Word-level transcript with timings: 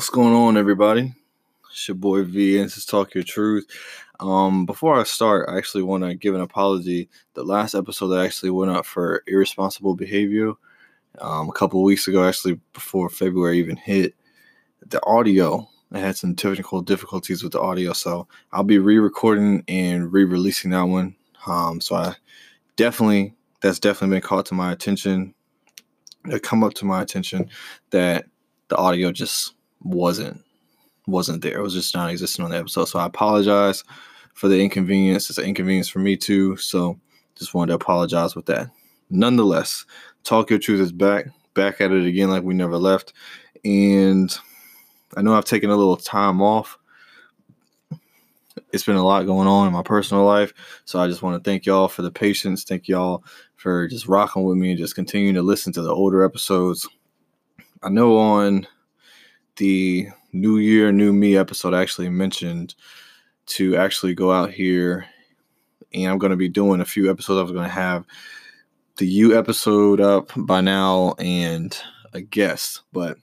What's 0.00 0.08
going 0.08 0.32
on, 0.32 0.56
everybody? 0.56 1.12
It's 1.70 1.86
your 1.86 1.94
boy 1.94 2.24
V, 2.24 2.56
and 2.56 2.64
this 2.64 2.78
is 2.78 2.86
Talk 2.86 3.14
Your 3.14 3.22
Truth. 3.22 3.66
Um, 4.18 4.64
before 4.64 4.98
I 4.98 5.02
start, 5.02 5.50
I 5.50 5.58
actually 5.58 5.82
want 5.82 6.04
to 6.04 6.14
give 6.14 6.34
an 6.34 6.40
apology. 6.40 7.10
The 7.34 7.44
last 7.44 7.74
episode 7.74 8.08
that 8.08 8.24
actually 8.24 8.48
went 8.48 8.70
up 8.70 8.86
for 8.86 9.22
irresponsible 9.26 9.94
behavior 9.94 10.54
um, 11.18 11.50
a 11.50 11.52
couple 11.52 11.82
weeks 11.82 12.08
ago, 12.08 12.26
actually 12.26 12.58
before 12.72 13.10
February 13.10 13.58
even 13.58 13.76
hit, 13.76 14.14
the 14.86 15.04
audio 15.04 15.68
I 15.92 15.98
had 15.98 16.16
some 16.16 16.34
technical 16.34 16.80
difficulties 16.80 17.42
with 17.42 17.52
the 17.52 17.60
audio, 17.60 17.92
so 17.92 18.26
I'll 18.52 18.64
be 18.64 18.78
re-recording 18.78 19.64
and 19.68 20.10
re-releasing 20.10 20.70
that 20.70 20.84
one. 20.84 21.14
Um, 21.46 21.82
so 21.82 21.96
I 21.96 22.14
definitely 22.76 23.34
that's 23.60 23.78
definitely 23.78 24.16
been 24.16 24.26
caught 24.26 24.46
to 24.46 24.54
my 24.54 24.72
attention. 24.72 25.34
It 26.24 26.42
come 26.42 26.64
up 26.64 26.72
to 26.76 26.86
my 26.86 27.02
attention 27.02 27.50
that 27.90 28.24
the 28.68 28.78
audio 28.78 29.12
just 29.12 29.56
wasn't 29.82 30.42
wasn't 31.06 31.42
there. 31.42 31.58
It 31.58 31.62
was 31.62 31.74
just 31.74 31.94
not 31.94 32.10
existing 32.10 32.44
on 32.44 32.50
the 32.50 32.58
episode. 32.58 32.86
So 32.86 32.98
I 32.98 33.06
apologize 33.06 33.84
for 34.34 34.48
the 34.48 34.60
inconvenience. 34.60 35.28
It's 35.28 35.38
an 35.38 35.44
inconvenience 35.44 35.88
for 35.88 35.98
me 35.98 36.16
too. 36.16 36.56
So 36.56 36.98
just 37.36 37.54
wanted 37.54 37.68
to 37.68 37.76
apologize 37.76 38.36
with 38.36 38.46
that. 38.46 38.70
Nonetheless, 39.10 39.84
Talk 40.24 40.50
Your 40.50 40.58
Truth 40.58 40.80
is 40.80 40.92
back, 40.92 41.26
back 41.54 41.80
at 41.80 41.92
it 41.92 42.06
again 42.06 42.30
like 42.30 42.42
we 42.42 42.54
never 42.54 42.76
left. 42.76 43.12
And 43.64 44.34
I 45.16 45.22
know 45.22 45.34
I've 45.34 45.44
taken 45.44 45.70
a 45.70 45.76
little 45.76 45.96
time 45.96 46.40
off. 46.40 46.78
It's 48.72 48.84
been 48.84 48.96
a 48.96 49.04
lot 49.04 49.26
going 49.26 49.48
on 49.48 49.66
in 49.66 49.72
my 49.72 49.82
personal 49.82 50.24
life. 50.24 50.52
So 50.84 51.00
I 51.00 51.08
just 51.08 51.22
want 51.22 51.42
to 51.42 51.50
thank 51.50 51.66
y'all 51.66 51.88
for 51.88 52.02
the 52.02 52.10
patience. 52.10 52.62
Thank 52.62 52.86
y'all 52.86 53.24
for 53.56 53.88
just 53.88 54.06
rocking 54.06 54.44
with 54.44 54.56
me 54.56 54.70
and 54.70 54.78
just 54.78 54.94
continuing 54.94 55.34
to 55.34 55.42
listen 55.42 55.72
to 55.72 55.82
the 55.82 55.92
older 55.92 56.24
episodes. 56.24 56.88
I 57.82 57.88
know 57.88 58.16
on 58.16 58.66
the 59.56 60.08
New 60.32 60.58
Year, 60.58 60.92
New 60.92 61.12
Me 61.12 61.36
episode, 61.36 61.74
actually 61.74 62.08
mentioned 62.08 62.74
to 63.46 63.76
actually 63.76 64.14
go 64.14 64.32
out 64.32 64.50
here 64.50 65.06
and 65.92 66.10
I'm 66.10 66.18
going 66.18 66.30
to 66.30 66.36
be 66.36 66.48
doing 66.48 66.80
a 66.80 66.84
few 66.84 67.10
episodes. 67.10 67.38
I 67.38 67.42
was 67.42 67.52
going 67.52 67.68
to 67.68 67.74
have 67.74 68.06
the 68.96 69.06
U 69.06 69.36
episode 69.36 70.00
up 70.00 70.30
by 70.36 70.60
now 70.60 71.14
and 71.18 71.76
a 72.12 72.20
guest, 72.20 72.82
but 72.92 73.16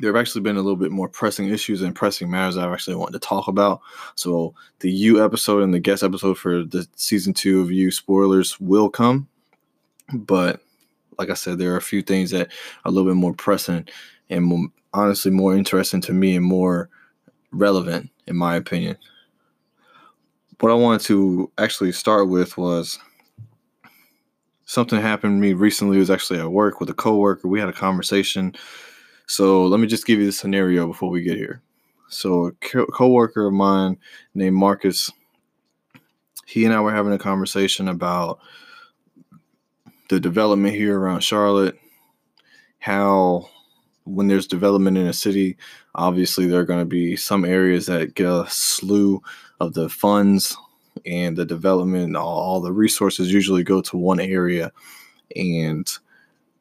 there 0.00 0.12
have 0.12 0.20
actually 0.20 0.42
been 0.42 0.56
a 0.56 0.62
little 0.62 0.76
bit 0.76 0.92
more 0.92 1.08
pressing 1.08 1.48
issues 1.48 1.82
and 1.82 1.94
pressing 1.94 2.30
matters 2.30 2.56
I've 2.56 2.72
actually 2.72 2.96
wanted 2.96 3.14
to 3.14 3.26
talk 3.26 3.48
about. 3.48 3.80
So 4.14 4.54
the 4.78 4.90
U 4.90 5.24
episode 5.24 5.62
and 5.62 5.74
the 5.74 5.80
guest 5.80 6.02
episode 6.02 6.38
for 6.38 6.62
the 6.62 6.86
season 6.94 7.34
two 7.34 7.60
of 7.60 7.72
U 7.72 7.90
spoilers 7.90 8.60
will 8.60 8.90
come, 8.90 9.26
but 10.12 10.60
like 11.18 11.30
I 11.30 11.34
said, 11.34 11.58
there 11.58 11.72
are 11.72 11.78
a 11.78 11.82
few 11.82 12.02
things 12.02 12.30
that 12.30 12.48
are 12.48 12.50
a 12.86 12.90
little 12.90 13.10
bit 13.10 13.16
more 13.16 13.34
pressing 13.34 13.86
and 14.30 14.70
honestly 14.94 15.30
more 15.30 15.54
interesting 15.54 16.00
to 16.02 16.12
me 16.12 16.36
and 16.36 16.44
more 16.44 16.88
relevant 17.50 18.10
in 18.26 18.36
my 18.36 18.56
opinion. 18.56 18.96
What 20.60 20.72
I 20.72 20.74
wanted 20.74 21.02
to 21.02 21.50
actually 21.58 21.92
start 21.92 22.28
with 22.28 22.56
was 22.56 22.98
something 24.64 25.00
happened 25.00 25.36
to 25.36 25.40
me 25.40 25.52
recently. 25.54 25.96
It 25.96 26.00
was 26.00 26.10
actually 26.10 26.40
at 26.40 26.50
work 26.50 26.80
with 26.80 26.90
a 26.90 26.94
coworker. 26.94 27.48
We 27.48 27.60
had 27.60 27.68
a 27.68 27.72
conversation 27.72 28.54
so 29.28 29.66
let 29.66 29.78
me 29.78 29.86
just 29.86 30.06
give 30.06 30.18
you 30.18 30.26
the 30.26 30.32
scenario 30.32 30.86
before 30.86 31.10
we 31.10 31.20
get 31.20 31.36
here. 31.36 31.60
So 32.08 32.46
a 32.46 32.52
co- 32.52 32.86
coworker 32.86 33.46
of 33.46 33.52
mine 33.52 33.98
named 34.34 34.56
Marcus, 34.56 35.12
he 36.46 36.64
and 36.64 36.72
I 36.72 36.80
were 36.80 36.94
having 36.94 37.12
a 37.12 37.18
conversation 37.18 37.88
about 37.88 38.40
the 40.08 40.20
development 40.20 40.74
here 40.74 40.98
around 40.98 41.20
Charlotte, 41.20 41.78
how 42.78 43.48
when 44.04 44.28
there's 44.28 44.46
development 44.46 44.96
in 44.96 45.06
a 45.06 45.12
city, 45.12 45.56
obviously 45.94 46.46
there 46.46 46.60
are 46.60 46.64
going 46.64 46.78
to 46.80 46.86
be 46.86 47.16
some 47.16 47.44
areas 47.44 47.86
that 47.86 48.14
get 48.14 48.26
a 48.26 48.46
slew 48.48 49.22
of 49.60 49.74
the 49.74 49.88
funds 49.88 50.56
and 51.04 51.36
the 51.36 51.44
development, 51.44 52.16
all, 52.16 52.38
all 52.38 52.60
the 52.60 52.72
resources 52.72 53.32
usually 53.32 53.62
go 53.62 53.80
to 53.82 53.96
one 53.96 54.20
area, 54.20 54.72
and 55.36 55.90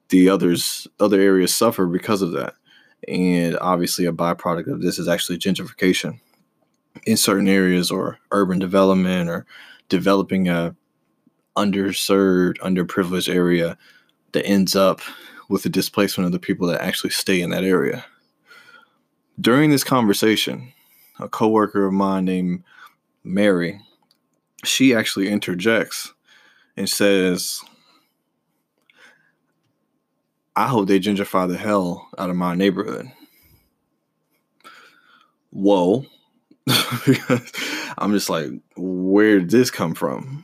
the 0.09 0.29
others 0.29 0.87
other 0.99 1.19
areas 1.19 1.55
suffer 1.55 1.87
because 1.87 2.21
of 2.21 2.31
that. 2.33 2.53
And 3.07 3.57
obviously, 3.59 4.05
a 4.05 4.11
byproduct 4.11 4.67
of 4.71 4.81
this 4.81 4.99
is 4.99 5.07
actually 5.07 5.37
gentrification 5.37 6.19
in 7.05 7.17
certain 7.17 7.47
areas, 7.47 7.91
or 7.91 8.17
urban 8.31 8.59
development, 8.59 9.29
or 9.29 9.45
developing 9.89 10.49
a 10.49 10.75
underserved, 11.57 12.57
underprivileged 12.59 13.33
area 13.33 13.77
that 14.31 14.45
ends 14.45 14.75
up 14.75 15.01
with 15.49 15.63
the 15.63 15.69
displacement 15.69 16.25
of 16.25 16.31
the 16.31 16.39
people 16.39 16.67
that 16.67 16.81
actually 16.81 17.09
stay 17.09 17.41
in 17.41 17.49
that 17.49 17.63
area. 17.63 18.05
During 19.39 19.69
this 19.69 19.83
conversation, 19.83 20.71
a 21.19 21.27
coworker 21.27 21.85
of 21.85 21.93
mine 21.93 22.25
named 22.25 22.63
Mary, 23.23 23.79
she 24.63 24.93
actually 24.93 25.29
interjects 25.29 26.13
and 26.75 26.89
says, 26.89 27.61
I 30.55 30.67
hope 30.67 30.87
they 30.87 30.99
gentrify 30.99 31.47
the 31.47 31.57
hell 31.57 32.09
out 32.17 32.29
of 32.29 32.35
my 32.35 32.55
neighborhood. 32.55 33.11
Whoa. 35.51 36.05
I'm 37.97 38.11
just 38.11 38.29
like, 38.29 38.49
where 38.75 39.39
did 39.39 39.49
this 39.49 39.71
come 39.71 39.93
from? 39.93 40.43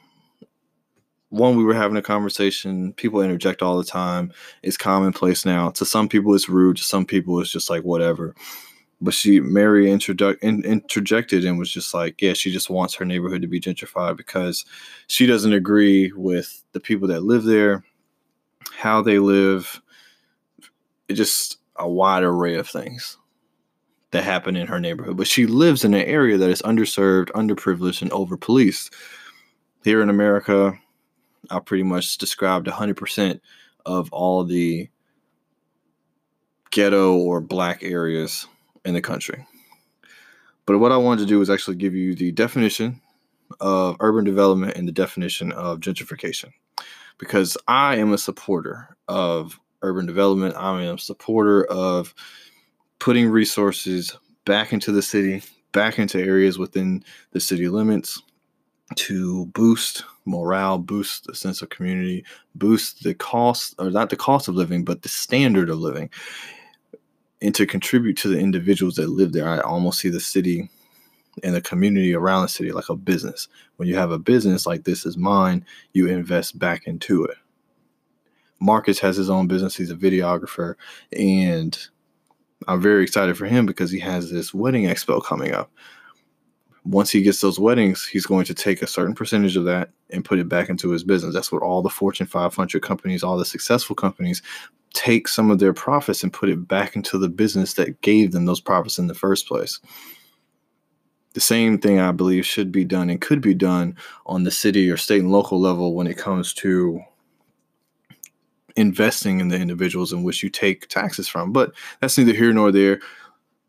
One, 1.34 1.58
we 1.58 1.64
were 1.64 1.74
having 1.74 1.98
a 1.98 2.02
conversation. 2.04 2.94
People 2.94 3.20
interject 3.20 3.64
all 3.64 3.76
the 3.76 3.84
time. 3.84 4.32
It's 4.62 4.78
commonplace 4.78 5.46
now. 5.46 5.72
To 5.72 5.84
some 5.84 6.08
people, 6.08 6.36
it's 6.36 6.48
rude. 6.48 6.78
To 6.78 6.84
some 6.84 7.08
people, 7.08 7.40
it's 7.40 7.50
just 7.50 7.72
like 7.72 7.82
whatever. 7.82 8.36
But 9.02 9.16
she, 9.16 9.40
Mary, 9.40 9.90
in, 9.90 10.00
interjected 10.64 11.44
and 11.44 11.58
was 11.58 11.72
just 11.72 11.92
like, 11.92 12.22
yeah, 12.22 12.34
she 12.34 12.52
just 12.52 12.70
wants 12.70 12.94
her 12.94 13.04
neighborhood 13.04 13.42
to 13.42 13.48
be 13.48 13.60
gentrified 13.60 14.16
because 14.16 14.64
she 15.08 15.26
doesn't 15.26 15.54
agree 15.54 16.12
with 16.12 16.64
the 16.74 16.80
people 16.80 17.08
that 17.08 17.24
live 17.24 17.46
there, 17.46 17.84
how 18.78 19.02
they 19.02 19.18
live, 19.18 19.82
just 21.12 21.58
a 21.78 21.90
wide 21.90 22.22
array 22.22 22.58
of 22.58 22.70
things 22.70 23.18
that 24.12 24.24
happen 24.24 24.56
in 24.56 24.68
her 24.68 24.80
neighborhood. 24.80 25.18
But 25.18 25.26
she 25.26 25.48
lives 25.48 25.84
in 25.84 25.96
an 25.96 26.06
area 26.06 26.38
that 26.38 26.52
is 26.52 26.62
underserved, 26.62 27.32
underprivileged, 27.32 28.04
and 28.04 28.12
overpoliced. 28.12 28.94
Here 29.84 30.02
in 30.04 30.10
America, 30.10 30.80
I 31.50 31.60
pretty 31.60 31.84
much 31.84 32.18
described 32.18 32.68
100% 32.68 33.40
of 33.86 34.12
all 34.12 34.44
the 34.44 34.90
ghetto 36.72 37.16
or 37.16 37.42
black 37.42 37.84
areas 37.84 38.48
in 38.86 38.94
the 38.94 39.02
country. 39.02 39.46
But 40.66 40.80
what 40.80 40.92
I 40.92 40.98
wanted 40.98 41.22
to 41.22 41.28
do 41.28 41.42
is 41.42 41.50
actually 41.50 41.76
give 41.76 41.94
you 41.94 42.16
the 42.16 42.32
definition 42.32 43.02
of 43.60 43.98
urban 44.00 44.24
development 44.24 44.78
and 44.78 44.88
the 44.88 44.94
definition 44.94 45.52
of 45.52 45.80
gentrification. 45.80 46.52
Because 47.18 47.58
I 47.68 47.98
am 47.98 48.14
a 48.14 48.18
supporter 48.18 48.96
of 49.08 49.60
urban 49.82 50.06
development. 50.06 50.56
I 50.56 50.84
am 50.84 50.96
a 50.96 51.00
supporter 51.00 51.66
of 51.66 52.16
putting 53.00 53.30
resources 53.30 54.18
back 54.46 54.74
into 54.74 54.92
the 54.92 55.02
city, 55.02 55.44
back 55.74 56.00
into 56.00 56.20
areas 56.20 56.58
within 56.58 57.04
the 57.32 57.40
city 57.40 57.68
limits 57.68 58.22
to 58.96 59.46
boost 59.48 60.06
morale, 60.26 60.78
boost 60.78 61.26
the 61.26 61.36
sense 61.36 61.62
of 61.62 61.70
community, 61.70 62.24
boost 62.56 63.04
the 63.04 63.14
cost, 63.14 63.76
or 63.80 63.90
not 63.90 64.10
the 64.10 64.16
cost 64.16 64.48
of 64.48 64.56
living, 64.56 64.84
but 64.84 65.02
the 65.02 65.10
standard 65.10 65.70
of 65.70 65.80
living, 65.80 66.10
and 67.42 67.54
to 67.56 67.66
contribute 67.66 68.18
to 68.18 68.28
the 68.30 68.40
individuals 68.40 68.96
that 68.96 69.10
live 69.10 69.34
there. 69.34 69.48
I 69.48 69.60
almost 69.60 70.00
see 70.00 70.10
the 70.10 70.20
city 70.20 70.70
and 71.44 71.56
the 71.56 71.62
community 71.62 72.14
around 72.14 72.44
the 72.44 72.48
city 72.48 72.72
like 72.72 72.90
a 72.90 72.96
business. 72.96 73.48
When 73.78 73.88
you 73.88 73.96
have 73.96 74.12
a 74.12 74.20
business 74.20 74.66
like 74.66 74.84
this 74.84 75.06
is 75.06 75.18
mine, 75.18 75.66
you 75.94 76.08
invest 76.08 76.60
back 76.60 76.88
into 76.88 77.24
it. 77.26 77.38
Marcus 78.60 79.00
has 79.00 79.18
his 79.18 79.30
own 79.30 79.48
business. 79.48 79.76
He's 79.76 79.92
a 79.92 79.96
videographer, 79.96 80.76
and 81.12 81.78
I'm 82.68 82.82
very 82.82 83.04
excited 83.04 83.38
for 83.38 83.46
him 83.46 83.66
because 83.66 83.92
he 83.92 84.00
has 84.00 84.32
this 84.32 84.54
wedding 84.54 84.86
expo 84.86 85.24
coming 85.24 85.54
up. 85.54 85.70
Once 86.86 87.10
he 87.10 87.22
gets 87.22 87.40
those 87.40 87.60
weddings, 87.60 88.06
he's 88.06 88.26
going 88.26 88.46
to 88.46 88.54
take 88.54 88.82
a 88.82 88.88
certain 88.88 89.16
percentage 89.16 89.56
of 89.56 89.64
that 89.64 89.90
and 90.10 90.26
put 90.26 90.40
it 90.40 90.50
back 90.50 90.70
into 90.70 90.90
his 90.90 91.04
business. 91.04 91.34
That's 91.34 91.52
what 91.52 91.64
all 91.64 91.82
the 91.82 91.90
Fortune 91.90 92.28
500 92.28 92.82
companies, 92.82 93.24
all 93.24 93.38
the 93.38 93.46
successful 93.46 93.96
companies, 93.96 94.42
take 94.94 95.28
some 95.28 95.50
of 95.50 95.60
their 95.60 95.74
profits 95.74 96.24
and 96.24 96.34
put 96.34 96.50
it 96.50 96.68
back 96.68 96.96
into 96.96 97.18
the 97.18 97.30
business 97.30 97.74
that 97.76 98.00
gave 98.02 98.32
them 98.32 98.46
those 98.46 98.60
profits 98.60 99.00
in 99.00 99.08
the 99.08 99.16
first 99.16 99.48
place. 99.48 99.80
The 101.34 101.40
same 101.40 101.80
thing 101.80 102.00
I 102.00 102.12
believe 102.12 102.46
should 102.46 102.72
be 102.72 102.86
done 102.86 103.10
and 103.10 103.20
could 103.20 103.42
be 103.42 103.56
done 103.56 103.96
on 104.26 104.44
the 104.44 104.52
city 104.52 104.90
or 104.92 104.98
state 104.98 105.22
and 105.22 105.32
local 105.32 105.60
level 105.60 105.96
when 105.96 106.06
it 106.06 106.18
comes 106.18 106.54
to 106.56 107.02
investing 108.76 109.40
in 109.40 109.48
the 109.48 109.60
individuals 109.60 110.14
in 110.14 110.24
which 110.24 110.44
you 110.44 110.50
take 110.50 110.88
taxes 110.88 111.28
from. 111.28 111.52
But 111.52 111.74
that's 112.00 112.18
neither 112.18 112.34
here 112.34 112.54
nor 112.54 112.72
there. 112.72 113.00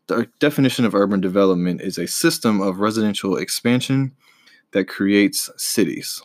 The 0.07 0.27
definition 0.39 0.85
of 0.85 0.93
urban 0.93 1.19
development 1.19 1.81
is 1.81 1.97
a 1.97 2.07
system 2.07 2.61
of 2.61 2.79
residential 2.79 3.37
expansion 3.37 4.11
that 4.71 4.87
creates 4.87 5.49
cities. 5.57 6.21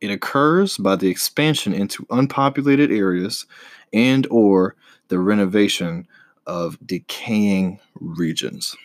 It 0.00 0.10
occurs 0.10 0.76
by 0.78 0.96
the 0.96 1.08
expansion 1.08 1.72
into 1.72 2.06
unpopulated 2.10 2.92
areas 2.92 3.46
and 3.92 4.26
or 4.30 4.76
the 5.08 5.18
renovation 5.18 6.06
of 6.46 6.78
decaying 6.86 7.80
regions. 7.94 8.76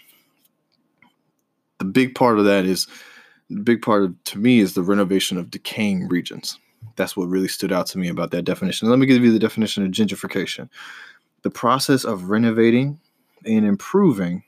The 1.79 1.85
big 1.85 2.15
part 2.15 2.39
of 2.39 2.45
that 2.45 2.65
is 2.65 2.87
the 3.49 3.61
big 3.61 3.81
part 3.81 4.03
of, 4.03 4.23
to 4.25 4.39
me 4.39 4.59
is 4.59 4.73
the 4.73 4.81
renovation 4.81 5.37
of 5.37 5.51
decaying 5.51 6.07
regions. 6.07 6.57
That's 6.95 7.15
what 7.15 7.29
really 7.29 7.47
stood 7.47 7.71
out 7.71 7.87
to 7.87 7.97
me 7.97 8.09
about 8.09 8.31
that 8.31 8.43
definition. 8.43 8.89
Let 8.89 8.99
me 8.99 9.05
give 9.05 9.23
you 9.23 9.31
the 9.31 9.39
definition 9.39 9.85
of 9.85 9.91
gentrification 9.91 10.69
the 11.43 11.51
process 11.51 12.03
of 12.03 12.29
renovating 12.29 12.99
and 13.45 13.65
improving 13.65 14.43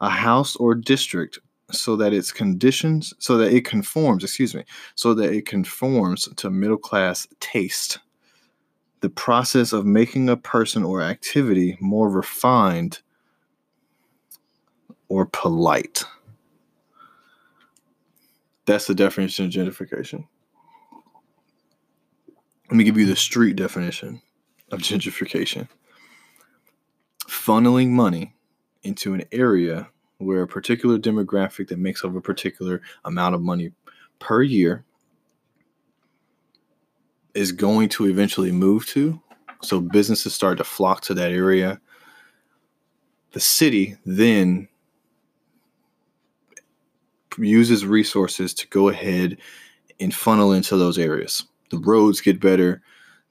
a 0.00 0.08
house 0.08 0.56
or 0.56 0.74
district 0.74 1.38
so 1.70 1.96
that 1.96 2.12
its 2.12 2.30
conditions 2.30 3.14
so 3.18 3.36
that 3.38 3.52
it 3.52 3.64
conforms 3.64 4.22
excuse 4.22 4.54
me 4.54 4.64
so 4.94 5.14
that 5.14 5.32
it 5.32 5.46
conforms 5.46 6.28
to 6.36 6.50
middle 6.50 6.76
class 6.76 7.26
taste. 7.40 7.98
The 9.00 9.10
process 9.10 9.72
of 9.72 9.84
making 9.84 10.28
a 10.28 10.36
person 10.36 10.82
or 10.82 11.02
activity 11.02 11.76
more 11.80 12.08
refined 12.08 13.00
or 15.08 15.26
polite. 15.26 16.04
That's 18.66 18.86
the 18.86 18.94
definition 18.94 19.44
of 19.44 19.50
gentrification. 19.50 20.26
Let 22.70 22.76
me 22.76 22.84
give 22.84 22.96
you 22.96 23.04
the 23.04 23.16
street 23.16 23.56
definition 23.56 24.22
of 24.72 24.80
gentrification 24.80 25.68
funneling 27.28 27.90
money 27.90 28.34
into 28.82 29.14
an 29.14 29.24
area 29.32 29.88
where 30.18 30.42
a 30.42 30.48
particular 30.48 30.98
demographic 30.98 31.68
that 31.68 31.78
makes 31.78 32.04
up 32.04 32.14
a 32.14 32.20
particular 32.20 32.80
amount 33.04 33.34
of 33.34 33.42
money 33.42 33.72
per 34.18 34.42
year 34.42 34.84
is 37.34 37.52
going 37.52 37.88
to 37.88 38.06
eventually 38.06 38.52
move 38.52 38.86
to. 38.86 39.20
So 39.62 39.80
businesses 39.80 40.34
start 40.34 40.58
to 40.58 40.64
flock 40.64 41.00
to 41.02 41.14
that 41.14 41.32
area. 41.32 41.80
The 43.32 43.40
city 43.40 43.96
then 44.06 44.68
uses 47.36 47.84
resources 47.84 48.54
to 48.54 48.68
go 48.68 48.88
ahead 48.88 49.38
and 49.98 50.14
funnel 50.14 50.52
into 50.52 50.76
those 50.76 50.98
areas. 50.98 51.44
The 51.70 51.78
roads 51.78 52.20
get 52.20 52.40
better, 52.40 52.82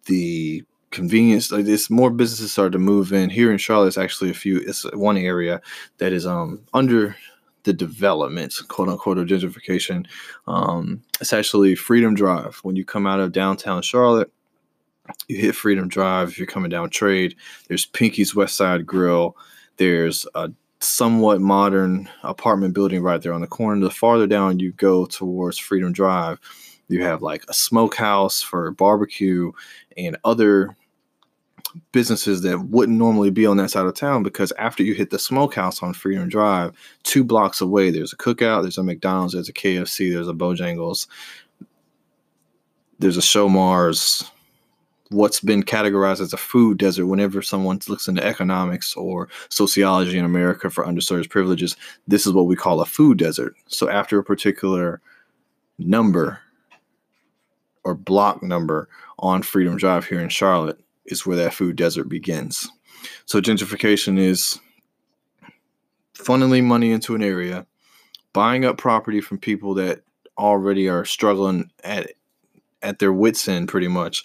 the 0.06 0.64
convenience 0.94 1.52
like 1.52 1.66
this 1.66 1.90
more 1.90 2.10
businesses 2.10 2.52
start 2.52 2.72
to 2.72 2.80
move 2.80 3.12
in. 3.12 3.30
Here 3.30 3.52
in 3.52 3.58
charlotte 3.58 3.98
actually 3.98 4.30
a 4.30 4.34
few 4.34 4.60
it's 4.60 4.84
one 4.94 5.18
area 5.18 5.62
that 5.98 6.14
is 6.14 6.26
um 6.26 6.62
under 6.74 7.16
the 7.64 7.74
development 7.74 8.56
quote 8.70 8.88
unquote 8.88 9.18
of 9.18 9.28
gentrification. 9.28 10.06
Um 10.48 11.04
it's 11.20 11.34
actually 11.34 11.76
freedom 11.76 12.14
drive. 12.14 12.60
When 12.64 12.76
you 12.76 12.86
come 12.86 13.08
out 13.08 13.20
of 13.20 13.34
downtown 13.34 13.82
charlotte 13.82 14.32
you 15.28 15.38
hit 15.38 15.56
freedom 15.56 15.90
drive 15.90 16.30
if 16.30 16.38
you're 16.38 16.48
coming 16.48 16.70
down 16.70 16.90
trade 16.90 17.36
there's 17.68 17.88
pinky's 17.88 18.36
west 18.36 18.56
side 18.56 18.86
grill. 18.86 19.36
There's 19.78 20.26
a 20.36 20.52
somewhat 20.80 21.42
modern 21.42 22.10
apartment 22.24 22.74
building 22.74 23.02
right 23.02 23.22
there 23.22 23.34
on 23.34 23.42
the 23.42 23.48
corner. 23.48 23.82
The 23.82 23.90
farther 23.90 24.28
down 24.28 24.60
you 24.60 24.74
go 24.74 25.06
towards 25.06 25.58
freedom 25.58 25.92
drive 25.92 26.40
you 26.90 27.04
have 27.04 27.22
like 27.22 27.44
a 27.48 27.54
smokehouse 27.54 28.42
for 28.42 28.72
barbecue 28.72 29.52
and 29.98 30.18
other 30.24 30.76
businesses 31.92 32.42
that 32.42 32.60
wouldn't 32.70 32.98
normally 32.98 33.30
be 33.30 33.46
on 33.46 33.58
that 33.58 33.72
side 33.72 33.86
of 33.86 33.94
town 33.96 34.24
because 34.24 34.52
after 34.54 34.84
you 34.84 34.94
hit 34.94 35.10
the 35.10 35.20
smokehouse 35.20 35.82
on 35.82 35.94
Freedom 35.94 36.28
Drive, 36.30 36.74
two 37.04 37.24
blocks 37.24 37.62
away, 37.62 37.90
there's 37.90 38.14
a 38.14 38.18
cookout, 38.18 38.62
there's 38.62 38.78
a 38.78 38.84
McDonald's, 38.84 39.34
there's 39.34 39.50
a 39.50 39.54
KFC, 39.54 40.12
there's 40.12 40.28
a 40.28 40.34
Bojangles, 40.34 41.08
there's 43.00 43.18
a 43.18 43.22
Showmars. 43.22 44.30
What's 45.10 45.40
been 45.40 45.62
categorized 45.62 46.22
as 46.22 46.34
a 46.34 46.38
food 46.38 46.80
desert 46.80 47.06
whenever 47.06 47.42
someone 47.44 47.80
looks 47.88 48.08
into 48.08 48.26
economics 48.26 48.96
or 48.96 49.30
sociology 49.50 50.18
in 50.18 50.26
America 50.26 50.72
for 50.72 50.86
underserved 50.86 51.30
privileges, 51.30 51.76
this 52.08 52.26
is 52.26 52.34
what 52.34 52.48
we 52.48 52.56
call 52.56 52.82
a 52.82 52.86
food 52.86 53.20
desert. 53.20 53.56
So 53.68 53.90
after 53.90 54.18
a 54.18 54.24
particular 54.24 55.02
number 55.78 56.40
or 57.84 57.94
block 57.94 58.42
number 58.42 58.90
on 59.20 59.44
Freedom 59.44 59.78
Drive 59.78 60.06
here 60.06 60.20
in 60.20 60.30
Charlotte, 60.30 60.80
is 61.06 61.26
where 61.26 61.38
that 61.38 61.54
food 61.54 61.76
desert 61.76 62.06
begins. 62.10 62.70
So 63.26 63.42
gentrification 63.42 64.18
is 64.18 64.60
funneling 66.14 66.64
money 66.64 66.92
into 66.92 67.16
an 67.16 67.24
area, 67.24 67.66
buying 68.32 68.66
up 68.66 68.78
property 68.78 69.22
from 69.22 69.40
people 69.40 69.74
that 69.76 70.02
already 70.38 70.90
are 70.90 71.06
struggling 71.06 71.70
at 71.84 72.12
at 72.82 73.00
their 73.00 73.14
wits 73.14 73.48
end 73.48 73.70
pretty 73.70 73.88
much, 73.88 74.24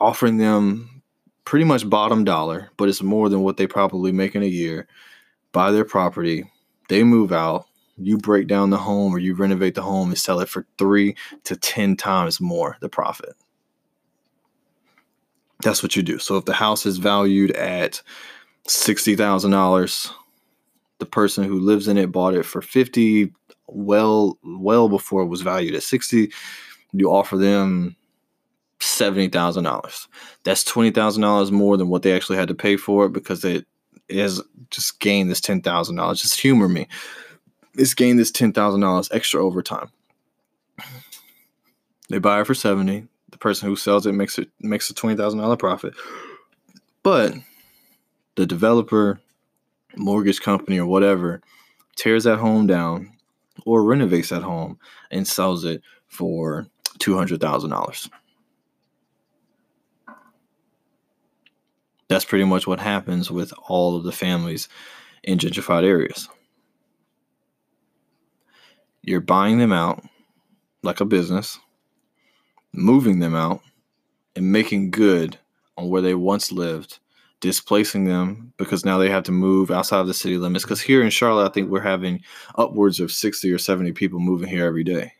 offering 0.00 0.38
them 0.38 1.02
pretty 1.44 1.64
much 1.64 1.88
bottom 1.88 2.24
dollar, 2.24 2.70
but 2.76 2.88
it's 2.88 3.02
more 3.02 3.28
than 3.28 3.42
what 3.42 3.56
they 3.56 3.66
probably 3.66 4.10
make 4.10 4.34
in 4.34 4.42
a 4.42 4.46
year. 4.46 4.88
Buy 5.52 5.70
their 5.70 5.84
property, 5.84 6.44
they 6.88 7.04
move 7.04 7.32
out, 7.32 7.66
you 7.96 8.18
break 8.18 8.48
down 8.48 8.70
the 8.70 8.78
home 8.78 9.14
or 9.14 9.18
you 9.18 9.34
renovate 9.34 9.74
the 9.74 9.82
home 9.82 10.08
and 10.08 10.18
sell 10.18 10.40
it 10.40 10.48
for 10.48 10.66
three 10.76 11.16
to 11.44 11.56
ten 11.56 11.96
times 11.96 12.40
more 12.40 12.76
the 12.80 12.88
profit 12.88 13.34
that's 15.62 15.82
what 15.82 15.96
you 15.96 16.02
do. 16.02 16.18
So 16.18 16.36
if 16.36 16.44
the 16.44 16.52
house 16.52 16.86
is 16.86 16.98
valued 16.98 17.50
at 17.52 18.02
sixty 18.66 19.16
thousand 19.16 19.50
dollars, 19.50 20.12
the 20.98 21.06
person 21.06 21.44
who 21.44 21.58
lives 21.58 21.88
in 21.88 21.98
it 21.98 22.12
bought 22.12 22.34
it 22.34 22.44
for 22.44 22.62
fifty, 22.62 23.32
well, 23.66 24.38
well 24.44 24.88
before 24.88 25.22
it 25.22 25.28
was 25.28 25.42
valued 25.42 25.74
at 25.74 25.82
sixty. 25.82 26.32
You 26.92 27.10
offer 27.10 27.36
them 27.36 27.96
seventy 28.80 29.28
thousand 29.28 29.64
dollars. 29.64 30.06
That's 30.44 30.64
twenty 30.64 30.90
thousand 30.90 31.22
dollars 31.22 31.50
more 31.50 31.76
than 31.76 31.88
what 31.88 32.02
they 32.02 32.14
actually 32.14 32.38
had 32.38 32.48
to 32.48 32.54
pay 32.54 32.76
for 32.76 33.06
it 33.06 33.12
because 33.12 33.44
it 33.44 33.66
has 34.10 34.40
just 34.70 35.00
gained 35.00 35.30
this 35.30 35.40
ten 35.40 35.60
thousand 35.60 35.96
dollars. 35.96 36.22
Just 36.22 36.40
humor 36.40 36.68
me. 36.68 36.86
It's 37.74 37.94
gained 37.94 38.18
this 38.18 38.30
ten 38.30 38.52
thousand 38.52 38.80
dollars 38.80 39.08
extra 39.12 39.44
over 39.44 39.62
time. 39.62 39.90
They 42.08 42.18
buy 42.18 42.40
it 42.40 42.46
for 42.46 42.54
seventy 42.54 43.08
the 43.38 43.42
person 43.42 43.68
who 43.68 43.76
sells 43.76 44.04
it 44.06 44.12
makes 44.12 44.38
it 44.38 44.50
makes 44.60 44.90
a 44.90 44.94
twenty 44.94 45.16
thousand 45.16 45.38
dollar 45.38 45.56
profit. 45.56 45.94
But 47.02 47.34
the 48.34 48.46
developer, 48.46 49.20
mortgage 49.96 50.40
company, 50.40 50.78
or 50.78 50.86
whatever 50.86 51.40
tears 51.96 52.24
that 52.24 52.38
home 52.38 52.66
down 52.66 53.12
or 53.64 53.84
renovates 53.84 54.30
that 54.30 54.42
home 54.42 54.78
and 55.10 55.26
sells 55.26 55.64
it 55.64 55.82
for 56.08 56.66
two 56.98 57.16
hundred 57.16 57.40
thousand 57.40 57.70
dollars. 57.70 58.10
That's 62.08 62.24
pretty 62.24 62.44
much 62.44 62.66
what 62.66 62.80
happens 62.80 63.30
with 63.30 63.52
all 63.68 63.96
of 63.96 64.04
the 64.04 64.12
families 64.12 64.68
in 65.22 65.38
gentrified 65.38 65.84
areas. 65.84 66.28
You're 69.02 69.20
buying 69.20 69.58
them 69.58 69.72
out 69.72 70.02
like 70.82 71.00
a 71.00 71.04
business 71.04 71.58
moving 72.78 73.18
them 73.18 73.34
out 73.34 73.60
and 74.36 74.50
making 74.50 74.90
good 74.90 75.38
on 75.76 75.88
where 75.88 76.02
they 76.02 76.14
once 76.14 76.52
lived, 76.52 76.98
displacing 77.40 78.04
them 78.04 78.52
because 78.56 78.84
now 78.84 78.98
they 78.98 79.10
have 79.10 79.24
to 79.24 79.32
move 79.32 79.70
outside 79.70 80.00
of 80.00 80.06
the 80.06 80.14
city 80.14 80.38
limits. 80.38 80.64
Because 80.64 80.80
here 80.80 81.02
in 81.02 81.10
Charlotte, 81.10 81.50
I 81.50 81.52
think 81.52 81.70
we're 81.70 81.80
having 81.80 82.22
upwards 82.56 83.00
of 83.00 83.12
60 83.12 83.50
or 83.52 83.58
70 83.58 83.92
people 83.92 84.20
moving 84.20 84.48
here 84.48 84.66
every 84.66 84.84
day. 84.84 85.12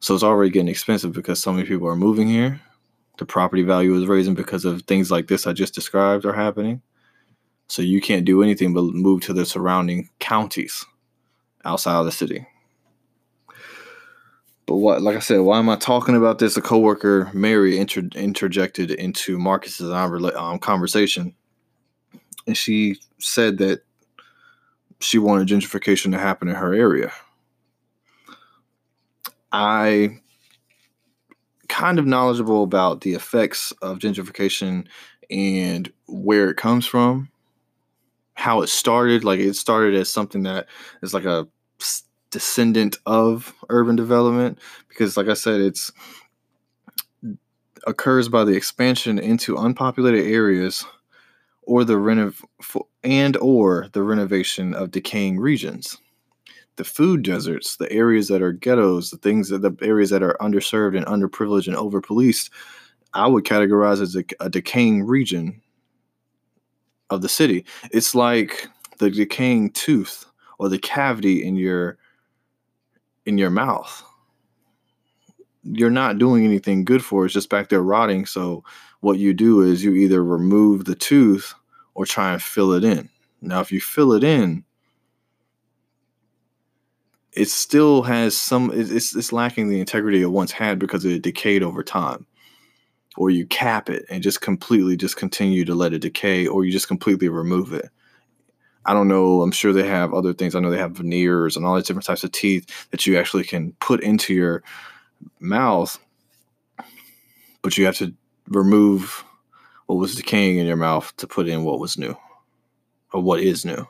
So 0.00 0.14
it's 0.14 0.22
already 0.22 0.50
getting 0.50 0.68
expensive 0.68 1.12
because 1.12 1.42
so 1.42 1.52
many 1.52 1.66
people 1.66 1.86
are 1.86 1.96
moving 1.96 2.28
here. 2.28 2.60
The 3.18 3.26
property 3.26 3.62
value 3.62 3.94
is 3.96 4.06
raising 4.06 4.34
because 4.34 4.64
of 4.64 4.82
things 4.82 5.10
like 5.10 5.26
this 5.26 5.46
I 5.46 5.52
just 5.52 5.74
described 5.74 6.24
are 6.24 6.32
happening. 6.32 6.80
So 7.68 7.82
you 7.82 8.00
can't 8.00 8.24
do 8.24 8.42
anything 8.42 8.72
but 8.72 8.82
move 8.82 9.20
to 9.22 9.32
the 9.32 9.44
surrounding 9.44 10.08
counties 10.18 10.84
outside 11.64 11.98
of 11.98 12.06
the 12.06 12.12
city. 12.12 12.46
But 14.70 14.76
what, 14.76 15.02
like 15.02 15.16
I 15.16 15.18
said, 15.18 15.40
why 15.40 15.58
am 15.58 15.68
I 15.68 15.74
talking 15.74 16.14
about 16.14 16.38
this? 16.38 16.56
A 16.56 16.62
coworker, 16.62 17.28
Mary, 17.34 17.76
inter- 17.76 18.08
interjected 18.14 18.92
into 18.92 19.36
Marcus's 19.36 19.90
um, 19.90 20.60
conversation, 20.60 21.34
and 22.46 22.56
she 22.56 23.00
said 23.18 23.58
that 23.58 23.82
she 25.00 25.18
wanted 25.18 25.48
gentrification 25.48 26.12
to 26.12 26.20
happen 26.20 26.46
in 26.46 26.54
her 26.54 26.72
area. 26.72 27.10
I 29.50 30.20
kind 31.66 31.98
of 31.98 32.06
knowledgeable 32.06 32.62
about 32.62 33.00
the 33.00 33.14
effects 33.14 33.72
of 33.82 33.98
gentrification 33.98 34.86
and 35.32 35.92
where 36.06 36.48
it 36.48 36.56
comes 36.56 36.86
from, 36.86 37.28
how 38.34 38.62
it 38.62 38.68
started. 38.68 39.24
Like 39.24 39.40
it 39.40 39.56
started 39.56 39.96
as 39.96 40.08
something 40.12 40.44
that 40.44 40.68
is 41.02 41.12
like 41.12 41.24
a 41.24 41.48
descendant 42.30 42.98
of 43.06 43.54
urban 43.68 43.96
development 43.96 44.58
because 44.88 45.16
like 45.16 45.28
i 45.28 45.34
said 45.34 45.60
it's 45.60 45.92
occurs 47.86 48.28
by 48.28 48.44
the 48.44 48.54
expansion 48.54 49.18
into 49.18 49.56
unpopulated 49.56 50.26
areas 50.26 50.84
or 51.62 51.84
the 51.84 51.94
renov 51.94 52.42
and 53.02 53.36
or 53.38 53.88
the 53.92 54.02
renovation 54.02 54.74
of 54.74 54.90
decaying 54.90 55.38
regions 55.38 55.98
the 56.76 56.84
food 56.84 57.22
deserts 57.22 57.76
the 57.76 57.90
areas 57.90 58.28
that 58.28 58.42
are 58.42 58.52
ghettos 58.52 59.10
the 59.10 59.16
things 59.16 59.48
that 59.48 59.62
the 59.62 59.74
areas 59.82 60.10
that 60.10 60.22
are 60.22 60.36
underserved 60.40 60.96
and 60.96 61.06
underprivileged 61.06 61.66
and 61.66 61.76
overpoliced 61.76 62.50
i 63.14 63.26
would 63.26 63.44
categorize 63.44 64.00
as 64.00 64.14
a, 64.14 64.24
a 64.40 64.48
decaying 64.48 65.02
region 65.04 65.60
of 67.10 67.22
the 67.22 67.28
city. 67.28 67.64
It's 67.90 68.14
like 68.14 68.68
the 68.98 69.10
decaying 69.10 69.70
tooth 69.72 70.24
or 70.58 70.68
the 70.68 70.78
cavity 70.78 71.44
in 71.44 71.56
your 71.56 71.98
in 73.26 73.38
your 73.38 73.50
mouth. 73.50 74.02
You're 75.62 75.90
not 75.90 76.18
doing 76.18 76.44
anything 76.44 76.84
good 76.84 77.04
for 77.04 77.22
it. 77.22 77.26
It's 77.26 77.34
just 77.34 77.50
back 77.50 77.68
there 77.68 77.82
rotting. 77.82 78.26
So 78.26 78.64
what 79.00 79.18
you 79.18 79.34
do 79.34 79.62
is 79.62 79.84
you 79.84 79.94
either 79.94 80.24
remove 80.24 80.84
the 80.84 80.94
tooth 80.94 81.54
or 81.94 82.06
try 82.06 82.32
and 82.32 82.42
fill 82.42 82.72
it 82.72 82.84
in. 82.84 83.08
Now, 83.42 83.60
if 83.60 83.72
you 83.72 83.80
fill 83.80 84.12
it 84.12 84.24
in, 84.24 84.64
it 87.32 87.48
still 87.48 88.02
has 88.02 88.36
some 88.36 88.70
it's, 88.74 89.14
it's 89.14 89.32
lacking 89.32 89.68
the 89.68 89.80
integrity 89.80 90.20
it 90.20 90.26
once 90.26 90.50
had 90.50 90.78
because 90.78 91.04
it 91.04 91.22
decayed 91.22 91.62
over 91.62 91.82
time 91.82 92.26
or 93.16 93.30
you 93.30 93.46
cap 93.46 93.88
it 93.88 94.04
and 94.10 94.22
just 94.22 94.40
completely 94.40 94.96
just 94.96 95.16
continue 95.16 95.64
to 95.64 95.74
let 95.74 95.92
it 95.92 96.00
decay 96.00 96.46
or 96.46 96.64
you 96.64 96.72
just 96.72 96.88
completely 96.88 97.28
remove 97.28 97.72
it 97.72 97.88
i 98.86 98.92
don't 98.92 99.08
know 99.08 99.42
i'm 99.42 99.50
sure 99.50 99.72
they 99.72 99.86
have 99.86 100.12
other 100.14 100.32
things 100.32 100.54
i 100.54 100.60
know 100.60 100.70
they 100.70 100.78
have 100.78 100.92
veneers 100.92 101.56
and 101.56 101.64
all 101.64 101.74
these 101.74 101.86
different 101.86 102.06
types 102.06 102.24
of 102.24 102.32
teeth 102.32 102.88
that 102.90 103.06
you 103.06 103.18
actually 103.18 103.44
can 103.44 103.72
put 103.80 104.02
into 104.02 104.34
your 104.34 104.62
mouth 105.40 105.98
but 107.62 107.76
you 107.76 107.84
have 107.84 107.96
to 107.96 108.12
remove 108.48 109.24
what 109.86 109.96
was 109.96 110.14
decaying 110.14 110.58
in 110.58 110.66
your 110.66 110.76
mouth 110.76 111.14
to 111.16 111.26
put 111.26 111.48
in 111.48 111.64
what 111.64 111.80
was 111.80 111.98
new 111.98 112.16
or 113.12 113.22
what 113.22 113.40
is 113.40 113.64
new 113.64 113.86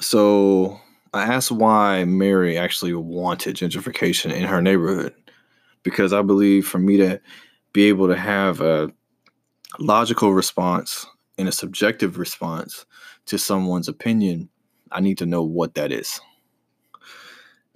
so 0.00 0.80
I 1.14 1.22
asked 1.22 1.52
why 1.52 2.04
Mary 2.04 2.58
actually 2.58 2.92
wanted 2.92 3.56
gentrification 3.56 4.32
in 4.34 4.42
her 4.42 4.60
neighborhood. 4.60 5.14
Because 5.84 6.12
I 6.12 6.22
believe 6.22 6.66
for 6.66 6.78
me 6.78 6.96
to 6.96 7.20
be 7.72 7.84
able 7.84 8.08
to 8.08 8.16
have 8.16 8.60
a 8.60 8.90
logical 9.78 10.32
response 10.32 11.06
and 11.38 11.48
a 11.48 11.52
subjective 11.52 12.18
response 12.18 12.86
to 13.26 13.38
someone's 13.38 13.88
opinion, 13.88 14.48
I 14.92 15.00
need 15.00 15.18
to 15.18 15.26
know 15.26 15.42
what 15.42 15.74
that 15.74 15.92
is. 15.92 16.20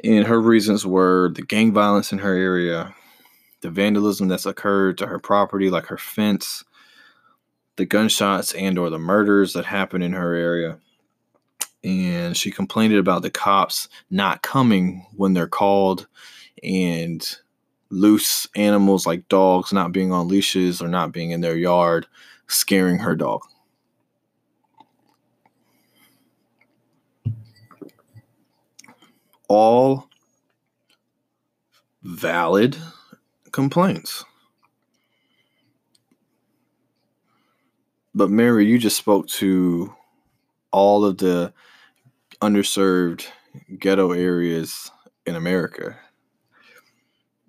And 0.05 0.27
her 0.27 0.41
reasons 0.41 0.87
were 0.87 1.31
the 1.35 1.43
gang 1.43 1.73
violence 1.73 2.13
in 2.13 2.19
her 2.19 2.35
area, 2.35 2.95
the 3.63 3.71
vandalism 3.71 4.29
that's 4.29 4.47
occurred 4.47 4.99
to 4.99 5.07
her 5.07 5.19
property, 5.19 5.71
like 5.71 5.87
her 5.87 5.99
fence, 5.99 6.63
the 7.77 7.87
gunshots 7.87 8.53
and 8.55 8.79
or 8.79 8.91
the 8.91 8.99
murders 8.99 9.53
that 9.55 9.65
happened 9.65 10.05
in 10.05 10.13
her 10.13 10.35
area 10.35 10.79
and 11.85 12.37
she 12.37 12.51
complained 12.51 12.95
about 12.95 13.23
the 13.23 13.31
cops 13.31 13.89
not 14.11 14.43
coming 14.43 15.07
when 15.17 15.35
they're 15.35 15.47
called 15.47 16.07
and 16.63 17.37
loose 17.91 18.47
animals 18.57 19.07
like 19.07 19.29
dogs 19.29 19.73
not 19.73 19.93
being 19.93 20.13
on 20.13 20.29
leashes 20.29 20.83
or 20.83 20.89
not 20.89 21.13
being 21.13 21.31
in 21.31 21.41
their 21.41 21.57
yard 21.57 22.07
scaring 22.49 22.99
her 22.99 23.15
dog. 23.15 23.43
All 29.49 30.09
valid 32.03 32.77
complaints. 33.53 34.25
But 38.15 38.31
Mary, 38.31 38.67
you 38.67 38.79
just 38.79 38.97
spoke 38.97 39.29
to 39.29 39.95
all 40.73 41.05
of 41.05 41.19
the 41.19 41.53
underserved 42.43 43.27
ghetto 43.79 44.13
areas 44.13 44.91
in 45.27 45.35
America. 45.37 45.99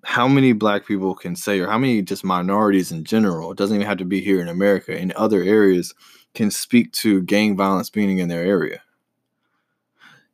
How 0.02 0.26
many 0.26 0.52
black 0.52 0.86
people 0.86 1.14
can 1.14 1.36
say, 1.36 1.60
or 1.60 1.68
how 1.68 1.78
many 1.78 2.02
just 2.02 2.24
minorities 2.24 2.90
in 2.90 3.04
general, 3.04 3.52
it 3.52 3.58
doesn't 3.58 3.76
even 3.76 3.86
have 3.86 3.98
to 3.98 4.04
be 4.04 4.20
here 4.20 4.40
in 4.40 4.48
America, 4.48 4.96
in 4.96 5.12
other 5.14 5.42
areas, 5.42 5.94
can 6.34 6.50
speak 6.50 6.92
to 6.92 7.22
gang 7.22 7.56
violence 7.56 7.90
being 7.90 8.18
in 8.18 8.28
their 8.28 8.44
area, 8.44 8.82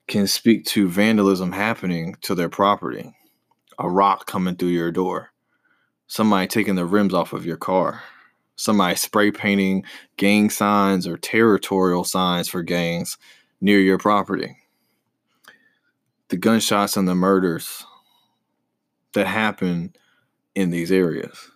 can 0.06 0.26
speak 0.26 0.64
to 0.66 0.88
vandalism 0.88 1.52
happening 1.52 2.16
to 2.20 2.34
their 2.34 2.48
property, 2.48 3.12
a 3.78 3.88
rock 3.88 4.26
coming 4.26 4.54
through 4.56 4.68
your 4.68 4.92
door, 4.92 5.32
somebody 6.06 6.46
taking 6.46 6.76
the 6.76 6.86
rims 6.86 7.12
off 7.12 7.32
of 7.32 7.44
your 7.44 7.56
car, 7.56 8.02
somebody 8.54 8.94
spray 8.94 9.30
painting 9.30 9.84
gang 10.16 10.48
signs 10.48 11.06
or 11.06 11.16
territorial 11.16 12.04
signs 12.04 12.48
for 12.48 12.62
gangs 12.62 13.18
near 13.60 13.80
your 13.80 13.98
property. 13.98 14.56
The 16.28 16.36
gunshots 16.36 16.96
and 16.96 17.06
the 17.08 17.14
murders 17.14 17.84
that 19.16 19.26
happen 19.26 19.94
in 20.54 20.70
these 20.70 20.92
areas. 20.92 21.50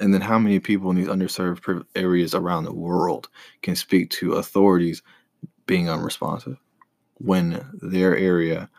And 0.00 0.12
then 0.14 0.22
how 0.22 0.38
many 0.38 0.58
people 0.58 0.90
in 0.90 0.96
these 0.96 1.08
underserved 1.08 1.84
areas 1.94 2.34
around 2.34 2.64
the 2.64 2.72
world 2.72 3.28
can 3.62 3.76
speak 3.76 4.10
to 4.10 4.34
authorities 4.34 5.02
being 5.66 5.90
unresponsive 5.90 6.56
when 7.18 7.64
their 7.82 8.16
area 8.16 8.70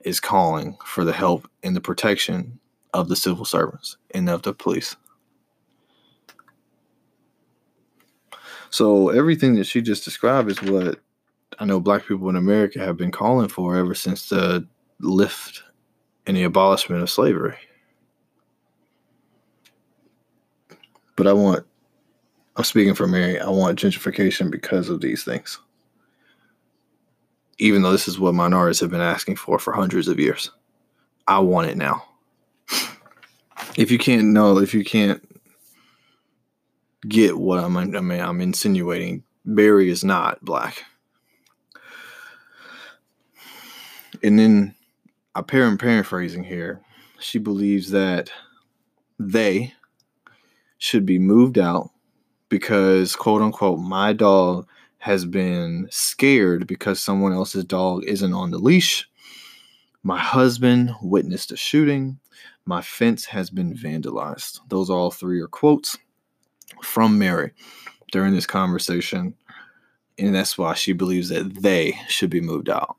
is 0.00 0.18
calling 0.18 0.78
for 0.84 1.04
the 1.04 1.12
help 1.12 1.48
and 1.62 1.76
the 1.76 1.80
protection 1.80 2.58
of 2.94 3.08
the 3.08 3.16
civil 3.16 3.44
servants 3.44 3.98
and 4.12 4.30
of 4.30 4.42
the 4.42 4.54
police? 4.54 4.96
So 8.70 9.10
everything 9.10 9.54
that 9.56 9.64
she 9.64 9.82
just 9.82 10.04
described 10.04 10.50
is 10.50 10.62
what 10.62 11.00
I 11.58 11.66
know 11.66 11.80
black 11.80 12.06
people 12.06 12.30
in 12.30 12.36
America 12.36 12.78
have 12.78 12.96
been 12.96 13.12
calling 13.12 13.48
for 13.48 13.76
ever 13.76 13.94
since 13.94 14.30
the 14.30 14.66
lift 15.00 15.62
and 16.26 16.36
the 16.36 16.42
abolishment 16.42 17.02
of 17.02 17.10
slavery. 17.10 17.56
But 21.16 21.26
I 21.26 21.32
want, 21.32 21.64
I'm 22.56 22.64
speaking 22.64 22.94
for 22.94 23.06
Mary, 23.06 23.40
I 23.40 23.48
want 23.48 23.78
gentrification 23.78 24.50
because 24.50 24.88
of 24.88 25.00
these 25.00 25.24
things. 25.24 25.58
Even 27.58 27.82
though 27.82 27.92
this 27.92 28.06
is 28.06 28.18
what 28.18 28.34
minorities 28.34 28.80
have 28.80 28.90
been 28.90 29.00
asking 29.00 29.36
for 29.36 29.58
for 29.58 29.72
hundreds 29.72 30.08
of 30.08 30.20
years, 30.20 30.50
I 31.26 31.38
want 31.38 31.70
it 31.70 31.76
now. 31.76 32.04
If 33.76 33.90
you 33.90 33.98
can't 33.98 34.28
know, 34.28 34.58
if 34.58 34.74
you 34.74 34.84
can't 34.84 35.26
get 37.08 37.38
what 37.38 37.58
I'm, 37.58 37.76
I 37.76 37.84
mean, 37.84 38.20
I'm 38.20 38.40
insinuating. 38.40 39.22
Barry 39.44 39.90
is 39.90 40.04
not 40.04 40.44
black. 40.44 40.84
And 44.22 44.38
then 44.38 44.75
I 45.36 45.44
am 45.58 45.76
paraphrasing 45.76 46.44
here. 46.44 46.80
She 47.18 47.38
believes 47.38 47.90
that 47.90 48.30
they 49.18 49.74
should 50.78 51.04
be 51.04 51.18
moved 51.18 51.58
out 51.58 51.90
because, 52.48 53.14
quote 53.14 53.42
unquote, 53.42 53.78
my 53.78 54.14
dog 54.14 54.66
has 54.96 55.26
been 55.26 55.88
scared 55.90 56.66
because 56.66 57.02
someone 57.02 57.34
else's 57.34 57.66
dog 57.66 58.04
isn't 58.04 58.32
on 58.32 58.50
the 58.50 58.56
leash. 58.56 59.06
My 60.02 60.18
husband 60.18 60.94
witnessed 61.02 61.52
a 61.52 61.56
shooting. 61.56 62.18
My 62.64 62.80
fence 62.80 63.26
has 63.26 63.50
been 63.50 63.74
vandalized. 63.74 64.60
Those 64.68 64.88
all 64.88 65.10
three 65.10 65.40
are 65.42 65.48
quotes 65.48 65.98
from 66.82 67.18
Mary 67.18 67.52
during 68.10 68.34
this 68.34 68.46
conversation. 68.46 69.34
And 70.18 70.34
that's 70.34 70.56
why 70.56 70.72
she 70.72 70.94
believes 70.94 71.28
that 71.28 71.62
they 71.62 71.92
should 72.08 72.30
be 72.30 72.40
moved 72.40 72.70
out. 72.70 72.96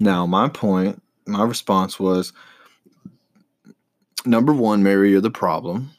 Now, 0.00 0.26
my 0.26 0.48
point, 0.48 1.02
my 1.26 1.44
response 1.44 1.98
was 1.98 2.32
number 4.24 4.52
one, 4.52 4.82
Mary, 4.82 5.10
you're 5.10 5.20
the 5.20 5.30
problem. 5.30 5.90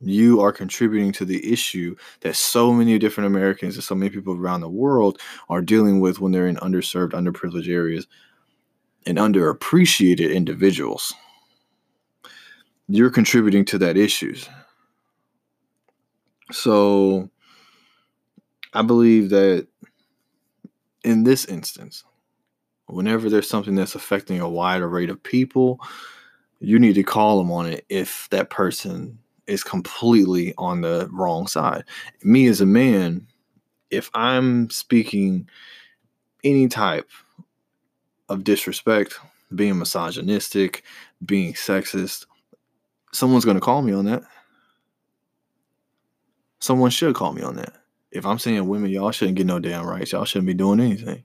You 0.00 0.40
are 0.40 0.52
contributing 0.52 1.12
to 1.12 1.26
the 1.26 1.52
issue 1.52 1.94
that 2.22 2.36
so 2.36 2.72
many 2.72 2.98
different 2.98 3.26
Americans 3.26 3.74
and 3.74 3.84
so 3.84 3.94
many 3.94 4.10
people 4.10 4.34
around 4.34 4.62
the 4.62 4.68
world 4.68 5.20
are 5.50 5.60
dealing 5.60 6.00
with 6.00 6.20
when 6.20 6.32
they're 6.32 6.46
in 6.46 6.56
underserved, 6.56 7.12
underprivileged 7.12 7.68
areas 7.68 8.06
and 9.04 9.18
underappreciated 9.18 10.34
individuals 10.34 11.14
you're 12.90 13.10
contributing 13.10 13.64
to 13.64 13.78
that 13.78 13.96
issues. 13.96 14.48
So 16.50 17.30
I 18.72 18.82
believe 18.82 19.30
that 19.30 19.68
in 21.04 21.22
this 21.22 21.44
instance, 21.44 22.02
whenever 22.92 23.28
there's 23.28 23.48
something 23.48 23.74
that's 23.74 23.94
affecting 23.94 24.40
a 24.40 24.48
wider 24.48 24.88
rate 24.88 25.10
of 25.10 25.22
people, 25.22 25.80
you 26.60 26.78
need 26.78 26.94
to 26.94 27.02
call 27.02 27.38
them 27.38 27.50
on 27.50 27.66
it 27.66 27.84
if 27.88 28.28
that 28.30 28.50
person 28.50 29.18
is 29.46 29.64
completely 29.64 30.54
on 30.58 30.80
the 30.80 31.08
wrong 31.12 31.46
side. 31.46 31.84
Me 32.22 32.46
as 32.46 32.60
a 32.60 32.66
man, 32.66 33.26
if 33.90 34.10
I'm 34.14 34.70
speaking 34.70 35.48
any 36.44 36.68
type 36.68 37.10
of 38.28 38.44
disrespect, 38.44 39.18
being 39.54 39.78
misogynistic, 39.78 40.84
being 41.24 41.54
sexist, 41.54 42.26
someone's 43.12 43.44
going 43.44 43.56
to 43.56 43.60
call 43.60 43.82
me 43.82 43.92
on 43.92 44.04
that. 44.04 44.22
Someone 46.60 46.90
should 46.90 47.14
call 47.14 47.32
me 47.32 47.42
on 47.42 47.56
that. 47.56 47.72
If 48.12 48.26
I'm 48.26 48.38
saying 48.38 48.68
women, 48.68 48.90
y'all 48.90 49.12
shouldn't 49.12 49.36
get 49.36 49.46
no 49.46 49.58
damn 49.58 49.86
rights, 49.86 50.12
y'all 50.12 50.24
shouldn't 50.24 50.46
be 50.46 50.54
doing 50.54 50.80
anything. 50.80 51.24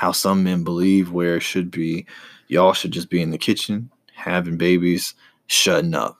How 0.00 0.12
some 0.12 0.42
men 0.42 0.64
believe 0.64 1.12
where 1.12 1.36
it 1.36 1.42
should 1.42 1.70
be, 1.70 2.06
y'all 2.48 2.72
should 2.72 2.90
just 2.90 3.10
be 3.10 3.20
in 3.20 3.32
the 3.32 3.36
kitchen 3.36 3.90
having 4.14 4.56
babies, 4.56 5.12
shutting 5.46 5.92
up. 5.92 6.18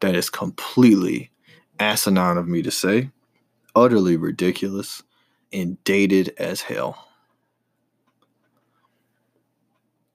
That 0.00 0.16
is 0.16 0.28
completely 0.28 1.30
asinine 1.78 2.36
of 2.36 2.48
me 2.48 2.60
to 2.62 2.72
say, 2.72 3.12
utterly 3.76 4.16
ridiculous, 4.16 5.00
and 5.52 5.82
dated 5.84 6.34
as 6.38 6.60
hell. 6.60 7.06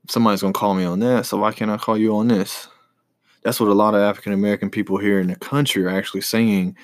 Somebody's 0.10 0.42
gonna 0.42 0.52
call 0.52 0.74
me 0.74 0.84
on 0.84 1.00
that, 1.00 1.26
so 1.26 1.38
why 1.38 1.54
can't 1.54 1.72
I 1.72 1.78
call 1.78 1.98
you 1.98 2.18
on 2.18 2.28
this? 2.28 2.68
That's 3.44 3.62
what 3.62 3.70
a 3.70 3.74
lot 3.74 3.96
of 3.96 4.02
African 4.02 4.34
American 4.34 4.70
people 4.70 4.98
here 4.98 5.22
in 5.22 5.28
the 5.28 5.38
country 5.38 5.86
are 5.86 5.90
actually 5.98 6.20
saying. 6.20 6.76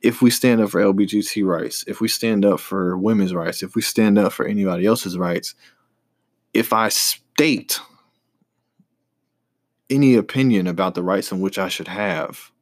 If 0.00 0.22
we 0.22 0.30
stand 0.30 0.60
up 0.60 0.70
for 0.70 0.80
LBGT 0.80 1.44
rights, 1.44 1.84
if 1.86 2.00
we 2.00 2.08
stand 2.08 2.44
up 2.44 2.60
for 2.60 2.96
women's 2.96 3.34
rights, 3.34 3.62
if 3.62 3.74
we 3.74 3.82
stand 3.82 4.18
up 4.18 4.32
for 4.32 4.46
anybody 4.46 4.86
else's 4.86 5.18
rights, 5.18 5.54
if 6.54 6.72
I 6.72 6.88
state 6.88 7.80
any 9.90 10.14
opinion 10.14 10.66
about 10.66 10.94
the 10.94 11.02
rights 11.02 11.32
in 11.32 11.40
which 11.40 11.58
I 11.58 11.68
should 11.68 11.88
have, 11.88 12.52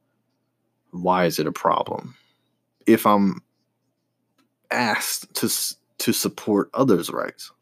why 0.91 1.27
is 1.27 1.39
it 1.39 1.47
a 1.47 1.53
problem? 1.53 2.15
If 2.87 3.07
I'm 3.07 3.43
asked 4.71 5.35
to 5.35 5.49
to 5.99 6.13
support 6.13 6.71
others' 6.75 7.11
rights. 7.11 7.53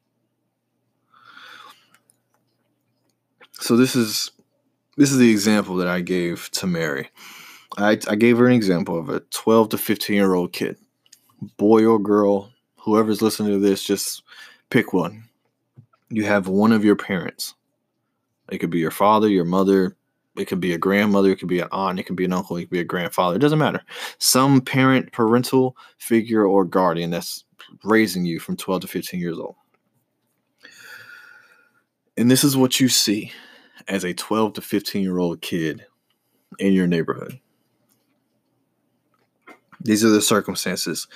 So 3.52 3.76
this 3.76 3.96
is 3.96 4.30
this 4.96 5.10
is 5.10 5.18
the 5.18 5.30
example 5.30 5.76
that 5.76 5.88
I 5.88 6.00
gave 6.00 6.50
to 6.52 6.66
Mary. 6.66 7.10
I, 7.76 7.98
I 8.08 8.14
gave 8.14 8.38
her 8.38 8.46
an 8.46 8.52
example 8.52 8.98
of 8.98 9.08
a 9.08 9.20
12 9.20 9.70
to 9.70 9.78
15 9.78 10.16
year 10.16 10.34
old 10.34 10.52
kid, 10.52 10.76
boy 11.56 11.84
or 11.84 11.98
girl, 11.98 12.50
whoever's 12.76 13.22
listening 13.22 13.52
to 13.52 13.58
this, 13.58 13.82
just 13.82 14.22
pick 14.70 14.92
one. 14.92 15.24
You 16.10 16.24
have 16.24 16.48
one 16.48 16.72
of 16.72 16.84
your 16.84 16.96
parents 16.96 17.54
it 18.50 18.58
could 18.58 18.70
be 18.70 18.78
your 18.78 18.90
father, 18.90 19.28
your 19.28 19.44
mother, 19.44 19.96
it 20.36 20.46
could 20.46 20.60
be 20.60 20.74
a 20.74 20.78
grandmother, 20.78 21.30
it 21.30 21.38
could 21.38 21.48
be 21.48 21.60
an 21.60 21.68
aunt, 21.72 21.98
it 21.98 22.04
could 22.04 22.16
be 22.16 22.24
an 22.24 22.32
uncle, 22.32 22.56
it 22.56 22.62
could 22.62 22.70
be 22.70 22.80
a 22.80 22.84
grandfather. 22.84 23.36
It 23.36 23.40
doesn't 23.40 23.58
matter. 23.58 23.82
Some 24.18 24.60
parent, 24.60 25.12
parental 25.12 25.76
figure, 25.98 26.44
or 26.44 26.64
guardian 26.64 27.10
that's 27.10 27.44
raising 27.84 28.24
you 28.24 28.38
from 28.40 28.56
12 28.56 28.82
to 28.82 28.88
15 28.88 29.20
years 29.20 29.38
old. 29.38 29.56
And 32.16 32.30
this 32.30 32.44
is 32.44 32.56
what 32.56 32.80
you 32.80 32.88
see 32.88 33.32
as 33.88 34.04
a 34.04 34.14
12 34.14 34.54
to 34.54 34.60
15 34.60 35.02
year 35.02 35.18
old 35.18 35.40
kid 35.40 35.86
in 36.58 36.72
your 36.72 36.86
neighborhood. 36.86 37.40
These 39.84 40.04
are 40.04 40.10
the 40.10 40.20
circumstances. 40.20 41.06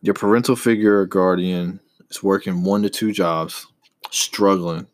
Your 0.00 0.14
parental 0.14 0.56
figure 0.56 1.00
or 1.00 1.06
guardian 1.06 1.80
is 2.10 2.22
working 2.22 2.64
one 2.64 2.82
to 2.82 2.90
two 2.90 3.12
jobs, 3.12 3.66
struggling 4.10 4.86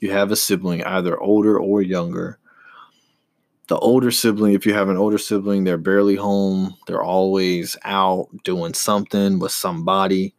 you 0.00 0.12
have 0.12 0.30
a 0.30 0.36
sibling, 0.36 0.84
either 0.84 1.18
older 1.20 1.58
or 1.58 1.82
younger. 1.82 2.38
The 3.68 3.78
older 3.78 4.10
sibling, 4.10 4.52
if 4.52 4.64
you 4.64 4.74
have 4.74 4.88
an 4.88 4.96
older 4.96 5.18
sibling, 5.18 5.64
they're 5.64 5.78
barely 5.78 6.14
home. 6.14 6.76
They're 6.86 7.02
always 7.02 7.76
out 7.84 8.28
doing 8.44 8.74
something 8.74 9.38
with 9.38 9.52
somebody. 9.52 10.34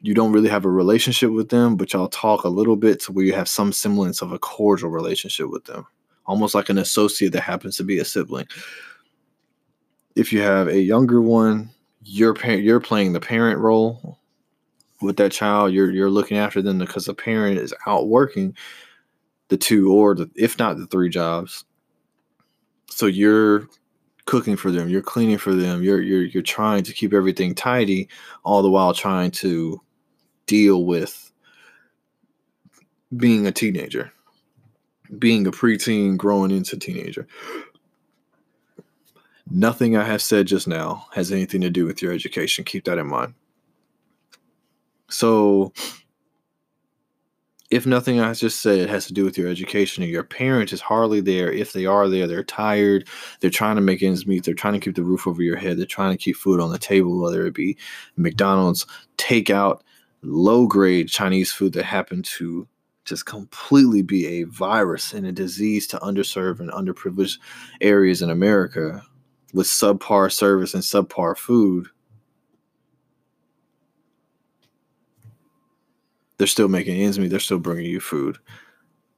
You 0.00 0.14
don't 0.14 0.32
really 0.32 0.48
have 0.48 0.64
a 0.64 0.70
relationship 0.70 1.30
with 1.30 1.50
them, 1.50 1.76
but 1.76 1.92
y'all 1.92 2.08
talk 2.08 2.42
a 2.42 2.48
little 2.48 2.74
bit 2.74 2.98
to 3.00 3.12
where 3.12 3.24
you 3.24 3.34
have 3.34 3.48
some 3.48 3.72
semblance 3.72 4.20
of 4.20 4.32
a 4.32 4.38
cordial 4.38 4.90
relationship 4.90 5.48
with 5.48 5.64
them, 5.66 5.86
almost 6.26 6.56
like 6.56 6.68
an 6.68 6.78
associate 6.78 7.32
that 7.34 7.42
happens 7.42 7.76
to 7.76 7.84
be 7.84 7.98
a 7.98 8.04
sibling. 8.04 8.48
If 10.14 10.32
you 10.32 10.42
have 10.42 10.68
a 10.68 10.80
younger 10.80 11.20
one, 11.20 11.70
you're 12.04 12.36
you're 12.46 12.80
playing 12.80 13.12
the 13.12 13.20
parent 13.20 13.58
role 13.60 14.18
with 15.00 15.16
that 15.16 15.32
child, 15.32 15.72
you're 15.72 15.90
you're 15.90 16.10
looking 16.10 16.38
after 16.38 16.62
them 16.62 16.78
because 16.78 17.06
the 17.06 17.14
parent 17.14 17.58
is 17.58 17.74
out 17.86 18.08
working 18.08 18.56
the 19.48 19.56
two 19.56 19.92
or 19.92 20.14
the 20.14 20.30
if 20.34 20.58
not 20.58 20.78
the 20.78 20.86
three 20.86 21.08
jobs. 21.08 21.64
So 22.88 23.06
you're 23.06 23.68
cooking 24.24 24.56
for 24.56 24.70
them, 24.70 24.88
you're 24.88 25.02
cleaning 25.02 25.38
for 25.38 25.54
them, 25.54 25.82
you're 25.82 26.00
you're 26.00 26.22
you're 26.22 26.42
trying 26.42 26.84
to 26.84 26.92
keep 26.92 27.12
everything 27.12 27.54
tidy, 27.54 28.08
all 28.44 28.62
the 28.62 28.70
while 28.70 28.94
trying 28.94 29.30
to 29.32 29.80
deal 30.46 30.84
with 30.84 31.32
being 33.16 33.46
a 33.46 33.52
teenager, 33.52 34.12
being 35.18 35.46
a 35.46 35.50
preteen 35.50 36.16
growing 36.16 36.50
into 36.50 36.76
teenager. 36.76 37.26
Nothing 39.54 39.98
I 39.98 40.04
have 40.04 40.22
said 40.22 40.46
just 40.46 40.66
now 40.66 41.06
has 41.12 41.30
anything 41.30 41.60
to 41.60 41.68
do 41.68 41.84
with 41.84 42.00
your 42.00 42.10
education. 42.10 42.64
Keep 42.64 42.84
that 42.84 42.96
in 42.96 43.06
mind. 43.06 43.34
So, 45.10 45.74
if 47.70 47.84
nothing 47.84 48.18
I 48.18 48.32
just 48.32 48.62
said 48.62 48.88
has 48.88 49.06
to 49.06 49.12
do 49.12 49.26
with 49.26 49.36
your 49.36 49.50
education 49.50 50.04
your 50.04 50.22
parent 50.22 50.72
is 50.72 50.80
hardly 50.80 51.20
there, 51.20 51.52
if 51.52 51.74
they 51.74 51.84
are 51.84 52.08
there, 52.08 52.26
they're 52.26 52.42
tired, 52.42 53.06
they're 53.40 53.50
trying 53.50 53.76
to 53.76 53.82
make 53.82 54.02
ends 54.02 54.26
meet, 54.26 54.44
they're 54.44 54.54
trying 54.54 54.72
to 54.72 54.80
keep 54.80 54.94
the 54.94 55.04
roof 55.04 55.26
over 55.26 55.42
your 55.42 55.56
head, 55.56 55.76
they're 55.76 55.84
trying 55.84 56.16
to 56.16 56.22
keep 56.22 56.36
food 56.36 56.58
on 56.58 56.72
the 56.72 56.78
table, 56.78 57.20
whether 57.20 57.46
it 57.46 57.52
be 57.52 57.76
McDonald's, 58.16 58.86
takeout, 59.18 59.82
low 60.22 60.66
grade 60.66 61.08
Chinese 61.08 61.52
food 61.52 61.74
that 61.74 61.84
happen 61.84 62.22
to 62.22 62.66
just 63.04 63.26
completely 63.26 64.00
be 64.00 64.26
a 64.26 64.44
virus 64.44 65.12
and 65.12 65.26
a 65.26 65.32
disease 65.32 65.86
to 65.88 65.98
underserved 65.98 66.60
and 66.60 66.70
underprivileged 66.70 67.38
areas 67.82 68.22
in 68.22 68.30
America 68.30 69.02
with 69.52 69.66
subpar 69.66 70.32
service 70.32 70.74
and 70.74 70.82
subpar 70.82 71.36
food 71.36 71.88
they're 76.42 76.48
still 76.48 76.66
making 76.66 77.00
ends 77.00 77.20
meet. 77.20 77.28
They're 77.28 77.38
still 77.38 77.60
bringing 77.60 77.86
you 77.86 78.00
food. 78.00 78.36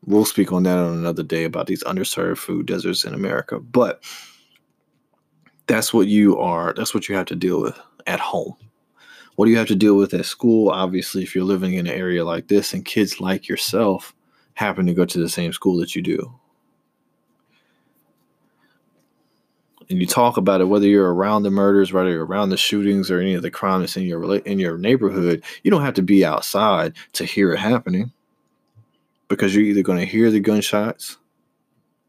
We'll 0.04 0.26
speak 0.26 0.52
on 0.52 0.64
that 0.64 0.76
on 0.76 0.92
another 0.92 1.22
day 1.22 1.44
about 1.44 1.66
these 1.66 1.82
underserved 1.84 2.36
food 2.36 2.66
deserts 2.66 3.06
in 3.06 3.14
America. 3.14 3.58
But 3.60 4.04
that's 5.66 5.94
what 5.94 6.06
you 6.06 6.38
are. 6.38 6.74
That's 6.74 6.92
what 6.92 7.08
you 7.08 7.14
have 7.14 7.24
to 7.28 7.34
deal 7.34 7.62
with 7.62 7.80
at 8.06 8.20
home. 8.20 8.54
What 9.36 9.46
do 9.46 9.52
you 9.52 9.56
have 9.56 9.68
to 9.68 9.74
deal 9.74 9.96
with 9.96 10.12
at 10.12 10.26
school? 10.26 10.68
Obviously, 10.68 11.22
if 11.22 11.34
you're 11.34 11.44
living 11.44 11.72
in 11.72 11.86
an 11.86 11.94
area 11.94 12.26
like 12.26 12.48
this 12.48 12.74
and 12.74 12.84
kids 12.84 13.20
like 13.20 13.48
yourself 13.48 14.14
happen 14.52 14.84
to 14.84 14.92
go 14.92 15.06
to 15.06 15.18
the 15.18 15.30
same 15.30 15.54
school 15.54 15.78
that 15.78 15.96
you 15.96 16.02
do, 16.02 16.30
and 19.90 20.00
you 20.00 20.06
talk 20.06 20.36
about 20.36 20.60
it, 20.60 20.64
whether 20.64 20.86
you're 20.86 21.12
around 21.12 21.42
the 21.42 21.50
murders, 21.50 21.92
whether 21.92 22.10
you're 22.10 22.24
around 22.24 22.50
the 22.50 22.56
shootings 22.56 23.10
or 23.10 23.20
any 23.20 23.34
of 23.34 23.42
the 23.42 23.50
crimes 23.50 23.96
in 23.96 24.04
your 24.04 24.36
in 24.38 24.58
your 24.58 24.78
neighborhood, 24.78 25.42
you 25.62 25.70
don't 25.70 25.82
have 25.82 25.94
to 25.94 26.02
be 26.02 26.24
outside 26.24 26.94
to 27.12 27.24
hear 27.24 27.52
it 27.52 27.58
happening, 27.58 28.12
because 29.28 29.54
you're 29.54 29.64
either 29.64 29.82
going 29.82 29.98
to 29.98 30.06
hear 30.06 30.30
the 30.30 30.40
gunshots 30.40 31.18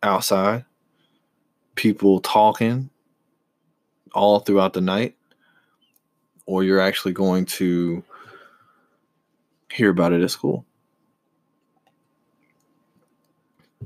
outside, 0.03 0.65
people 1.75 2.19
talking 2.19 2.89
all 4.13 4.39
throughout 4.39 4.73
the 4.73 4.81
night, 4.81 5.15
or 6.45 6.63
you're 6.63 6.79
actually 6.79 7.13
going 7.13 7.45
to 7.45 8.03
hear 9.71 9.89
about 9.89 10.13
it 10.13 10.21
at 10.21 10.31
school. 10.31 10.65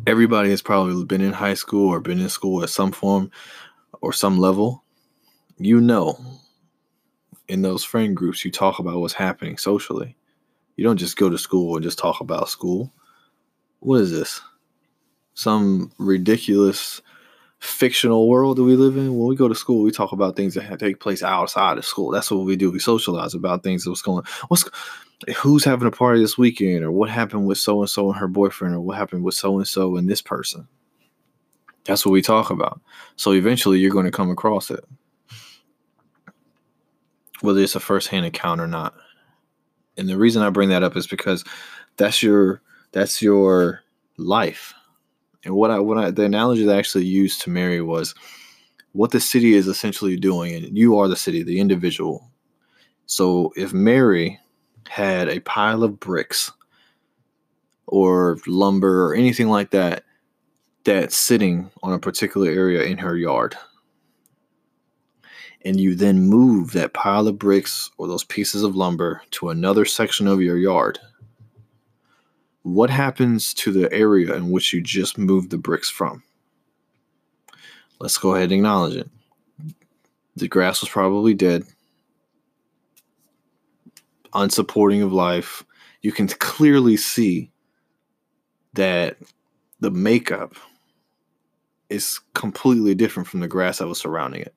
Everybody 0.06 0.50
has 0.52 0.62
probably 0.62 1.04
been 1.04 1.22
in 1.22 1.34
high 1.34 1.56
school 1.56 1.90
or 1.90 2.00
been 2.00 2.20
in 2.20 2.30
school 2.30 2.64
at 2.64 2.70
some 2.70 2.92
form 2.92 3.32
or 4.02 4.14
some 4.14 4.38
level, 4.38 4.84
you 5.58 5.82
know 5.82 6.18
in 7.50 7.64
those 7.64 7.84
friend 7.84 8.16
groups 8.16 8.46
you 8.46 8.52
talk 8.52 8.80
about 8.80 9.00
what's 9.00 9.14
happening 9.14 9.58
socially. 9.58 10.16
You 10.78 10.86
don't 10.86 10.98
just 10.98 11.18
go 11.18 11.30
to 11.30 11.38
school 11.38 11.76
and 11.76 11.84
just 11.84 11.98
talk 11.98 12.22
about 12.22 12.48
school. 12.48 12.94
What 13.80 14.02
is 14.02 14.12
this? 14.12 14.40
Some 15.34 15.92
ridiculous 15.98 17.02
fictional 17.60 18.30
world 18.30 18.58
that 18.58 18.64
we 18.64 18.76
live 18.76 18.96
in. 18.96 19.18
When 19.18 19.28
we 19.28 19.36
go 19.36 19.50
to 19.50 19.56
school, 19.56 19.84
we 19.84 19.92
talk 19.92 20.14
about 20.14 20.36
things 20.36 20.54
that 20.54 20.80
take 20.80 21.02
place 21.02 21.24
outside 21.24 21.78
of 21.78 21.86
school. 21.86 22.12
That's 22.12 22.32
what 22.32 22.46
we 22.46 22.56
do. 22.56 22.72
We 22.72 22.80
socialize 22.80 23.34
about 23.34 23.64
things 23.64 23.84
that's 23.84 24.02
going. 24.02 24.24
What's 24.48 24.64
who's 25.36 25.66
having 25.66 25.88
a 25.88 25.92
party 25.92 26.22
this 26.22 26.38
weekend, 26.38 26.84
or 26.84 26.92
what 26.92 27.10
happened 27.10 27.46
with 27.46 27.58
so 27.58 27.82
and 27.82 27.90
so 27.90 28.10
and 28.10 28.20
her 28.20 28.28
boyfriend, 28.28 28.76
or 28.76 28.80
what 28.80 28.98
happened 28.98 29.24
with 29.24 29.36
so 29.36 29.58
and 29.58 29.68
so 29.68 29.98
and 29.98 30.08
this 30.08 30.22
person. 30.22 30.68
That's 31.90 32.06
what 32.06 32.12
we 32.12 32.22
talk 32.22 32.52
about. 32.52 32.80
So 33.16 33.34
eventually 33.34 33.80
you're 33.80 33.90
going 33.90 34.06
to 34.06 34.12
come 34.12 34.30
across 34.30 34.70
it. 34.70 34.86
Whether 37.42 37.62
it's 37.62 37.74
a 37.74 37.80
first-hand 37.80 38.28
account 38.28 38.62
or 38.62 38.68
not. 38.68 38.94
And 39.98 40.08
the 40.08 40.16
reason 40.16 40.44
I 40.44 40.52
bring 40.52 40.70
that 40.70 40.84
up 40.84 40.96
is 40.96 41.08
because 41.08 41.44
that's 41.98 42.22
your 42.22 42.62
that's 42.92 43.24
your 43.24 43.82
life. 44.18 44.72
And 45.44 45.56
what 45.56 45.72
I 45.72 45.80
what 45.80 45.98
I 45.98 46.12
the 46.12 46.26
analogy 46.26 46.64
that 46.66 46.76
I 46.76 46.78
actually 46.78 47.06
used 47.06 47.42
to 47.42 47.50
Mary 47.50 47.82
was 47.82 48.14
what 48.92 49.10
the 49.10 49.20
city 49.20 49.56
is 49.56 49.68
essentially 49.68 50.16
doing, 50.16 50.54
and 50.54 50.78
you 50.78 50.96
are 51.00 51.08
the 51.08 51.16
city, 51.16 51.42
the 51.42 51.60
individual. 51.60 52.30
So 53.08 53.52
if 53.56 53.74
Mary 53.74 54.40
had 54.88 55.28
a 55.28 55.40
pile 55.40 55.84
of 55.84 56.00
bricks 56.00 56.52
or 57.88 58.38
lumber 58.46 59.06
or 59.06 59.16
anything 59.16 59.50
like 59.50 59.72
that 59.72 60.04
that's 60.90 61.16
sitting 61.16 61.70
on 61.84 61.94
a 61.94 62.00
particular 62.00 62.50
area 62.50 62.82
in 62.82 62.98
her 62.98 63.16
yard. 63.16 63.56
And 65.64 65.80
you 65.80 65.94
then 65.94 66.22
move 66.22 66.72
that 66.72 66.94
pile 66.94 67.28
of 67.28 67.38
bricks 67.38 67.92
or 68.00 68.08
those 68.08 68.24
pieces 68.24 68.64
of 68.64 68.76
lumber 68.76 69.22
to 69.32 69.50
another 69.50 69.86
section 69.86 70.28
of 70.28 70.42
your 70.42 70.58
yard. 70.58 70.98
what 72.64 72.90
happens 72.90 73.54
to 73.54 73.72
the 73.72 73.92
area 73.94 74.34
in 74.34 74.50
which 74.50 74.74
you 74.74 74.82
just 74.82 75.18
moved 75.20 75.52
the 75.52 75.60
bricks 75.60 75.92
from? 75.92 76.24
Let's 78.00 78.18
go 78.18 78.34
ahead 78.34 78.46
and 78.46 78.54
acknowledge 78.54 78.96
it. 78.96 79.10
The 80.38 80.48
grass 80.48 80.82
was 80.82 80.90
probably 80.90 81.36
dead, 81.36 81.66
unsupporting 84.34 85.04
of 85.04 85.14
life. 85.14 85.64
You 86.02 86.12
can 86.12 86.28
clearly 86.28 86.98
see 86.98 87.52
that 88.74 89.18
the 89.80 89.92
makeup 89.92 90.56
is 91.90 92.20
completely 92.34 92.96
different 92.96 93.28
from 93.28 93.40
the 93.40 93.48
grass 93.48 93.80
that 93.80 93.88
was 93.88 94.00
surrounding 94.00 94.42
it. 94.42 94.54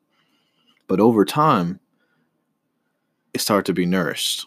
But 0.86 1.00
over 1.00 1.24
time, 1.24 1.80
it 3.32 3.40
started 3.40 3.66
to 3.66 3.72
be 3.72 3.86
nourished. 3.86 4.46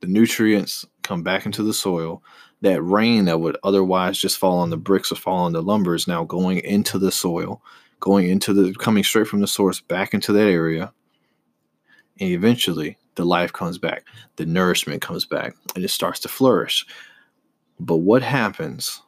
The 0.00 0.08
nutrients 0.08 0.84
come 1.02 1.22
back 1.22 1.46
into 1.46 1.62
the 1.62 1.72
soil. 1.72 2.22
That 2.62 2.82
rain 2.82 3.24
that 3.26 3.40
would 3.40 3.56
otherwise 3.62 4.18
just 4.18 4.38
fall 4.38 4.58
on 4.58 4.70
the 4.70 4.76
bricks 4.76 5.10
or 5.10 5.16
fall 5.16 5.44
on 5.44 5.52
the 5.52 5.62
lumber 5.62 5.94
is 5.94 6.06
now 6.06 6.24
going 6.24 6.58
into 6.58 6.98
the 6.98 7.12
soil, 7.12 7.62
going 8.00 8.28
into 8.28 8.52
the 8.52 8.74
coming 8.74 9.04
straight 9.04 9.26
from 9.26 9.40
the 9.40 9.46
source 9.46 9.80
back 9.80 10.14
into 10.14 10.32
that 10.32 10.48
area. 10.48 10.92
And 12.20 12.30
eventually 12.30 12.98
the 13.14 13.24
life 13.24 13.52
comes 13.52 13.78
back, 13.78 14.04
the 14.36 14.46
nourishment 14.46 15.02
comes 15.02 15.24
back, 15.24 15.54
and 15.74 15.84
it 15.84 15.88
starts 15.88 16.20
to 16.20 16.28
flourish. 16.28 16.86
But 17.78 17.98
what 17.98 18.22
happens 18.22 19.02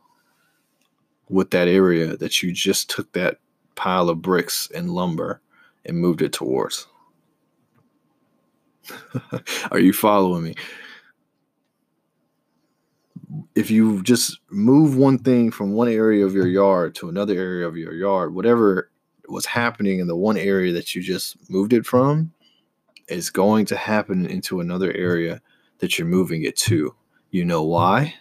with 1.29 1.51
that 1.51 1.69
area 1.69 2.17
that 2.17 2.43
you 2.43 2.53
just 2.53 2.91
took 2.91 3.13
that 3.13 3.39
pile 3.75 4.09
of 4.09 4.23
bricks 4.23 4.71
and 4.75 4.91
lumber 4.91 5.41
and 5.85 5.99
moved 5.99 6.23
it 6.23 6.33
towards? 6.33 6.87
Are 9.71 9.79
you 9.79 9.93
following 9.93 10.45
me? 10.45 10.55
If 13.55 13.71
you 13.71 14.03
just 14.03 14.39
move 14.51 14.97
one 14.97 15.19
thing 15.19 15.51
from 15.51 15.73
one 15.73 15.89
area 15.89 16.25
of 16.25 16.35
your 16.35 16.47
yard 16.47 16.95
to 16.97 17.09
another 17.09 17.35
area 17.35 17.67
of 17.67 17.77
your 17.77 17.95
yard, 17.95 18.35
whatever 18.35 18.91
was 19.29 19.47
happening 19.47 19.99
in 20.01 20.07
the 20.07 20.17
one 20.17 20.37
area 20.37 20.73
that 20.73 20.95
you 20.95 21.03
just 21.03 21.37
moved 21.51 21.73
it 21.73 21.87
from 21.87 22.33
is 23.09 23.31
going 23.31 23.67
to 23.67 23.77
happen 23.77 24.27
into 24.27 24.61
another 24.61 24.93
area 24.93 25.41
that 25.79 25.99
you're 25.99 26.09
moving 26.09 26.43
it 26.43 26.57
to. 26.57 26.95
You 27.31 27.45
know 27.45 27.63
why? 27.63 28.15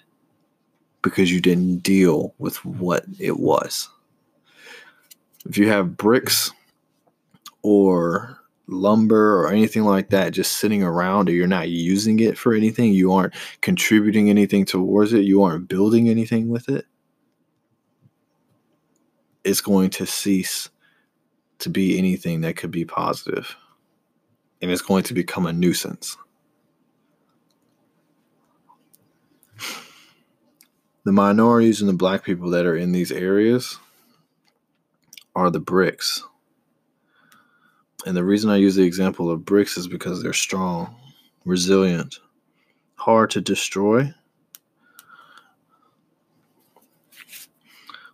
Because 1.04 1.32
you 1.32 1.39
didn't 1.39 1.80
deal 1.80 2.34
with 2.39 2.63
what 2.66 3.06
it 3.20 3.39
was. 3.39 3.89
If 5.46 5.58
you 5.58 5.68
have 5.70 5.98
bricks 5.98 6.52
or 7.62 8.39
lumber 8.68 9.39
or 9.39 9.52
anything 9.52 9.84
like 9.84 10.10
that 10.10 10.32
just 10.32 10.54
sitting 10.54 10.82
around 10.82 11.30
or 11.30 11.34
you're 11.34 11.48
not 11.48 11.70
using 11.70 12.20
it 12.20 12.38
for 12.38 12.54
anything, 12.54 12.94
you 12.94 13.12
aren't 13.12 13.34
contributing 13.62 14.30
anything 14.30 14.66
towards 14.66 15.13
it, 15.13 15.26
you 15.26 15.44
aren't 15.44 15.68
building 15.68 16.10
anything 16.10 16.50
with 16.50 16.70
it, 16.70 16.86
it's 19.44 19.62
going 19.62 19.89
to 19.92 20.06
cease 20.06 20.70
to 21.60 21.70
be 21.70 21.98
anything 21.98 22.42
that 22.42 22.56
could 22.56 22.72
be 22.72 22.86
positive 22.86 23.56
and 24.62 24.72
it's 24.72 24.82
going 24.82 25.04
to 25.04 25.13
become 25.13 25.46
a 25.46 25.54
nuisance. 25.54 26.18
The 31.06 31.12
minorities 31.12 31.82
and 31.82 31.89
the 31.89 31.94
black 31.94 32.24
people 32.24 32.50
that 32.52 32.66
are 32.66 32.78
in 32.78 32.92
these 32.92 33.12
areas 33.12 33.78
are 35.36 35.50
the 35.50 35.60
bricks 35.60 36.24
and 38.06 38.18
the 38.18 38.24
reason 38.24 38.50
I 38.50 38.58
use 38.58 38.76
the 38.76 38.84
example 38.84 39.32
of 39.32 39.46
bricks 39.46 39.78
is 39.78 39.88
because 39.88 40.22
they're 40.22 40.34
strong, 40.34 40.96
resilient, 41.46 42.20
hard 42.96 43.30
to 43.32 43.42
destroy. 43.42 44.13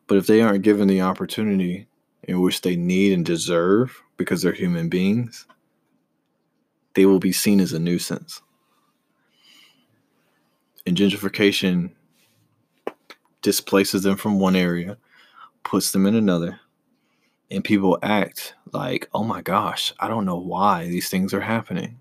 But 0.07 0.17
if 0.17 0.27
they 0.27 0.41
aren't 0.41 0.63
given 0.63 0.87
the 0.87 1.01
opportunity 1.01 1.87
in 2.23 2.41
which 2.41 2.61
they 2.61 2.75
need 2.75 3.13
and 3.13 3.25
deserve 3.25 4.01
because 4.17 4.41
they're 4.41 4.53
human 4.53 4.89
beings, 4.89 5.47
they 6.93 7.05
will 7.05 7.19
be 7.19 7.31
seen 7.31 7.59
as 7.59 7.73
a 7.73 7.79
nuisance. 7.79 8.41
And 10.85 10.97
gentrification 10.97 11.91
displaces 13.41 14.03
them 14.03 14.15
from 14.15 14.39
one 14.39 14.55
area, 14.55 14.97
puts 15.63 15.91
them 15.91 16.05
in 16.05 16.15
another, 16.15 16.59
and 17.51 17.63
people 17.63 17.97
act 18.03 18.53
like, 18.71 19.09
oh 19.13 19.23
my 19.23 19.41
gosh, 19.41 19.93
I 19.99 20.07
don't 20.07 20.25
know 20.25 20.37
why 20.37 20.85
these 20.87 21.09
things 21.09 21.33
are 21.33 21.41
happening. 21.41 21.97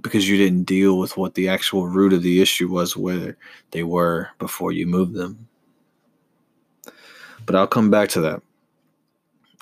Because 0.00 0.28
you 0.28 0.36
didn't 0.36 0.64
deal 0.64 0.98
with 0.98 1.16
what 1.16 1.34
the 1.34 1.48
actual 1.48 1.86
root 1.86 2.12
of 2.12 2.22
the 2.22 2.40
issue 2.40 2.68
was, 2.68 2.96
where 2.96 3.36
they 3.70 3.82
were 3.82 4.28
before 4.38 4.72
you 4.72 4.86
moved 4.86 5.14
them. 5.14 5.48
But 7.44 7.54
I'll 7.54 7.66
come 7.66 7.90
back 7.90 8.08
to 8.10 8.20
that. 8.22 8.42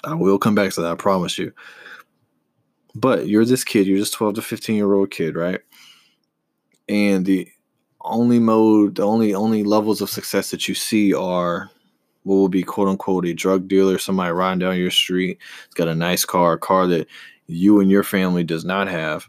I 0.03 0.15
will 0.15 0.39
come 0.39 0.55
back 0.55 0.73
to 0.73 0.83
that, 0.83 0.93
I 0.93 0.95
promise 0.97 1.39
you. 1.39 1.53
But 2.95 3.27
you're 3.27 3.45
this 3.45 3.65
kid, 3.65 3.87
you're 3.87 3.99
this 3.99 4.11
12 4.11 4.35
to 4.35 4.43
15 4.43 4.77
year 4.77 4.93
old 4.93 5.11
kid, 5.11 5.35
right? 5.35 5.61
And 6.89 7.25
the 7.25 7.49
only 8.05 8.39
mode, 8.39 8.97
the 8.97 9.03
only 9.03 9.35
only 9.35 9.65
levels 9.65 10.01
of 10.01 10.11
success 10.11 10.51
that 10.51 10.69
you 10.69 10.75
see 10.75 11.13
are 11.15 11.71
what 12.23 12.37
will 12.37 12.49
be 12.49 12.63
quote 12.63 12.89
unquote 12.89 13.27
a 13.27 13.35
drug 13.35 13.69
dealer, 13.69 13.99
somebody 13.99 14.33
riding 14.33 14.59
down 14.59 14.79
your 14.79 14.91
street. 14.91 15.39
It's 15.67 15.75
got 15.75 15.89
a 15.89 15.95
nice 15.95 16.25
car, 16.25 16.55
a 16.55 16.59
car 16.59 16.87
that 16.89 17.07
you 17.47 17.81
and 17.81 17.91
your 17.91 18.03
family 18.03 18.45
does 18.45 18.65
not 18.65 18.89
have, 18.89 19.29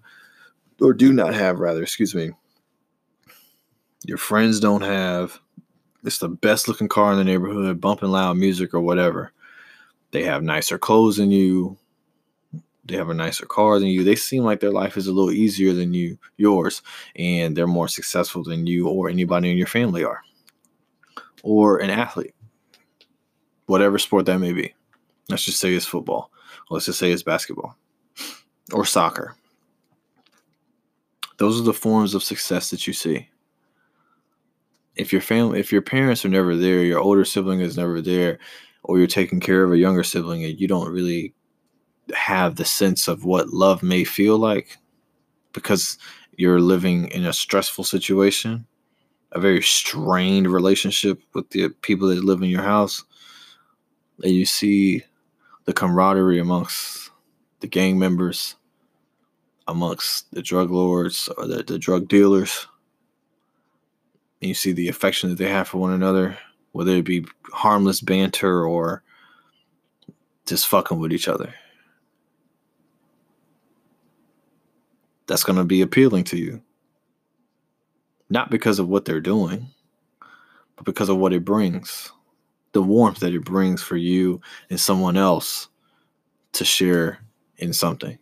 or 0.81 0.93
do 0.93 1.11
not 1.11 1.33
have, 1.33 1.59
rather, 1.59 1.81
excuse 1.81 2.15
me. 2.15 2.31
Your 4.05 4.17
friends 4.17 4.59
don't 4.59 4.83
have. 4.83 5.39
It's 6.03 6.19
the 6.19 6.29
best 6.29 6.67
looking 6.67 6.87
car 6.87 7.11
in 7.11 7.17
the 7.17 7.23
neighborhood, 7.23 7.81
bumping 7.81 8.09
loud 8.09 8.37
music 8.37 8.73
or 8.73 8.79
whatever. 8.79 9.31
They 10.11 10.23
have 10.23 10.43
nicer 10.43 10.77
clothes 10.77 11.17
than 11.17 11.31
you. 11.31 11.77
They 12.85 12.95
have 12.97 13.09
a 13.09 13.13
nicer 13.13 13.45
car 13.45 13.79
than 13.79 13.87
you. 13.87 14.03
They 14.03 14.15
seem 14.15 14.43
like 14.43 14.59
their 14.59 14.71
life 14.71 14.95
is 14.95 15.07
a 15.07 15.13
little 15.13 15.31
easier 15.31 15.73
than 15.73 15.93
you, 15.93 16.17
yours, 16.37 16.81
and 17.15 17.55
they're 17.55 17.65
more 17.65 17.87
successful 17.87 18.43
than 18.43 18.67
you 18.67 18.87
or 18.87 19.09
anybody 19.09 19.51
in 19.51 19.57
your 19.57 19.67
family 19.67 20.03
are. 20.03 20.21
Or 21.43 21.79
an 21.79 21.89
athlete 21.89 22.35
whatever 23.67 23.97
sport 23.97 24.25
that 24.25 24.39
may 24.39 24.53
be. 24.53 24.73
Let's 25.29 25.43
just 25.43 25.59
say 25.59 25.73
it's 25.73 25.85
football. 25.85 26.31
Let's 26.69 26.85
just 26.85 26.99
say 26.99 27.11
it's 27.11 27.23
basketball 27.23 27.77
or 28.73 28.85
soccer. 28.85 29.35
Those 31.37 31.59
are 31.59 31.63
the 31.63 31.73
forms 31.73 32.13
of 32.13 32.23
success 32.23 32.69
that 32.69 32.87
you 32.87 32.93
see. 32.93 33.29
If 34.95 35.11
your 35.11 35.21
family, 35.21 35.59
if 35.59 35.71
your 35.71 35.81
parents 35.81 36.23
are 36.23 36.29
never 36.29 36.55
there, 36.55 36.83
your 36.83 36.99
older 36.99 37.25
sibling 37.25 37.59
is 37.59 37.75
never 37.75 38.01
there, 38.01 38.39
or 38.83 38.97
you're 38.97 39.07
taking 39.07 39.41
care 39.41 39.63
of 39.63 39.73
a 39.73 39.77
younger 39.77 40.03
sibling 40.03 40.45
and 40.45 40.59
you 40.59 40.67
don't 40.67 40.91
really 40.91 41.33
have 42.13 42.55
the 42.55 42.65
sense 42.65 43.07
of 43.07 43.25
what 43.25 43.49
love 43.49 43.81
may 43.81 44.03
feel 44.03 44.37
like 44.37 44.77
because 45.53 45.97
you're 46.37 46.59
living 46.59 47.07
in 47.07 47.25
a 47.25 47.33
stressful 47.33 47.83
situation, 47.83 48.65
a 49.31 49.39
very 49.39 49.61
strained 49.61 50.47
relationship 50.47 51.21
with 51.33 51.49
the 51.49 51.69
people 51.81 52.09
that 52.09 52.23
live 52.23 52.41
in 52.41 52.49
your 52.49 52.61
house, 52.61 53.03
and 54.23 54.33
you 54.33 54.45
see 54.45 55.03
the 55.65 55.73
camaraderie 55.73 56.39
amongst 56.39 57.09
the 57.59 57.67
gang 57.67 57.97
members, 57.97 58.55
amongst 59.67 60.31
the 60.31 60.41
drug 60.41 60.69
lords 60.69 61.29
or 61.37 61.47
the, 61.47 61.63
the 61.63 61.79
drug 61.79 62.07
dealers. 62.07 62.67
And 64.41 64.49
you 64.49 64.53
see 64.53 64.73
the 64.73 64.89
affection 64.89 65.29
that 65.29 65.37
they 65.37 65.49
have 65.49 65.67
for 65.67 65.79
one 65.79 65.91
another, 65.91 66.37
whether 66.73 66.91
it 66.91 67.05
be 67.05 67.25
harmless 67.51 68.01
banter 68.01 68.65
or 68.65 69.01
just 70.45 70.67
fucking 70.67 70.99
with 70.99 71.11
each 71.11 71.27
other. 71.27 71.53
That's 75.27 75.43
going 75.43 75.57
to 75.57 75.63
be 75.63 75.81
appealing 75.81 76.23
to 76.25 76.37
you. 76.37 76.61
Not 78.29 78.49
because 78.49 78.79
of 78.79 78.87
what 78.87 79.05
they're 79.05 79.21
doing, 79.21 79.67
but 80.75 80.85
because 80.85 81.09
of 81.09 81.17
what 81.17 81.33
it 81.33 81.45
brings 81.45 82.11
the 82.75 82.81
warmth 82.81 83.21
that 83.21 83.33
it 83.33 83.45
brings 83.45 83.81
for 83.81 83.95
you 83.95 84.41
and 84.69 84.77
someone 84.77 85.15
else 85.15 85.69
to 86.51 86.65
share 86.65 87.19
in 87.57 87.71
something. 87.71 88.19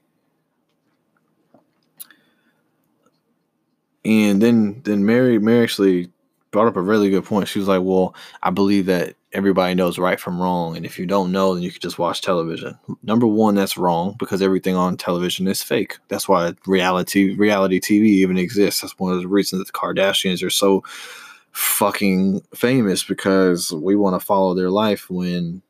And 4.06 4.40
then 4.42 4.82
then 4.84 5.06
Mary 5.06 5.40
Mary 5.40 5.64
actually 5.64 6.12
brought 6.54 6.68
up 6.68 6.78
a 6.78 6.82
really 6.82 7.10
good 7.10 7.26
point. 7.26 7.50
She 7.50 7.60
was 7.60 7.68
like, 7.68 7.82
"Well, 7.84 8.16
I 8.42 8.52
believe 8.52 8.86
that 8.86 9.16
everybody 9.34 9.76
knows 9.76 10.00
right 10.00 10.20
from 10.20 10.42
wrong, 10.42 10.78
and 10.78 10.86
if 10.86 10.98
you 10.98 11.06
don't 11.06 11.34
know, 11.34 11.54
then 11.54 11.64
you 11.64 11.72
can 11.72 11.82
just 11.82 12.00
watch 12.00 12.22
television." 12.22 12.80
Number 13.02 13.28
one, 13.28 13.56
that's 13.56 13.78
wrong 13.78 14.16
because 14.18 14.42
everything 14.42 14.76
on 14.78 14.96
television 14.96 15.48
is 15.48 15.62
fake. 15.62 15.98
That's 16.08 16.30
why 16.30 16.54
reality 16.66 17.36
reality 17.36 17.82
TV 17.82 18.06
even 18.06 18.38
exists. 18.38 18.80
That's 18.80 18.98
one 18.98 19.12
of 19.12 19.20
the 19.20 19.28
reasons 19.28 19.60
that 19.60 19.74
the 19.74 19.78
Kardashians 19.78 20.42
are 20.42 20.50
so 20.50 20.84
fucking 21.52 22.42
famous 22.56 23.04
because 23.04 23.72
we 23.74 23.96
want 23.96 24.20
to 24.20 24.26
follow 24.26 24.54
their 24.54 24.72
life 24.72 25.10
when 25.10 25.62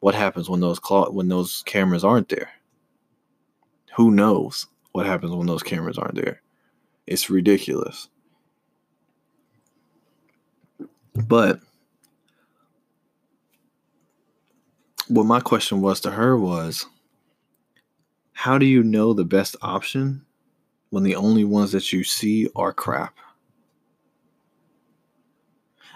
what 0.00 0.14
happens 0.14 0.48
when 0.48 0.60
those 0.60 0.78
when 1.10 1.28
those 1.28 1.62
cameras 1.64 2.04
aren't 2.04 2.28
there 2.28 2.50
who 3.96 4.10
knows 4.10 4.66
what 4.92 5.06
happens 5.06 5.34
when 5.34 5.46
those 5.46 5.62
cameras 5.62 5.96
aren't 5.96 6.14
there 6.14 6.42
it's 7.06 7.30
ridiculous 7.30 8.08
But 11.26 11.60
what 15.08 15.24
my 15.24 15.40
question 15.40 15.80
was 15.80 16.00
to 16.00 16.10
her 16.10 16.36
was 16.36 16.86
how 18.32 18.58
do 18.58 18.66
you 18.66 18.82
know 18.82 19.12
the 19.12 19.24
best 19.24 19.56
option 19.62 20.24
when 20.90 21.02
the 21.02 21.16
only 21.16 21.44
ones 21.44 21.72
that 21.72 21.92
you 21.92 22.04
see 22.04 22.48
are 22.54 22.72
crap? 22.72 23.16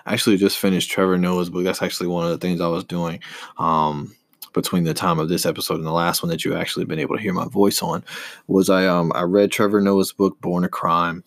I 0.04 0.14
actually 0.14 0.36
just 0.36 0.58
finished 0.58 0.90
Trevor 0.90 1.16
Noah's 1.16 1.50
book. 1.50 1.62
That's 1.62 1.82
actually 1.82 2.08
one 2.08 2.24
of 2.24 2.30
the 2.32 2.38
things 2.38 2.60
I 2.60 2.66
was 2.66 2.82
doing 2.82 3.20
um, 3.58 4.12
between 4.52 4.82
the 4.82 4.94
time 4.94 5.20
of 5.20 5.28
this 5.28 5.46
episode 5.46 5.76
and 5.76 5.86
the 5.86 5.92
last 5.92 6.22
one 6.22 6.30
that 6.30 6.44
you 6.44 6.56
actually 6.56 6.84
been 6.84 6.98
able 6.98 7.16
to 7.16 7.22
hear 7.22 7.32
my 7.32 7.46
voice 7.46 7.82
on. 7.82 8.02
Was 8.48 8.68
I 8.68 8.86
um 8.86 9.12
I 9.14 9.22
read 9.22 9.52
Trevor 9.52 9.80
Noah's 9.80 10.12
book 10.12 10.40
Born 10.40 10.64
a 10.64 10.68
Crime, 10.68 11.22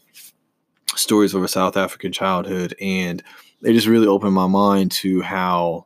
stories 0.95 1.33
of 1.33 1.43
a 1.43 1.47
South 1.47 1.77
African 1.77 2.11
childhood, 2.11 2.75
and 2.81 3.23
it 3.61 3.73
just 3.73 3.87
really 3.87 4.07
opened 4.07 4.33
my 4.33 4.47
mind 4.47 4.91
to 4.91 5.21
how 5.21 5.85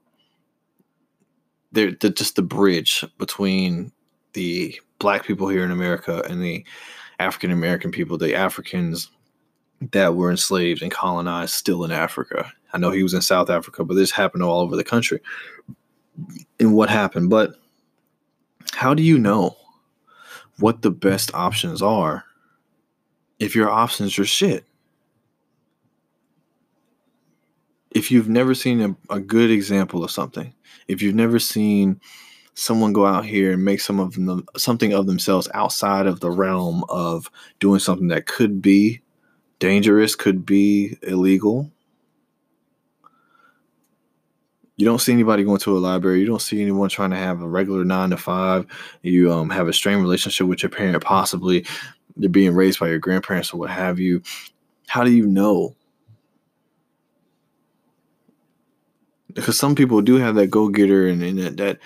they're, 1.72 1.92
just 1.92 2.36
the 2.36 2.42
bridge 2.42 3.04
between 3.18 3.92
the 4.34 4.80
black 5.00 5.26
people 5.26 5.48
here 5.48 5.64
in 5.64 5.72
America 5.72 6.24
and 6.30 6.42
the 6.42 6.66
African 7.20 7.52
American 7.52 7.92
people, 7.92 8.18
the 8.18 8.36
Africans 8.36 9.10
that 9.92 10.16
were 10.16 10.32
enslaved 10.32 10.82
and 10.82 10.92
colonized 10.92 11.54
still 11.54 11.84
in 11.84 11.92
Africa. 11.92 12.52
I 12.74 12.78
know 12.78 12.92
he 12.92 13.04
was 13.04 13.14
in 13.14 13.22
South 13.22 13.50
Africa, 13.50 13.84
but 13.84 13.96
this 13.96 14.12
happened 14.12 14.44
all 14.44 14.62
over 14.62 14.76
the 14.76 14.84
country. 14.84 15.22
And 16.60 16.74
what 16.74 16.90
happened? 16.90 17.30
But 17.30 17.56
how 18.74 18.94
do 18.94 19.02
you 19.04 19.18
know 19.18 19.56
what 20.60 20.82
the 20.82 20.92
best 20.92 21.34
options 21.34 21.82
are 21.82 22.26
if 23.40 23.56
your 23.56 23.70
options 23.70 24.20
are 24.20 24.26
shit? 24.26 24.66
If 27.92 28.12
you've 28.12 28.30
never 28.30 28.54
seen 28.54 28.82
a, 28.82 29.16
a 29.16 29.20
good 29.20 29.52
example 29.52 30.04
of 30.04 30.12
something, 30.12 30.54
if 30.88 31.02
you've 31.02 31.16
never 31.16 31.40
seen 31.40 32.00
someone 32.54 32.94
go 32.94 33.06
out 33.06 33.26
here 33.26 33.54
and 33.54 33.64
make 33.64 33.80
some 33.80 34.00
of 34.00 34.14
them 34.14 34.46
something 34.58 34.94
of 34.94 35.08
themselves 35.08 35.48
outside 35.54 36.06
of 36.06 36.20
the 36.20 36.30
realm 36.30 36.84
of 36.90 37.32
doing 37.60 37.80
something 37.80 38.10
that 38.10 38.28
could 38.28 38.62
be 38.62 39.02
dangerous, 39.60 40.16
could 40.16 40.46
be 40.46 40.98
illegal. 41.04 41.72
You 44.76 44.86
don't 44.86 45.00
see 45.00 45.12
anybody 45.12 45.44
going 45.44 45.60
to 45.60 45.78
a 45.78 45.80
library. 45.80 46.22
You 46.22 46.26
don't 46.26 46.42
see 46.42 46.62
anyone 46.62 46.88
trying 46.88 47.10
to 47.10 47.18
have 47.18 47.42
a 47.42 47.48
regular 47.48 47.84
nine 47.84 48.12
to 48.12 48.18
five. 48.18 48.66
You 49.02 49.32
um, 49.32 49.50
have 49.50 49.68
a 49.68 49.74
strained 49.74 50.02
relationship 50.02 50.48
with 50.48 50.64
your 50.64 50.70
parent, 50.70 51.04
possibly 51.04 51.66
you're 52.16 52.30
being 52.30 52.54
raised 52.54 52.80
by 52.80 52.88
your 52.88 53.00
grandparents 53.00 53.54
or 53.54 53.58
what 53.58 53.70
have 53.70 54.00
you. 54.00 54.22
How 54.88 55.04
do 55.04 55.12
you 55.12 55.26
know? 55.28 55.76
Because 59.34 59.58
some 59.58 59.76
people 59.76 60.02
do 60.02 60.16
have 60.16 60.36
that 60.36 60.48
go 60.48 60.70
getter 60.70 61.08
and, 61.08 61.22
that, 61.40 61.58
that 61.58 61.80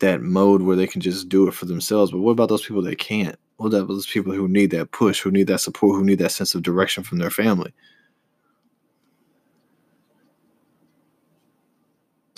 that 0.00 0.22
mode 0.22 0.62
where 0.62 0.76
they 0.76 0.86
can 0.86 1.00
just 1.00 1.28
do 1.28 1.46
it 1.46 1.54
for 1.54 1.66
themselves. 1.66 2.10
But 2.10 2.20
what 2.20 2.32
about 2.32 2.48
those 2.48 2.64
people 2.64 2.82
that 2.82 2.98
can't? 2.98 3.36
What 3.56 3.68
about 3.74 3.88
those 3.88 4.06
people 4.06 4.32
who 4.32 4.48
need 4.48 4.70
that 4.70 4.90
push, 4.90 5.20
who 5.20 5.30
need 5.30 5.46
that 5.48 5.60
support, 5.60 5.98
who 5.98 6.04
need 6.04 6.18
that 6.18 6.32
sense 6.32 6.54
of 6.54 6.62
direction 6.62 7.04
from 7.04 7.18
their 7.18 7.30
family? 7.30 7.72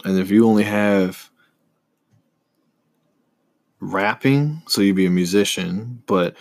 And 0.04 0.18
if 0.18 0.30
you 0.30 0.46
only 0.46 0.64
have 0.64 1.30
rapping, 3.78 4.62
so 4.66 4.80
you'd 4.80 4.96
be 4.96 5.06
a 5.06 5.10
musician, 5.10 6.02
but 6.06 6.36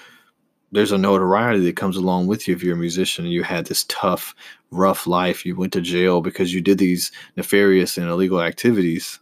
there's 0.72 0.92
a 0.92 0.98
notoriety 0.98 1.66
that 1.66 1.76
comes 1.76 1.98
along 1.98 2.28
with 2.28 2.48
you 2.48 2.56
if 2.56 2.64
you're 2.64 2.76
a 2.76 2.80
musician 2.80 3.26
and 3.26 3.34
you 3.34 3.44
had 3.44 3.66
this 3.66 3.86
tough, 3.90 4.34
rough 4.72 5.06
life. 5.06 5.46
You 5.46 5.56
went 5.56 5.74
to 5.74 5.82
jail 5.82 6.22
because 6.22 6.54
you 6.54 6.62
did 6.62 6.78
these 6.78 7.12
nefarious 7.36 7.98
and 7.98 8.08
illegal 8.08 8.42
activities 8.42 9.20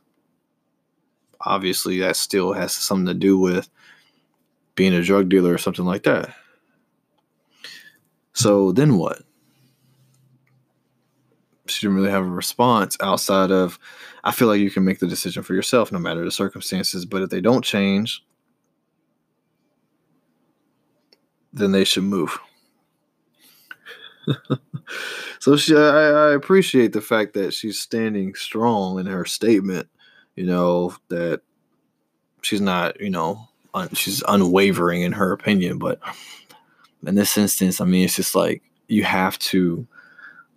obviously 1.42 2.00
that 2.00 2.16
still 2.16 2.54
has 2.54 2.74
something 2.74 3.06
to 3.08 3.14
do 3.14 3.38
with 3.38 3.70
being 4.76 4.94
a 4.94 5.02
drug 5.02 5.30
dealer 5.30 5.54
or 5.54 5.58
something 5.58 5.86
like 5.86 6.04
that. 6.04 6.34
So 8.34 8.72
then 8.72 8.98
what? 8.98 9.22
She 11.68 11.86
didn't 11.86 11.98
really 11.98 12.12
have 12.12 12.26
a 12.26 12.30
response 12.30 12.98
outside 13.02 13.52
of, 13.52 13.78
I 14.24 14.32
feel 14.32 14.48
like 14.48 14.60
you 14.60 14.72
can 14.72 14.86
make 14.86 15.00
the 15.00 15.08
decision 15.08 15.44
for 15.44 15.54
yourself 15.54 15.92
no 15.92 16.00
matter 16.00 16.24
the 16.24 16.32
circumstances, 16.32 17.06
but 17.06 17.22
if 17.22 17.30
they 17.30 17.42
don't 17.42 17.64
change, 17.64 18.24
then 21.54 21.72
they 21.72 21.84
should 21.84 22.04
move. 22.04 22.38
so 25.40 25.58
she, 25.58 25.76
I, 25.76 25.80
I 25.80 26.34
appreciate 26.34 26.94
the 26.94 27.02
fact 27.02 27.34
that 27.34 27.54
she's 27.54 27.80
standing 27.80 28.36
strong 28.36 29.00
in 29.00 29.06
her 29.06 29.26
statement 29.26 29.90
you 30.40 30.46
know, 30.46 30.96
that 31.10 31.42
she's 32.44 32.62
not, 32.62 33.02
you 33.02 33.10
know, 33.10 33.50
un- 33.74 33.94
she's 33.94 34.24
unwavering 34.26 35.02
in 35.02 35.12
her 35.12 35.34
opinion. 35.34 35.78
But 35.78 36.00
in 37.06 37.16
this 37.16 37.38
instance, 37.38 37.82
I 37.82 37.86
mean, 37.86 38.06
it's 38.06 38.16
just 38.16 38.36
like 38.36 38.64
you 38.88 39.04
have 39.04 39.38
to 39.40 39.86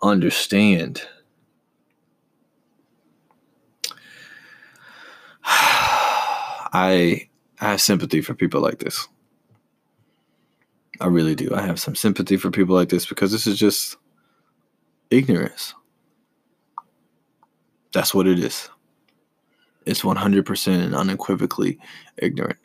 understand. 0.00 1.02
I 5.44 7.28
I 7.60 7.66
have 7.66 7.80
sympathy 7.80 8.20
for 8.20 8.34
people 8.34 8.60
like 8.60 8.78
this. 8.78 9.08
I 11.02 11.08
really 11.08 11.36
do. 11.36 11.50
I 11.54 11.62
have 11.62 11.80
some 11.80 11.96
sympathy 11.96 12.38
for 12.38 12.50
people 12.52 12.76
like 12.76 12.90
this 12.90 13.06
because 13.06 13.32
this 13.32 13.46
is 13.48 13.58
just 13.58 13.98
ignorance. 15.10 15.74
That's 17.92 18.14
what 18.14 18.26
it 18.28 18.38
is 18.40 18.68
It's 19.86 20.02
100% 20.02 20.68
and 20.84 20.94
unequivocally 20.94 21.78
ignorant. 22.18 22.58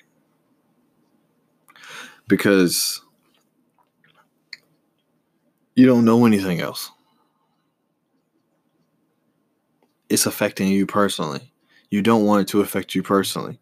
Because 2.27 3.01
you 5.75 5.85
don't 5.85 6.05
know 6.05 6.25
anything 6.25 6.61
else. 6.61 6.91
It's 10.09 10.25
affecting 10.25 10.69
you 10.69 10.85
personally. 10.85 11.53
You 11.91 12.01
don't 12.01 12.25
want 12.25 12.43
it 12.43 12.51
to 12.51 12.61
affect 12.61 12.95
you 12.95 13.03
personally. 13.03 13.59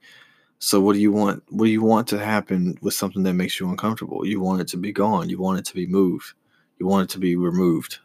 So 0.60 0.80
what 0.82 0.94
do 0.94 1.00
you 1.00 1.12
want? 1.12 1.44
What 1.50 1.66
do 1.66 1.72
you 1.72 1.84
want 1.84 2.08
to 2.10 2.24
happen 2.24 2.78
with 2.82 2.94
something 2.94 3.24
that 3.24 3.34
makes 3.34 3.60
you 3.60 3.70
uncomfortable? 3.70 4.26
You 4.26 4.40
want 4.40 4.62
it 4.62 4.68
to 4.70 4.78
be 4.78 4.92
gone. 4.92 5.30
You 5.30 5.40
want 5.40 5.60
it 5.60 5.66
to 5.66 5.76
be 5.76 5.86
moved. 5.86 6.34
You 6.80 6.88
want 6.88 7.10
it 7.10 7.14
to 7.14 7.20
be 7.20 7.36
removed. 7.36 8.00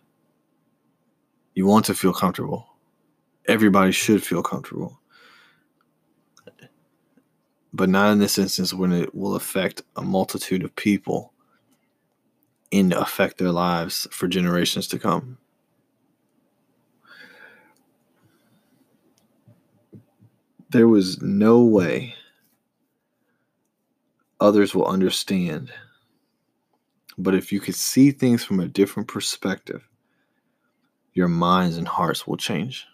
You 1.54 1.66
want 1.66 1.86
to 1.86 1.94
feel 1.94 2.12
comfortable. 2.12 2.66
Everybody 3.46 3.92
should 3.92 4.22
feel 4.22 4.42
comfortable 4.42 5.00
but 7.72 7.88
not 7.88 8.12
in 8.12 8.18
this 8.18 8.38
instance 8.38 8.74
when 8.74 8.92
it 8.92 9.14
will 9.14 9.36
affect 9.36 9.82
a 9.96 10.02
multitude 10.02 10.64
of 10.64 10.74
people 10.76 11.32
and 12.72 12.92
affect 12.92 13.38
their 13.38 13.52
lives 13.52 14.06
for 14.10 14.28
generations 14.28 14.86
to 14.88 14.98
come. 14.98 15.38
There 20.70 20.88
was 20.88 21.20
no 21.20 21.62
way 21.62 22.14
others 24.40 24.74
will 24.74 24.86
understand. 24.86 25.72
But 27.18 27.34
if 27.34 27.52
you 27.52 27.60
could 27.60 27.74
see 27.74 28.10
things 28.10 28.44
from 28.44 28.60
a 28.60 28.68
different 28.68 29.08
perspective, 29.08 29.86
your 31.12 31.28
minds 31.28 31.76
and 31.76 31.86
hearts 31.86 32.26
will 32.26 32.36
change. 32.36 32.86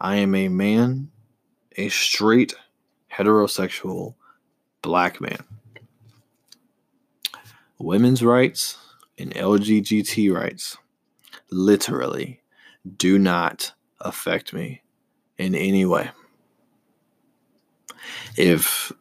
I 0.00 0.16
am 0.16 0.34
a 0.34 0.48
man, 0.48 1.10
a 1.76 1.88
straight 1.88 2.54
heterosexual 3.12 4.14
black 4.82 5.20
man. 5.20 5.42
Women's 7.78 8.22
rights 8.22 8.76
and 9.18 9.34
LGBT 9.34 10.34
rights 10.34 10.76
literally 11.50 12.40
do 12.96 13.18
not 13.18 13.72
affect 14.00 14.52
me 14.52 14.82
in 15.38 15.54
any 15.54 15.84
way. 15.84 16.10
If 18.36 18.92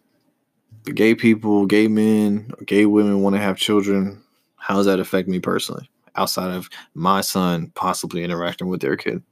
gay 0.95 1.15
people, 1.15 1.65
gay 1.65 1.87
men, 1.87 2.51
gay 2.65 2.85
women 2.85 3.21
want 3.21 3.35
to 3.35 3.41
have 3.41 3.57
children, 3.57 4.21
how 4.57 4.75
does 4.75 4.85
that 4.85 4.99
affect 4.99 5.27
me 5.27 5.39
personally? 5.39 5.89
Outside 6.15 6.51
of 6.51 6.69
my 6.93 7.21
son 7.21 7.71
possibly 7.75 8.23
interacting 8.23 8.67
with 8.67 8.81
their 8.81 8.97
kid. 8.97 9.23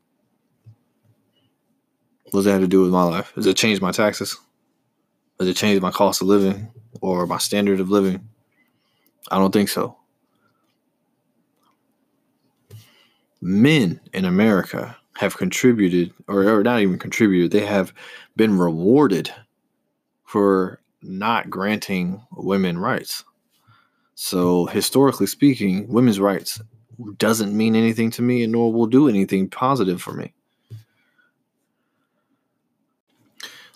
What 2.26 2.40
does 2.40 2.46
that 2.46 2.54
have 2.54 2.62
to 2.62 2.68
do 2.68 2.82
with 2.82 2.92
my 2.92 3.04
life? 3.04 3.34
Does 3.36 3.46
it 3.46 3.56
change 3.56 3.82
my 3.82 3.92
taxes? 3.92 4.38
Does 5.40 5.48
it 5.48 5.56
change 5.56 5.82
my 5.82 5.92
cost 5.92 6.22
of 6.22 6.28
living 6.28 6.70
or 7.02 7.26
my 7.26 7.38
standard 7.38 7.80
of 7.80 7.90
living? 7.90 8.28
I 9.32 9.38
don't 9.38 9.52
think 9.52 9.70
so. 9.70 9.98
Men 13.42 14.00
in 14.14 14.26
America 14.26 14.98
have 15.18 15.38
contributed, 15.38 16.14
or, 16.28 16.44
or 16.44 16.64
not 16.64 16.82
even 16.82 17.00
contributed, 17.00 17.52
they 17.52 17.66
have 17.66 17.94
been 18.36 18.58
rewarded 18.58 19.32
for 20.26 20.80
not 21.02 21.50
granting 21.50 22.26
women 22.32 22.78
rights. 22.78 23.24
So 24.16 24.66
mm-hmm. 24.66 24.76
historically 24.76 25.28
speaking, 25.28 25.88
women's 25.88 26.20
rights 26.20 26.62
doesn't 27.18 27.56
mean 27.56 27.76
anything 27.76 28.10
to 28.12 28.22
me 28.22 28.44
and 28.44 28.52
nor 28.52 28.74
will 28.74 28.88
do 28.88 29.08
anything 29.08 29.50
positive 29.50 30.02
for 30.02 30.14
me. 30.14 30.34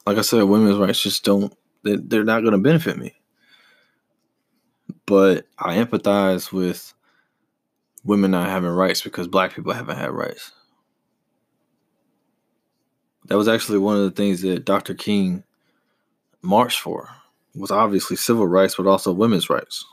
Like 0.06 0.18
I 0.18 0.22
said, 0.22 0.44
women's 0.44 0.80
rights 0.80 1.02
just 1.02 1.24
don't 1.24 1.56
they're 1.84 2.24
not 2.24 2.42
going 2.42 2.54
to 2.54 2.58
benefit 2.58 2.98
me. 2.98 3.16
But 5.06 5.48
I 5.58 5.78
empathize 5.78 6.52
with 6.52 6.94
women 8.04 8.32
not 8.32 8.50
having 8.50 8.70
rights 8.70 9.02
because 9.02 9.28
black 9.28 9.56
people 9.56 9.74
haven't 9.74 9.98
had 9.98 10.12
rights. 10.12 10.52
That 13.26 13.38
was 13.38 13.48
actually 13.48 13.80
one 13.80 13.98
of 13.98 14.04
the 14.04 14.12
things 14.12 14.42
that 14.42 14.66
Dr. 14.66 14.94
King 14.94 15.44
marched 16.41 16.80
for 16.80 17.10
was 17.56 17.71
obviously 17.71 18.15
civil 18.15 18.47
rights, 18.47 18.75
but 18.75 18.88
also 18.88 19.12
women's 19.12 19.49
rights. 19.49 19.86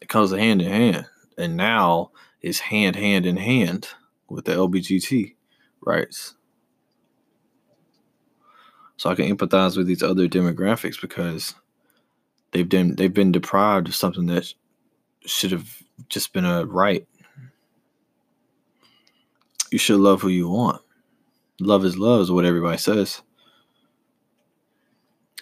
It 0.00 0.08
comes 0.08 0.30
hand 0.32 0.62
in 0.62 0.70
hand. 0.70 1.06
And 1.36 1.56
now 1.56 2.10
is 2.42 2.60
hand, 2.60 2.96
hand 2.96 3.26
in 3.26 3.36
hand 3.36 3.88
with 4.28 4.44
the 4.44 4.52
LBGT 4.52 5.34
rights. 5.80 6.34
So 8.96 9.10
I 9.10 9.14
can 9.14 9.34
empathize 9.34 9.76
with 9.76 9.86
these 9.86 10.02
other 10.02 10.28
demographics 10.28 11.00
because 11.00 11.54
they've 12.50 12.68
been 12.68 12.96
they've 12.96 13.14
been 13.14 13.32
deprived 13.32 13.88
of 13.88 13.94
something 13.94 14.26
that 14.26 14.52
should 15.24 15.52
have 15.52 15.82
just 16.08 16.32
been 16.32 16.44
a 16.44 16.66
right. 16.66 17.06
You 19.70 19.78
should 19.78 20.00
love 20.00 20.20
who 20.20 20.28
you 20.28 20.48
want. 20.48 20.82
Love 21.60 21.84
is 21.84 21.96
love 21.96 22.20
is 22.20 22.30
what 22.30 22.44
everybody 22.44 22.76
says. 22.76 23.22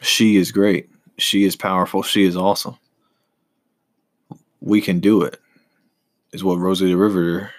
She 0.00 0.36
is 0.36 0.52
great. 0.52 0.88
She 1.18 1.44
is 1.44 1.56
powerful. 1.56 2.02
She 2.02 2.24
is 2.24 2.36
awesome. 2.36 2.78
We 4.60 4.80
can 4.80 5.00
do 5.00 5.22
it, 5.22 5.40
is 6.32 6.44
what 6.44 6.58
Rosie 6.58 6.86
the 6.86 6.96
Riveter 6.96 7.50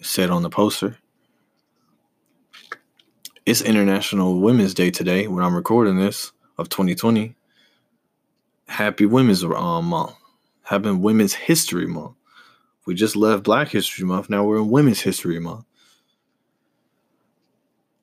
said 0.00 0.30
on 0.30 0.42
the 0.42 0.50
poster. 0.50 0.96
It's 3.44 3.60
International 3.60 4.40
Women's 4.40 4.74
Day 4.74 4.90
today 4.90 5.26
when 5.26 5.44
I'm 5.44 5.54
recording 5.54 5.98
this 5.98 6.32
of 6.58 6.68
2020. 6.68 7.34
Happy 8.68 9.06
Women's 9.06 9.42
um, 9.44 9.86
Month. 9.86 10.14
Happy 10.62 10.90
Women's 10.90 11.34
History 11.34 11.86
Month. 11.86 12.14
We 12.86 12.94
just 12.94 13.16
left 13.16 13.42
Black 13.42 13.68
History 13.68 14.04
Month. 14.04 14.30
Now 14.30 14.44
we're 14.44 14.58
in 14.58 14.70
Women's 14.70 15.00
History 15.00 15.38
Month. 15.38 15.64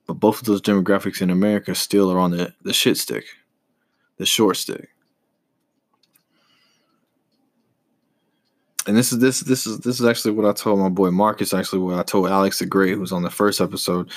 But 0.05 0.15
both 0.15 0.39
of 0.39 0.45
those 0.45 0.61
demographics 0.61 1.21
in 1.21 1.29
America 1.29 1.73
still 1.75 2.11
are 2.11 2.19
on 2.19 2.31
the, 2.31 2.53
the 2.63 2.73
shit 2.73 2.97
stick 2.97 3.25
the 4.19 4.25
short 4.25 4.57
stick. 4.57 4.89
And 8.85 8.95
this 8.95 9.11
is 9.11 9.19
this 9.19 9.39
this 9.41 9.65
is 9.65 9.79
this 9.79 9.99
is 9.99 10.05
actually 10.05 10.31
what 10.31 10.45
I 10.45 10.53
told 10.53 10.79
my 10.79 10.89
boy 10.89 11.09
Marcus. 11.09 11.53
Actually, 11.53 11.79
what 11.79 11.97
I 11.97 12.03
told 12.03 12.27
Alex 12.27 12.59
the 12.59 12.65
Great, 12.65 12.99
was 12.99 13.11
on 13.11 13.23
the 13.23 13.29
first 13.29 13.61
episode, 13.61 14.11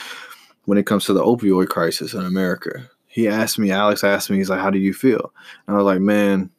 when 0.64 0.78
it 0.78 0.86
comes 0.86 1.04
to 1.06 1.12
the 1.12 1.22
opioid 1.22 1.68
crisis 1.68 2.14
in 2.14 2.24
America. 2.24 2.88
He 3.06 3.28
asked 3.28 3.58
me, 3.58 3.70
Alex 3.70 4.02
asked 4.02 4.30
me, 4.30 4.38
he's 4.38 4.48
like, 4.48 4.60
"How 4.60 4.70
do 4.70 4.78
you 4.78 4.94
feel?" 4.94 5.32
And 5.66 5.74
I 5.74 5.78
was 5.78 5.84
like, 5.84 6.00
"Man, 6.00 6.50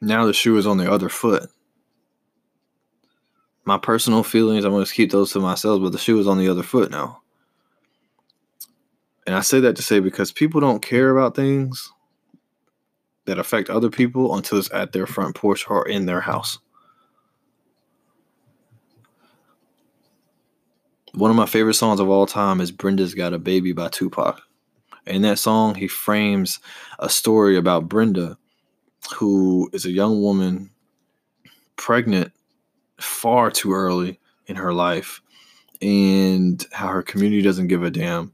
now 0.00 0.26
the 0.26 0.32
shoe 0.32 0.56
is 0.56 0.66
on 0.66 0.78
the 0.78 0.90
other 0.90 1.08
foot." 1.08 1.48
My 3.64 3.78
personal 3.78 4.24
feelings, 4.24 4.64
I'm 4.64 4.72
going 4.72 4.84
to 4.84 4.92
keep 4.92 5.12
those 5.12 5.32
to 5.32 5.40
myself, 5.40 5.80
but 5.80 5.92
the 5.92 5.98
shoe 5.98 6.18
is 6.18 6.26
on 6.26 6.38
the 6.38 6.48
other 6.48 6.64
foot 6.64 6.90
now. 6.90 7.22
And 9.26 9.36
I 9.36 9.40
say 9.40 9.60
that 9.60 9.76
to 9.76 9.82
say 9.82 10.00
because 10.00 10.32
people 10.32 10.60
don't 10.60 10.82
care 10.82 11.16
about 11.16 11.36
things 11.36 11.92
that 13.26 13.38
affect 13.38 13.70
other 13.70 13.90
people 13.90 14.34
until 14.34 14.58
it's 14.58 14.72
at 14.72 14.92
their 14.92 15.06
front 15.06 15.36
porch 15.36 15.68
or 15.68 15.86
in 15.86 16.06
their 16.06 16.20
house. 16.20 16.58
One 21.14 21.30
of 21.30 21.36
my 21.36 21.46
favorite 21.46 21.74
songs 21.74 22.00
of 22.00 22.08
all 22.08 22.26
time 22.26 22.60
is 22.60 22.70
Brenda's 22.70 23.14
Got 23.14 23.34
a 23.34 23.38
Baby 23.38 23.72
by 23.72 23.88
Tupac. 23.88 24.40
In 25.06 25.22
that 25.22 25.38
song, 25.38 25.74
he 25.74 25.88
frames 25.88 26.60
a 26.98 27.08
story 27.08 27.56
about 27.56 27.88
Brenda, 27.88 28.38
who 29.16 29.68
is 29.72 29.86
a 29.86 29.90
young 29.90 30.22
woman 30.22 30.70
pregnant 31.76 32.32
far 32.98 33.50
too 33.50 33.72
early 33.72 34.20
in 34.46 34.56
her 34.56 34.72
life, 34.72 35.20
and 35.82 36.64
how 36.72 36.88
her 36.88 37.02
community 37.02 37.42
doesn't 37.42 37.68
give 37.68 37.82
a 37.82 37.90
damn 37.90 38.32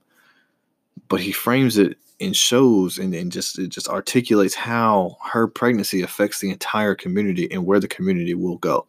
but 1.08 1.20
he 1.20 1.32
frames 1.32 1.78
it 1.78 1.98
in 2.18 2.32
shows 2.32 2.98
and, 2.98 3.14
and 3.14 3.30
just 3.30 3.58
it 3.58 3.68
just 3.68 3.88
articulates 3.88 4.54
how 4.54 5.16
her 5.22 5.46
pregnancy 5.46 6.02
affects 6.02 6.40
the 6.40 6.50
entire 6.50 6.94
community 6.94 7.50
and 7.50 7.66
where 7.66 7.80
the 7.80 7.88
community 7.88 8.34
will 8.34 8.58
go. 8.58 8.86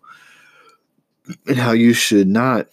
And 1.47 1.57
how 1.57 1.71
you 1.71 1.93
should 1.93 2.27
not 2.27 2.67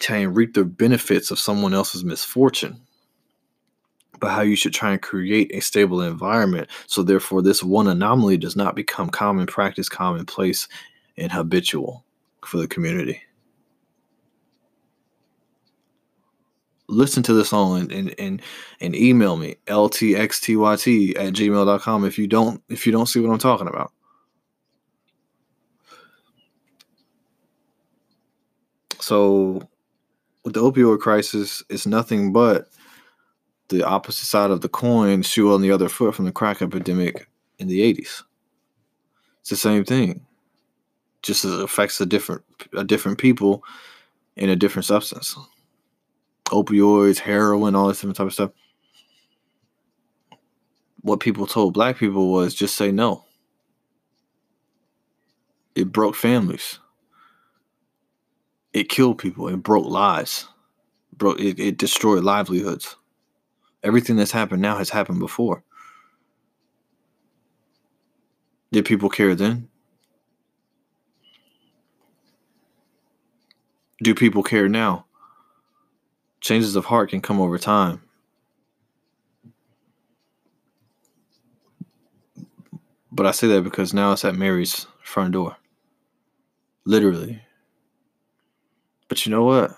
try 0.00 0.16
and 0.16 0.34
reap 0.34 0.54
the 0.54 0.64
benefits 0.64 1.30
of 1.30 1.38
someone 1.38 1.74
else's 1.74 2.04
misfortune 2.04 2.80
but 4.20 4.30
how 4.30 4.42
you 4.42 4.54
should 4.54 4.74
try 4.74 4.92
and 4.92 5.02
create 5.02 5.50
a 5.54 5.60
stable 5.60 6.02
environment. 6.02 6.68
So 6.86 7.02
therefore 7.02 7.42
this 7.42 7.64
one 7.64 7.88
anomaly 7.88 8.36
does 8.36 8.54
not 8.54 8.76
become 8.76 9.08
common 9.08 9.46
practice 9.46 9.88
commonplace 9.88 10.68
and 11.16 11.32
habitual 11.32 12.04
for 12.44 12.58
the 12.58 12.68
community 12.68 13.22
listen 16.90 17.22
to 17.22 17.32
the 17.32 17.44
song 17.44 17.80
and, 17.80 17.92
and, 17.92 18.14
and, 18.18 18.42
and 18.80 18.94
email 18.94 19.36
me 19.36 19.56
ltxtyt 19.66 21.16
at 21.18 21.32
gmail.com 21.32 22.04
if 22.04 22.18
you 22.18 22.26
don't 22.26 22.62
if 22.68 22.86
you 22.86 22.92
don't 22.92 23.06
see 23.06 23.20
what 23.20 23.32
i'm 23.32 23.38
talking 23.38 23.68
about. 23.68 23.92
So 28.98 29.68
with 30.44 30.54
the 30.54 30.60
opioid 30.60 31.00
crisis 31.00 31.62
it's 31.70 31.86
nothing 31.86 32.32
but 32.32 32.68
the 33.68 33.84
opposite 33.84 34.26
side 34.26 34.50
of 34.50 34.60
the 34.60 34.68
coin 34.68 35.22
shoe 35.22 35.52
on 35.54 35.62
the 35.62 35.70
other 35.70 35.88
foot 35.88 36.14
from 36.14 36.24
the 36.24 36.32
crack 36.32 36.60
epidemic 36.60 37.28
in 37.58 37.68
the 37.68 37.80
80s 37.80 38.22
it's 39.40 39.50
the 39.50 39.56
same 39.56 39.84
thing. 39.84 40.26
Just 41.22 41.44
as 41.44 41.52
it 41.52 41.62
affects 41.62 42.00
a 42.00 42.06
different 42.06 42.42
a 42.74 42.84
different 42.84 43.18
people 43.18 43.62
in 44.36 44.48
a 44.48 44.56
different 44.56 44.86
substance 44.86 45.36
opioids, 46.50 47.18
heroin, 47.18 47.74
all 47.74 47.88
this 47.88 47.98
different 47.98 48.16
type 48.16 48.26
of 48.26 48.32
stuff. 48.32 48.50
What 51.02 51.20
people 51.20 51.46
told 51.46 51.74
black 51.74 51.96
people 51.96 52.30
was 52.30 52.54
just 52.54 52.76
say 52.76 52.92
no. 52.92 53.24
It 55.74 55.92
broke 55.92 56.14
families. 56.14 56.78
It 58.72 58.88
killed 58.88 59.18
people. 59.18 59.48
It 59.48 59.56
broke 59.56 59.86
lives. 59.86 60.46
Broke 61.16 61.40
it, 61.40 61.58
it 61.58 61.78
destroyed 61.78 62.24
livelihoods. 62.24 62.96
Everything 63.82 64.16
that's 64.16 64.32
happened 64.32 64.62
now 64.62 64.76
has 64.76 64.90
happened 64.90 65.20
before. 65.20 65.64
Did 68.72 68.84
people 68.84 69.08
care 69.08 69.34
then? 69.34 69.68
Do 74.02 74.14
people 74.14 74.42
care 74.42 74.68
now? 74.68 75.06
Changes 76.40 76.76
of 76.76 76.84
heart 76.84 77.10
can 77.10 77.20
come 77.20 77.40
over 77.40 77.58
time. 77.58 78.02
But 83.12 83.26
I 83.26 83.32
say 83.32 83.48
that 83.48 83.64
because 83.64 83.92
now 83.92 84.12
it's 84.12 84.24
at 84.24 84.34
Mary's 84.34 84.86
front 85.02 85.32
door. 85.32 85.56
Literally. 86.84 87.40
But 89.08 89.26
you 89.26 89.30
know 89.30 89.44
what? 89.44 89.76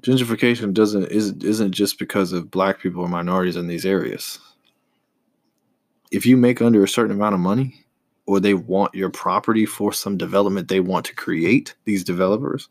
Gentrification 0.00 0.72
doesn't 0.72 1.06
isn't 1.06 1.44
isn't 1.44 1.72
just 1.72 1.98
because 1.98 2.32
of 2.32 2.50
black 2.50 2.80
people 2.80 3.02
or 3.02 3.08
minorities 3.08 3.56
in 3.56 3.68
these 3.68 3.86
areas. 3.86 4.38
If 6.10 6.26
you 6.26 6.36
make 6.36 6.60
under 6.60 6.82
a 6.82 6.88
certain 6.88 7.16
amount 7.16 7.34
of 7.34 7.40
money 7.40 7.84
or 8.26 8.40
they 8.40 8.54
want 8.54 8.94
your 8.94 9.10
property 9.10 9.64
for 9.66 9.92
some 9.92 10.16
development 10.16 10.68
they 10.68 10.80
want 10.80 11.06
to 11.06 11.14
create, 11.14 11.74
these 11.84 12.04
developers, 12.04 12.68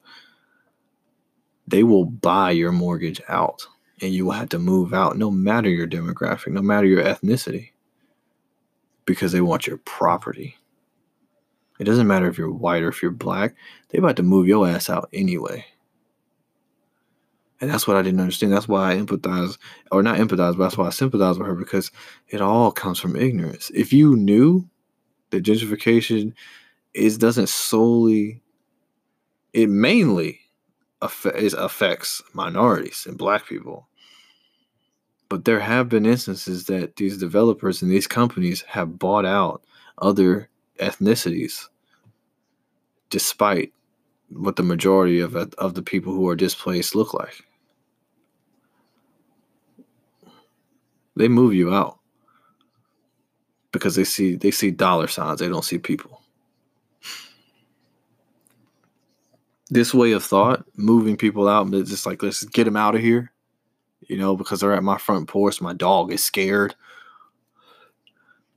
they 1.72 1.84
will 1.84 2.06
buy 2.06 2.52
your 2.52 2.72
mortgage 2.72 3.22
out 3.30 3.66
and 4.02 4.14
you 4.14 4.26
will 4.26 4.34
have 4.34 4.50
to 4.50 4.60
move 4.60 4.94
out 4.94 5.18
no 5.18 5.32
matter 5.32 5.70
your 5.70 5.88
demographic, 5.88 6.52
no 6.52 6.62
matter 6.62 6.86
your 6.86 7.04
ethnicity, 7.04 7.72
because 9.06 9.32
they 9.32 9.42
want 9.42 9.68
your 9.68 9.78
property. 9.78 10.58
It 11.80 11.86
doesn't 11.86 12.08
matter 12.08 12.28
if 12.28 12.38
you're 12.38 12.52
white 12.52 12.84
or 12.84 12.90
if 12.90 13.02
you're 13.02 13.12
black, 13.12 13.56
they're 13.90 14.02
about 14.02 14.18
to 14.18 14.24
move 14.24 14.48
your 14.48 14.68
ass 14.68 14.90
out 14.90 15.10
anyway. 15.14 15.66
And 17.60 17.70
that's 17.70 17.88
what 17.88 17.96
I 17.96 18.02
didn't 18.02 18.20
understand. 18.20 18.52
That's 18.52 18.68
why 18.68 18.92
I 18.92 18.98
empathize, 18.98 19.58
or 19.92 20.04
not 20.04 20.18
empathize, 20.18 20.58
but 20.58 20.64
that's 20.64 20.78
why 20.78 20.88
I 20.88 20.92
sympathize 20.92 21.38
with 21.38 21.48
her 21.48 21.56
because 21.56 21.92
it 22.28 22.42
all 22.42 22.72
comes 22.72 23.00
from 23.00 23.16
ignorance. 23.16 23.72
If 23.74 23.94
you 23.94 24.16
knew 24.16 24.68
that 25.30 25.44
gentrification 25.44 26.34
is 26.94 27.18
doesn't 27.18 27.50
solely, 27.50 28.42
it 29.54 29.70
mainly 29.70 30.41
affects 31.02 32.22
minorities 32.34 33.06
and 33.08 33.18
black 33.18 33.48
people. 33.48 33.88
But 35.30 35.46
there 35.46 35.60
have 35.60 35.90
been 35.90 36.06
instances 36.06 36.66
that 36.66 36.98
these 36.98 37.18
developers 37.18 37.82
and 37.82 37.92
these 37.92 38.08
companies 38.08 38.62
have 38.68 39.00
bought 39.00 39.26
out 39.26 39.64
other 40.00 40.50
ethnicities 40.80 41.68
despite 43.10 43.72
what 44.30 44.56
the 44.56 44.64
majority 44.64 45.20
of 45.20 45.36
of 45.36 45.74
the 45.74 45.82
people 45.82 46.14
who 46.14 46.28
are 46.28 46.36
displaced 46.36 46.96
look 46.96 47.14
like. 47.14 47.44
They 51.16 51.28
move 51.28 51.54
you 51.54 51.74
out 51.74 52.00
because 53.72 53.96
they 53.96 54.04
see 54.04 54.36
they 54.36 54.52
see 54.52 54.72
dollar 54.72 55.08
signs. 55.08 55.40
They 55.40 55.50
don't 55.50 55.66
see 55.66 55.78
people. 55.78 56.21
This 59.72 59.94
way 59.94 60.12
of 60.12 60.22
thought, 60.22 60.66
moving 60.76 61.16
people 61.16 61.48
out, 61.48 61.72
just 61.72 62.06
like 62.06 62.22
let's 62.22 62.44
get 62.44 62.66
them 62.66 62.76
out 62.76 62.94
of 62.94 63.02
here, 63.02 63.32
you 64.02 64.18
know, 64.18 64.36
because 64.36 64.60
they're 64.60 64.74
at 64.74 64.84
my 64.84 64.98
front 64.98 65.30
porch. 65.30 65.62
My 65.62 65.72
dog 65.74 66.12
is 66.12 66.24
scared. 66.24 66.76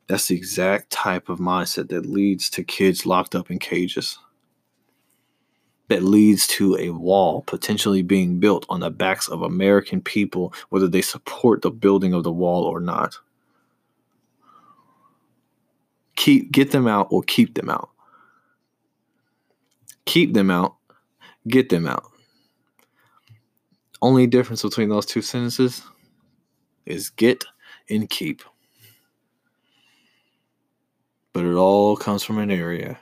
That's 0.09 0.27
the 0.27 0.37
exact 0.37 0.91
type 0.91 1.29
of 1.29 1.39
mindset 1.39 1.89
that 1.91 2.05
leads 2.05 2.51
to 2.51 2.65
kids 2.65 3.07
locked 3.07 3.37
up 3.37 3.49
in 3.51 3.61
cages. 3.61 4.19
That 5.89 6.03
leads 6.03 6.49
to 6.49 6.77
a 6.79 6.91
wall 6.91 7.43
potentially 7.43 8.03
being 8.03 8.41
built 8.41 8.67
on 8.69 8.81
the 8.81 8.91
backs 8.91 9.29
of 9.29 9.43
American 9.43 10.01
people, 10.01 10.53
whether 10.71 10.89
they 10.89 11.03
support 11.03 11.63
the 11.63 11.71
building 11.71 12.13
of 12.13 12.25
the 12.25 12.33
wall 12.33 12.65
or 12.65 12.81
not. 12.81 13.17
Keep 16.17 16.51
get 16.51 16.73
them 16.73 16.89
out 16.89 17.07
or 17.11 17.23
keep 17.23 17.55
them 17.55 17.71
out. 17.71 17.91
Keep 20.07 20.35
them 20.35 20.51
out, 20.51 20.77
get 21.49 21.69
them 21.69 21.87
out. 21.87 22.11
Only 24.03 24.27
difference 24.27 24.63
between 24.63 24.89
those 24.89 25.07
two 25.07 25.23
sentences 25.23 25.83
is 26.87 27.11
get 27.11 27.45
and 27.89 28.09
keep 28.09 28.43
but 31.35 31.45
it 31.45 31.55
all 31.55 31.97
comes 31.97 32.23
from 32.23 32.39
an 32.39 32.51
area 32.51 32.99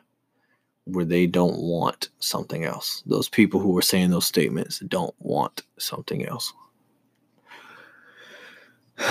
where 0.84 1.04
they 1.04 1.28
don't 1.28 1.58
want 1.58 2.08
something 2.18 2.64
else. 2.64 3.04
Those 3.06 3.28
people 3.28 3.60
who 3.60 3.78
are 3.78 3.82
saying 3.82 4.10
those 4.10 4.26
statements 4.26 4.80
don't 4.80 5.14
want 5.20 5.62
something 5.78 6.26
else. 6.26 6.52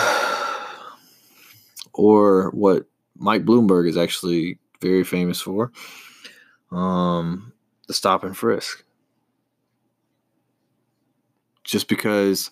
or 1.93 2.49
what 2.49 2.85
Mike 3.15 3.45
Bloomberg 3.45 3.87
is 3.87 3.95
actually 3.95 4.57
very 4.81 5.03
famous 5.03 5.39
for 5.39 5.71
um, 6.71 7.53
the 7.87 7.93
stop 7.93 8.23
and 8.23 8.35
frisk. 8.35 8.83
Just 11.71 11.87
because 11.87 12.51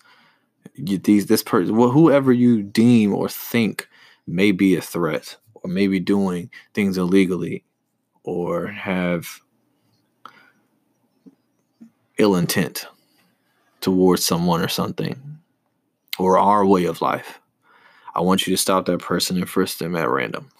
you, 0.74 0.96
these 0.96 1.26
this 1.26 1.42
person, 1.42 1.76
well, 1.76 1.90
whoever 1.90 2.32
you 2.32 2.62
deem 2.62 3.12
or 3.14 3.28
think 3.28 3.86
may 4.26 4.50
be 4.50 4.76
a 4.76 4.80
threat, 4.80 5.36
or 5.54 5.68
may 5.70 5.86
be 5.88 6.00
doing 6.00 6.50
things 6.72 6.96
illegally 6.96 7.64
or 8.22 8.68
have 8.68 9.42
ill 12.16 12.34
intent 12.34 12.86
towards 13.82 14.24
someone 14.24 14.62
or 14.62 14.68
something 14.68 15.38
or 16.18 16.38
our 16.38 16.64
way 16.64 16.84
of 16.84 17.02
life. 17.02 17.40
I 18.14 18.20
want 18.20 18.46
you 18.46 18.54
to 18.54 18.60
stop 18.60 18.86
that 18.86 19.00
person 19.00 19.36
and 19.36 19.48
frisk 19.48 19.78
them 19.78 19.96
at 19.96 20.08
random. 20.08 20.50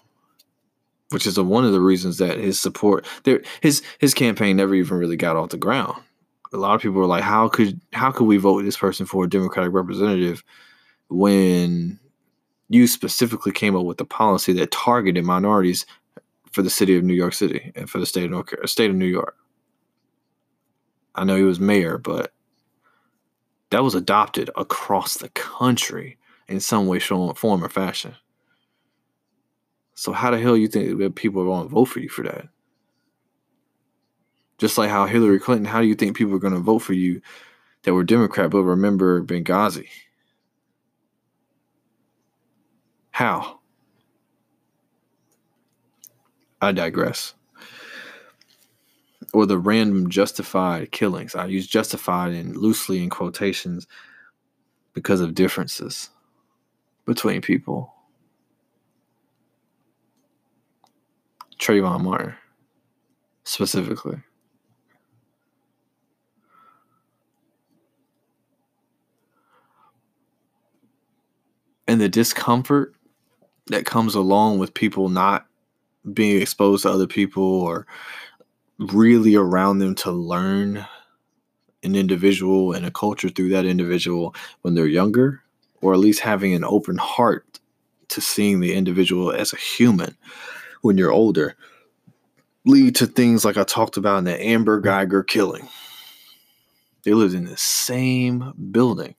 Which 1.10 1.26
is 1.26 1.38
a, 1.38 1.42
one 1.42 1.64
of 1.64 1.72
the 1.72 1.80
reasons 1.80 2.18
that 2.18 2.36
his 2.36 2.60
support 2.60 3.06
there 3.24 3.42
his 3.62 3.82
his 3.98 4.12
campaign 4.12 4.56
never 4.56 4.74
even 4.74 4.98
really 4.98 5.16
got 5.16 5.36
off 5.36 5.48
the 5.48 5.56
ground. 5.56 6.00
A 6.52 6.56
lot 6.56 6.74
of 6.74 6.82
people 6.82 6.98
were 6.98 7.06
like, 7.06 7.22
How 7.22 7.48
could 7.48 7.80
how 7.92 8.10
could 8.10 8.24
we 8.24 8.36
vote 8.36 8.62
this 8.62 8.76
person 8.76 9.06
for 9.06 9.24
a 9.24 9.28
Democratic 9.28 9.72
representative 9.72 10.42
when 11.08 11.98
you 12.68 12.86
specifically 12.86 13.52
came 13.52 13.76
up 13.76 13.84
with 13.84 14.00
a 14.00 14.04
policy 14.04 14.52
that 14.54 14.70
targeted 14.70 15.24
minorities 15.24 15.86
for 16.52 16.62
the 16.62 16.70
city 16.70 16.96
of 16.96 17.04
New 17.04 17.14
York 17.14 17.34
City 17.34 17.72
and 17.74 17.88
for 17.88 17.98
the 17.98 18.06
state 18.06 18.24
of 18.24 18.30
North 18.30 18.46
Carolina, 18.46 18.68
state 18.68 18.90
of 18.90 18.96
New 18.96 19.06
York. 19.06 19.36
I 21.14 21.24
know 21.24 21.36
he 21.36 21.42
was 21.42 21.60
mayor, 21.60 21.98
but 21.98 22.32
that 23.70 23.82
was 23.82 23.94
adopted 23.94 24.50
across 24.56 25.18
the 25.18 25.28
country 25.30 26.18
in 26.48 26.60
some 26.60 26.86
way, 26.86 26.98
form, 26.98 27.64
or 27.64 27.68
fashion. 27.68 28.14
So 29.94 30.12
how 30.12 30.30
the 30.30 30.38
hell 30.38 30.56
you 30.56 30.68
think 30.68 31.14
people 31.14 31.42
are 31.42 31.46
going 31.46 31.68
to 31.68 31.74
vote 31.74 31.86
for 31.86 32.00
you 32.00 32.08
for 32.08 32.22
that? 32.22 32.48
Just 34.60 34.76
like 34.76 34.90
how 34.90 35.06
Hillary 35.06 35.40
Clinton, 35.40 35.64
how 35.64 35.80
do 35.80 35.86
you 35.86 35.94
think 35.94 36.14
people 36.14 36.34
are 36.34 36.38
going 36.38 36.52
to 36.52 36.60
vote 36.60 36.80
for 36.80 36.92
you 36.92 37.22
that 37.82 37.94
were 37.94 38.04
Democrat 38.04 38.50
but 38.50 38.62
remember 38.62 39.22
Benghazi? 39.22 39.88
How? 43.10 43.60
I 46.60 46.72
digress. 46.72 47.32
Or 49.32 49.46
the 49.46 49.56
random 49.56 50.10
justified 50.10 50.92
killings. 50.92 51.34
I 51.34 51.46
use 51.46 51.66
justified 51.66 52.32
and 52.34 52.54
loosely 52.54 53.02
in 53.02 53.08
quotations 53.08 53.86
because 54.92 55.22
of 55.22 55.34
differences 55.34 56.10
between 57.06 57.40
people. 57.40 57.94
Trayvon 61.58 62.02
Martin, 62.02 62.34
specifically. 63.44 64.22
And 71.90 72.00
the 72.00 72.08
discomfort 72.08 72.94
that 73.66 73.84
comes 73.84 74.14
along 74.14 74.60
with 74.60 74.74
people 74.74 75.08
not 75.08 75.48
being 76.12 76.40
exposed 76.40 76.84
to 76.84 76.88
other 76.88 77.08
people 77.08 77.42
or 77.42 77.84
really 78.78 79.34
around 79.34 79.80
them 79.80 79.96
to 79.96 80.12
learn 80.12 80.86
an 81.82 81.96
individual 81.96 82.74
and 82.74 82.86
a 82.86 82.92
culture 82.92 83.28
through 83.28 83.48
that 83.48 83.64
individual 83.64 84.36
when 84.60 84.76
they're 84.76 84.86
younger, 84.86 85.42
or 85.80 85.92
at 85.92 85.98
least 85.98 86.20
having 86.20 86.54
an 86.54 86.62
open 86.62 86.96
heart 86.96 87.58
to 88.06 88.20
seeing 88.20 88.60
the 88.60 88.72
individual 88.72 89.32
as 89.32 89.52
a 89.52 89.56
human 89.56 90.16
when 90.82 90.96
you're 90.96 91.10
older, 91.10 91.56
lead 92.64 92.94
to 92.94 93.06
things 93.08 93.44
like 93.44 93.56
I 93.56 93.64
talked 93.64 93.96
about 93.96 94.18
in 94.18 94.24
the 94.26 94.40
Amber 94.40 94.80
Guyger 94.80 95.26
killing. 95.26 95.68
They 97.02 97.14
lived 97.14 97.34
in 97.34 97.46
the 97.46 97.56
same 97.56 98.54
building 98.70 99.16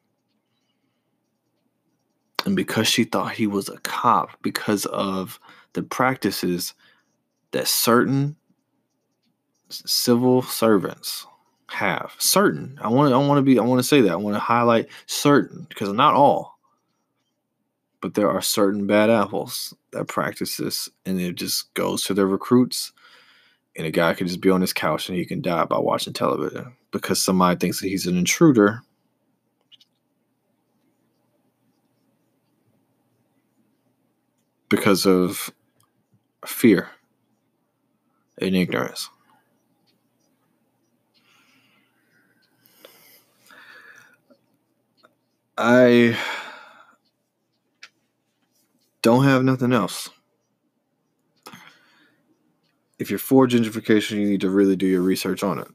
and 2.46 2.56
because 2.56 2.88
she 2.88 3.04
thought 3.04 3.34
he 3.34 3.48
was 3.48 3.70
a 3.70 3.78
cop 3.80 4.42
because 4.42 4.86
of 4.88 5.40
the 5.74 5.84
practices 5.84 6.74
that 7.52 7.68
certain 7.68 8.36
civil 9.70 10.42
servants 10.42 11.26
have. 11.68 12.14
Certain. 12.18 12.78
I 12.82 12.90
want 12.90 13.14
i 13.14 13.18
want 13.18 13.38
to 13.38 13.42
be 13.42 13.58
i 13.58 13.64
want 13.64 13.80
to 13.80 13.88
say 13.88 14.02
that. 14.02 14.12
I 14.12 14.18
want 14.18 14.36
to 14.36 14.40
highlight 14.40 14.90
certain 15.06 15.66
because 15.70 15.92
not 15.94 16.16
all. 16.16 16.60
But 18.02 18.16
there 18.16 18.30
are 18.30 18.42
certain 18.42 18.88
bad 18.88 19.10
apples 19.10 19.76
that 19.92 20.08
practice 20.08 20.58
this 20.58 20.90
and 21.06 21.20
it 21.22 21.36
just 21.36 21.74
goes 21.74 22.04
to 22.04 22.14
their 22.14 22.28
recruits. 22.28 22.92
And 23.78 23.88
a 23.88 23.92
guy 23.92 24.14
can 24.14 24.28
just 24.28 24.42
be 24.42 24.50
on 24.50 24.60
his 24.60 24.74
couch 24.74 25.08
and 25.08 25.18
he 25.18 25.26
can 25.26 25.42
die 25.42 25.64
by 25.64 25.80
watching 25.80 26.12
television 26.12 26.74
because 26.92 27.22
somebody 27.22 27.58
thinks 27.58 27.80
that 27.80 27.88
he's 27.88 28.08
an 28.08 28.18
intruder 28.18 28.82
because 34.72 35.06
of 35.06 35.52
fear 36.46 36.90
and 38.40 38.56
ignorance. 38.56 39.10
I 45.58 46.18
don't 49.02 49.26
have 49.26 49.44
nothing 49.44 49.74
else. 49.74 50.10
If 52.98 53.10
you're 53.10 53.20
for 53.20 53.48
gentrification, 53.48 54.12
you 54.12 54.30
need 54.30 54.42
to 54.42 54.50
really 54.50 54.78
do 54.78 54.88
your 54.88 55.02
research 55.02 55.44
on 55.44 55.60
it 55.60 55.68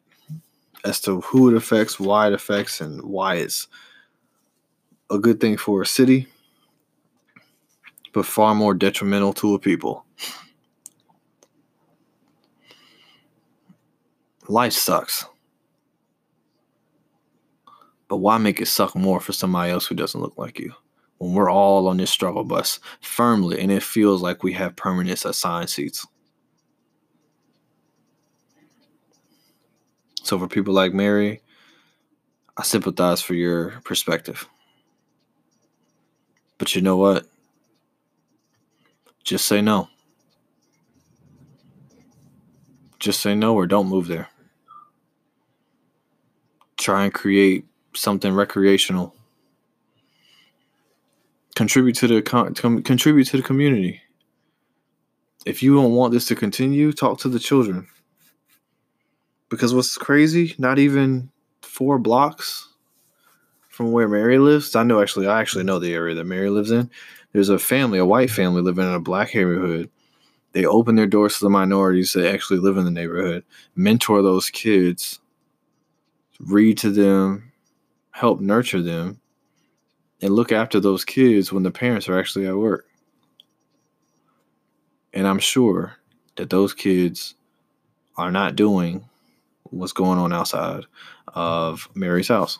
as 0.85 1.01
to 1.03 1.21
who 1.21 1.51
it 1.51 1.57
affects, 1.57 2.01
why 2.01 2.29
it 2.29 2.33
affects, 2.33 2.81
and 2.81 3.03
why 3.03 3.35
it's 3.35 3.69
a 5.11 5.19
good 5.19 5.39
thing 5.39 5.57
for 5.59 5.83
a 5.83 5.87
city 5.87 6.29
but 8.17 8.25
far 8.25 8.55
more 8.55 8.73
detrimental 8.73 9.35
to 9.35 9.55
a 9.55 9.59
people. 9.59 10.07
Life 14.49 14.73
sucks. 14.73 15.27
But 18.09 18.17
why 18.17 18.39
make 18.39 18.59
it 18.59 18.69
suck 18.69 18.97
more 18.97 19.21
for 19.21 19.35
somebody 19.35 19.71
else 19.71 19.87
who 19.87 19.95
doesn't 19.95 20.23
look 20.23 20.39
like 20.39 20.59
you? 20.59 20.73
When 21.19 21.35
we're 21.35 21.51
all 21.51 21.89
on 21.89 21.99
this 21.99 22.11
struggle 22.11 22.43
bus 22.43 22.81
firmly 23.03 23.61
and 23.61 23.71
it 23.71 23.83
feels 23.83 24.23
like 24.23 24.43
we 24.43 24.55
have 24.55 24.77
permanent 24.77 25.23
assigned 25.23 25.69
seats. 25.69 26.07
So 30.23 30.39
for 30.39 30.49
people 30.49 30.73
like 30.73 30.95
Mary, 30.95 31.43
I 32.57 32.63
sympathize 32.63 33.21
for 33.21 33.35
your 33.35 33.73
perspective. 33.85 34.49
But 36.57 36.75
you 36.75 36.81
know 36.81 36.97
what? 36.97 37.27
Just 39.27 39.47
say 39.47 39.61
no. 39.61 39.91
Just 42.99 43.21
say 43.21 43.35
no 43.35 43.55
or 43.55 43.67
don't 43.67 43.89
move 43.89 44.07
there. 44.07 44.29
Try 46.79 47.05
and 47.05 47.13
create 47.13 47.67
something 47.95 48.33
recreational. 48.33 49.17
contribute 51.57 51.97
to 51.97 52.07
the 52.07 52.23
con- 52.23 52.55
contribute 52.55 53.25
to 53.29 53.39
the 53.39 53.43
community. 53.43 54.01
If 55.45 55.63
you 55.63 55.75
don't 55.75 55.93
want 55.95 56.13
this 56.13 56.27
to 56.27 56.37
continue, 56.37 56.93
talk 56.93 57.19
to 57.21 57.29
the 57.29 57.39
children. 57.39 57.89
Because 59.49 59.75
what's 59.75 59.97
crazy, 59.97 60.55
not 60.59 60.79
even 60.79 61.31
four 61.63 61.99
blocks 61.99 62.69
from 63.71 63.93
where 63.93 64.09
Mary 64.09 64.39
lives. 64.39 64.77
I 64.77 64.83
know 64.83 65.01
actually, 65.01 65.27
I 65.29 65.41
actually 65.41 65.65
know 65.65 65.79
the 65.79 65.95
area 65.95 66.15
that 66.17 66.25
Mary 66.25 66.51
lives 66.51 66.71
in. 66.71 66.91
There's 67.33 67.49
a 67.49 67.59
family, 67.59 67.99
a 67.99 68.07
white 68.07 68.31
family 68.31 68.63
living 68.63 68.87
in 68.87 68.95
a 68.95 69.01
black 69.01 69.35
neighborhood. 69.35 69.91
They 70.53 70.65
open 70.65 70.95
their 70.95 71.07
doors 71.07 71.39
to 71.39 71.45
the 71.45 71.51
minorities 71.51 72.13
that 72.15 72.33
actually 72.33 72.61
live 72.61 72.77
in 72.79 72.85
the 72.85 72.91
neighborhood, 72.91 73.45
mentor 73.75 74.23
those 74.23 74.49
kids, 74.49 75.21
read 76.41 76.79
to 76.79 76.91
them, 76.91 77.53
help 78.11 78.41
nurture 78.41 78.81
them, 78.81 79.21
and 80.23 80.35
look 80.35 80.53
after 80.53 80.81
those 80.81 81.05
kids 81.05 81.53
when 81.53 81.63
the 81.63 81.71
parents 81.71 82.09
are 82.09 82.19
actually 82.19 82.47
at 82.47 82.57
work. 82.57 82.87
And 85.13 85.27
I'm 85.27 85.39
sure 85.39 85.97
that 86.37 86.51
those 86.51 86.73
kids 86.73 87.35
are 88.17 88.31
not 88.31 88.57
doing 88.57 89.09
what's 89.65 89.93
going 89.93 90.19
on 90.19 90.33
outside 90.33 90.85
of 91.29 91.89
Mary's 91.95 92.29
house. 92.29 92.59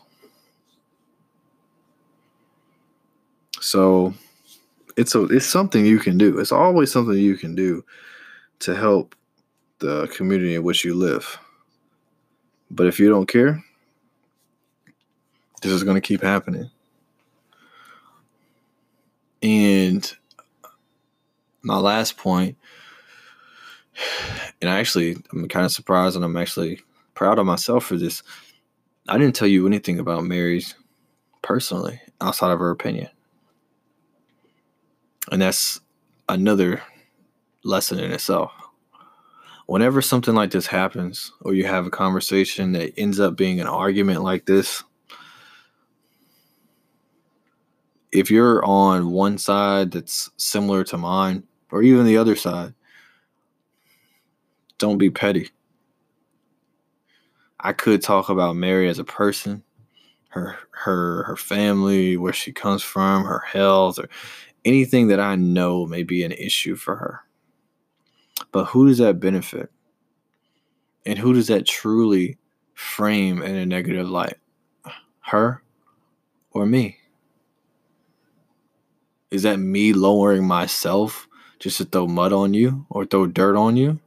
So 3.59 4.13
it's 4.97 5.13
a 5.13 5.23
it's 5.25 5.45
something 5.45 5.85
you 5.85 5.99
can 5.99 6.17
do. 6.17 6.39
It's 6.39 6.51
always 6.51 6.91
something 6.91 7.15
you 7.15 7.37
can 7.37 7.55
do 7.55 7.85
to 8.59 8.75
help 8.75 9.15
the 9.79 10.07
community 10.07 10.55
in 10.55 10.63
which 10.63 10.83
you 10.83 10.95
live. 10.95 11.37
But 12.71 12.87
if 12.87 12.99
you 12.99 13.07
don't 13.07 13.27
care, 13.27 13.63
this 15.61 15.71
is 15.71 15.83
going 15.83 15.95
to 15.95 16.01
keep 16.01 16.21
happening. 16.21 16.69
And 19.43 20.11
my 21.61 21.77
last 21.77 22.17
point, 22.17 22.57
and 24.61 24.69
I 24.69 24.79
actually 24.79 25.15
I'm 25.31 25.47
kind 25.47 25.65
of 25.65 25.71
surprised 25.71 26.15
and 26.15 26.25
I'm 26.25 26.37
actually 26.37 26.81
proud 27.13 27.37
of 27.37 27.45
myself 27.45 27.85
for 27.85 27.97
this. 27.97 28.23
I 29.07 29.17
didn't 29.19 29.35
tell 29.35 29.47
you 29.47 29.67
anything 29.67 29.99
about 29.99 30.25
Mary's 30.25 30.73
personally 31.43 32.01
outside 32.19 32.51
of 32.51 32.59
her 32.59 32.71
opinion. 32.71 33.09
And 35.31 35.41
that's 35.41 35.79
another 36.29 36.81
lesson 37.63 37.99
in 37.99 38.11
itself. 38.11 38.51
Whenever 39.65 40.01
something 40.01 40.33
like 40.33 40.51
this 40.51 40.67
happens, 40.67 41.33
or 41.41 41.53
you 41.53 41.65
have 41.65 41.85
a 41.85 41.89
conversation 41.89 42.71
that 42.71 42.97
ends 42.97 43.19
up 43.19 43.35
being 43.35 43.59
an 43.59 43.67
argument 43.67 44.23
like 44.23 44.45
this, 44.45 44.83
if 48.13 48.31
you're 48.31 48.63
on 48.63 49.11
one 49.11 49.37
side 49.37 49.91
that's 49.91 50.29
similar 50.37 50.83
to 50.85 50.97
mine, 50.97 51.43
or 51.71 51.83
even 51.83 52.05
the 52.05 52.17
other 52.17 52.35
side, 52.35 52.73
don't 54.77 54.97
be 54.97 55.09
petty. 55.09 55.49
I 57.59 57.73
could 57.73 58.01
talk 58.01 58.29
about 58.29 58.55
Mary 58.55 58.87
as 58.87 58.99
a 58.99 59.03
person, 59.03 59.63
her 60.29 60.57
her 60.71 61.23
her 61.23 61.35
family, 61.35 62.15
where 62.15 62.33
she 62.33 62.53
comes 62.53 62.83
from, 62.83 63.25
her 63.25 63.39
health, 63.39 63.99
or 63.99 64.07
anything 64.67 65.07
that 65.07 65.19
I 65.19 65.35
know 65.35 65.85
may 65.85 66.03
be 66.03 66.23
an 66.23 66.33
issue 66.33 66.75
for 66.75 66.97
her. 66.97 67.21
But 68.51 68.65
who 68.65 68.87
does 68.87 68.97
that 68.97 69.19
benefit? 69.19 69.71
And 71.05 71.17
who 71.17 71.33
does 71.33 71.47
that 71.47 71.65
truly 71.65 72.37
frame 72.73 73.41
in 73.41 73.55
a 73.55 73.65
negative 73.65 74.09
light? 74.09 74.35
Her 75.21 75.63
or 76.51 76.65
me? 76.65 76.97
Is 79.31 79.43
that 79.43 79.57
me 79.57 79.93
lowering 79.93 80.45
myself 80.45 81.27
just 81.59 81.77
to 81.77 81.85
throw 81.85 82.07
mud 82.07 82.33
on 82.33 82.53
you 82.53 82.85
or 82.89 83.05
throw 83.05 83.25
dirt 83.25 83.55
on 83.55 83.77
you? 83.77 83.99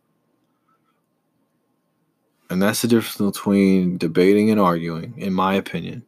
And 2.50 2.60
that's 2.60 2.82
the 2.82 2.88
difference 2.88 3.36
between 3.36 3.96
debating 3.96 4.50
and 4.50 4.60
arguing, 4.60 5.14
in 5.16 5.32
my 5.32 5.54
opinion. 5.54 6.04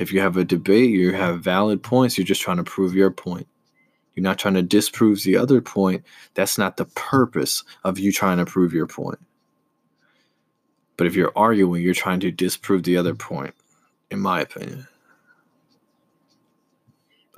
If 0.00 0.14
you 0.14 0.20
have 0.20 0.38
a 0.38 0.44
debate, 0.44 0.88
you 0.88 1.12
have 1.12 1.42
valid 1.42 1.82
points, 1.82 2.16
you're 2.16 2.24
just 2.24 2.40
trying 2.40 2.56
to 2.56 2.64
prove 2.64 2.94
your 2.94 3.10
point. 3.10 3.46
You're 4.14 4.24
not 4.24 4.38
trying 4.38 4.54
to 4.54 4.62
disprove 4.62 5.22
the 5.22 5.36
other 5.36 5.60
point. 5.60 6.04
That's 6.32 6.56
not 6.56 6.78
the 6.78 6.86
purpose 6.86 7.62
of 7.84 7.98
you 7.98 8.10
trying 8.10 8.38
to 8.38 8.46
prove 8.46 8.72
your 8.72 8.86
point. 8.86 9.18
But 10.96 11.06
if 11.06 11.14
you're 11.14 11.32
arguing, 11.36 11.82
you're 11.82 11.92
trying 11.92 12.20
to 12.20 12.30
disprove 12.30 12.82
the 12.84 12.96
other 12.96 13.14
point, 13.14 13.54
in 14.10 14.20
my 14.20 14.40
opinion. 14.40 14.88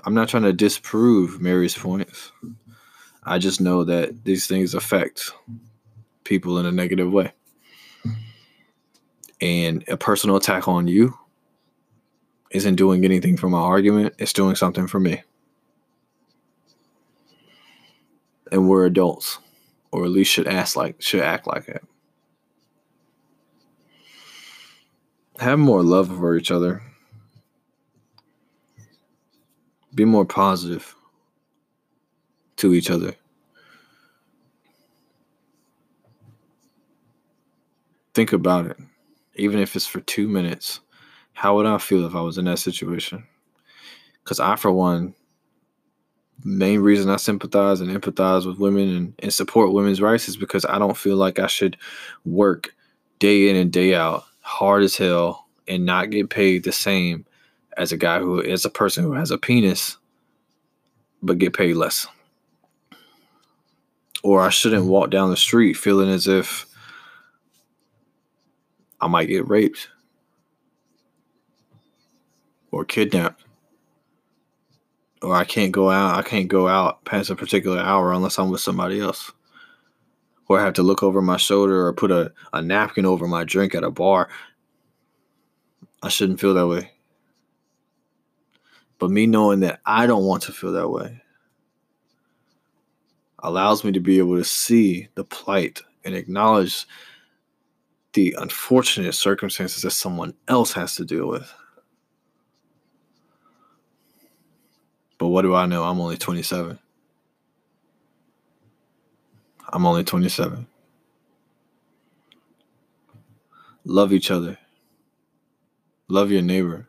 I'm 0.04 0.14
not 0.14 0.28
trying 0.28 0.44
to 0.44 0.52
disprove 0.52 1.40
Mary's 1.40 1.76
points. 1.76 2.30
I 3.24 3.38
just 3.38 3.60
know 3.60 3.82
that 3.82 4.24
these 4.24 4.46
things 4.46 4.74
affect 4.74 5.32
people 6.22 6.58
in 6.58 6.66
a 6.66 6.72
negative 6.72 7.12
way. 7.12 7.32
And 9.40 9.84
a 9.88 9.96
personal 9.96 10.36
attack 10.36 10.68
on 10.68 10.86
you 10.86 11.18
isn't 12.52 12.76
doing 12.76 13.04
anything 13.04 13.36
for 13.36 13.48
my 13.48 13.58
argument, 13.58 14.14
it's 14.18 14.32
doing 14.32 14.54
something 14.54 14.86
for 14.86 15.00
me. 15.00 15.22
And 18.50 18.68
we're 18.68 18.84
adults, 18.84 19.38
or 19.90 20.04
at 20.04 20.10
least 20.10 20.30
should 20.30 20.46
act 20.46 20.76
like 20.76 21.00
should 21.00 21.22
act 21.22 21.46
like 21.46 21.68
it. 21.68 21.82
Have 25.38 25.58
more 25.58 25.82
love 25.82 26.08
for 26.08 26.36
each 26.36 26.50
other. 26.50 26.82
Be 29.94 30.04
more 30.04 30.26
positive 30.26 30.94
to 32.56 32.74
each 32.74 32.90
other. 32.90 33.14
Think 38.14 38.32
about 38.32 38.66
it, 38.66 38.76
even 39.36 39.58
if 39.58 39.74
it's 39.74 39.86
for 39.86 40.00
two 40.00 40.28
minutes. 40.28 40.80
How 41.32 41.56
would 41.56 41.66
I 41.66 41.78
feel 41.78 42.06
if 42.06 42.14
I 42.14 42.20
was 42.20 42.38
in 42.38 42.44
that 42.44 42.58
situation? 42.58 43.24
Because 44.22 44.38
I, 44.38 44.56
for 44.56 44.70
one, 44.70 45.14
main 46.44 46.80
reason 46.80 47.10
I 47.10 47.16
sympathize 47.16 47.80
and 47.80 47.90
empathize 47.90 48.46
with 48.46 48.58
women 48.58 48.88
and, 48.96 49.14
and 49.18 49.32
support 49.32 49.72
women's 49.72 50.00
rights 50.00 50.28
is 50.28 50.36
because 50.36 50.64
I 50.64 50.78
don't 50.78 50.96
feel 50.96 51.16
like 51.16 51.38
I 51.38 51.46
should 51.46 51.76
work 52.24 52.74
day 53.18 53.48
in 53.48 53.56
and 53.56 53.72
day 53.72 53.94
out, 53.94 54.24
hard 54.40 54.82
as 54.82 54.96
hell, 54.96 55.46
and 55.68 55.86
not 55.86 56.10
get 56.10 56.30
paid 56.30 56.64
the 56.64 56.72
same 56.72 57.24
as 57.76 57.92
a 57.92 57.96
guy 57.96 58.18
who 58.18 58.40
is 58.40 58.64
a 58.64 58.70
person 58.70 59.04
who 59.04 59.12
has 59.12 59.30
a 59.30 59.38
penis, 59.38 59.96
but 61.22 61.38
get 61.38 61.54
paid 61.54 61.74
less. 61.74 62.06
Or 64.22 64.40
I 64.42 64.50
shouldn't 64.50 64.86
walk 64.86 65.10
down 65.10 65.30
the 65.30 65.36
street 65.36 65.74
feeling 65.74 66.08
as 66.08 66.26
if 66.26 66.66
I 69.00 69.08
might 69.08 69.28
get 69.28 69.48
raped 69.48 69.88
or 72.72 72.84
kidnapped 72.84 73.44
or 75.22 75.34
I 75.34 75.44
can't 75.44 75.72
go 75.72 75.90
out. 75.90 76.16
I 76.16 76.22
can't 76.22 76.48
go 76.48 76.68
out 76.68 77.04
past 77.04 77.30
a 77.30 77.36
particular 77.36 77.78
hour 77.78 78.12
unless 78.12 78.38
I'm 78.38 78.50
with 78.50 78.60
somebody 78.60 79.00
else. 79.00 79.30
Or 80.48 80.58
I 80.58 80.64
have 80.64 80.74
to 80.74 80.82
look 80.82 81.02
over 81.02 81.22
my 81.22 81.36
shoulder 81.36 81.86
or 81.86 81.92
put 81.92 82.10
a, 82.10 82.32
a 82.52 82.60
napkin 82.60 83.06
over 83.06 83.28
my 83.28 83.44
drink 83.44 83.74
at 83.74 83.84
a 83.84 83.90
bar. 83.90 84.28
I 86.02 86.08
shouldn't 86.08 86.40
feel 86.40 86.54
that 86.54 86.66
way. 86.66 86.90
But 88.98 89.10
me 89.10 89.26
knowing 89.26 89.60
that 89.60 89.80
I 89.86 90.06
don't 90.06 90.24
want 90.24 90.42
to 90.44 90.52
feel 90.52 90.72
that 90.72 90.88
way 90.88 91.22
allows 93.44 93.82
me 93.82 93.92
to 93.92 94.00
be 94.00 94.18
able 94.18 94.36
to 94.36 94.44
see 94.44 95.08
the 95.14 95.24
plight 95.24 95.80
and 96.04 96.14
acknowledge 96.14 96.86
the 98.12 98.36
unfortunate 98.38 99.14
circumstances 99.14 99.82
that 99.82 99.90
someone 99.90 100.34
else 100.48 100.72
has 100.72 100.94
to 100.96 101.04
deal 101.04 101.28
with. 101.28 101.52
But 105.22 105.28
what 105.28 105.42
do 105.42 105.54
I 105.54 105.66
know? 105.66 105.84
I'm 105.84 106.00
only 106.00 106.16
27. 106.16 106.80
I'm 109.68 109.86
only 109.86 110.02
27. 110.02 110.66
Love 113.84 114.12
each 114.12 114.32
other. 114.32 114.58
Love 116.08 116.32
your 116.32 116.42
neighbor. 116.42 116.88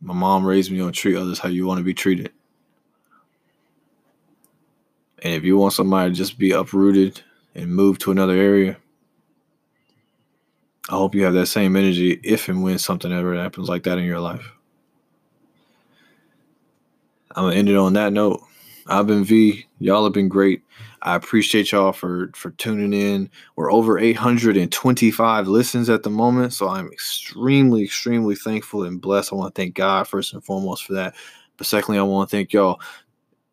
My 0.00 0.14
mom 0.14 0.44
raised 0.44 0.72
me 0.72 0.80
on 0.80 0.92
treat 0.92 1.16
others 1.16 1.38
how 1.38 1.48
you 1.48 1.64
want 1.64 1.78
to 1.78 1.84
be 1.84 1.94
treated. 1.94 2.32
And 5.22 5.34
if 5.34 5.44
you 5.44 5.56
want 5.56 5.74
somebody 5.74 6.10
to 6.10 6.16
just 6.16 6.38
be 6.38 6.50
uprooted 6.50 7.22
and 7.54 7.72
move 7.72 8.00
to 8.00 8.10
another 8.10 8.34
area, 8.34 8.78
I 10.88 10.94
hope 10.94 11.14
you 11.14 11.22
have 11.22 11.34
that 11.34 11.46
same 11.46 11.76
energy 11.76 12.18
if 12.24 12.48
and 12.48 12.64
when 12.64 12.80
something 12.80 13.12
ever 13.12 13.36
happens 13.36 13.68
like 13.68 13.84
that 13.84 13.98
in 13.98 14.04
your 14.04 14.18
life. 14.18 14.50
I'm 17.36 17.44
gonna 17.44 17.56
end 17.56 17.68
it 17.68 17.76
on 17.76 17.92
that 17.94 18.12
note. 18.12 18.42
I've 18.88 19.06
been 19.06 19.24
V. 19.24 19.66
Y'all 19.78 20.04
have 20.04 20.12
been 20.12 20.28
great. 20.28 20.62
I 21.02 21.16
appreciate 21.16 21.72
y'all 21.72 21.92
for 21.92 22.30
for 22.34 22.50
tuning 22.52 22.92
in. 22.92 23.30
We're 23.56 23.72
over 23.72 23.98
825 23.98 25.48
listens 25.48 25.88
at 25.88 26.02
the 26.02 26.10
moment, 26.10 26.52
so 26.52 26.68
I'm 26.68 26.92
extremely, 26.92 27.84
extremely 27.84 28.36
thankful 28.36 28.84
and 28.84 29.00
blessed. 29.00 29.32
I 29.32 29.36
want 29.36 29.54
to 29.54 29.60
thank 29.60 29.74
God 29.74 30.06
first 30.06 30.32
and 30.32 30.44
foremost 30.44 30.84
for 30.84 30.94
that. 30.94 31.14
But 31.56 31.66
secondly, 31.66 31.98
I 31.98 32.02
want 32.02 32.30
to 32.30 32.36
thank 32.36 32.52
y'all. 32.52 32.80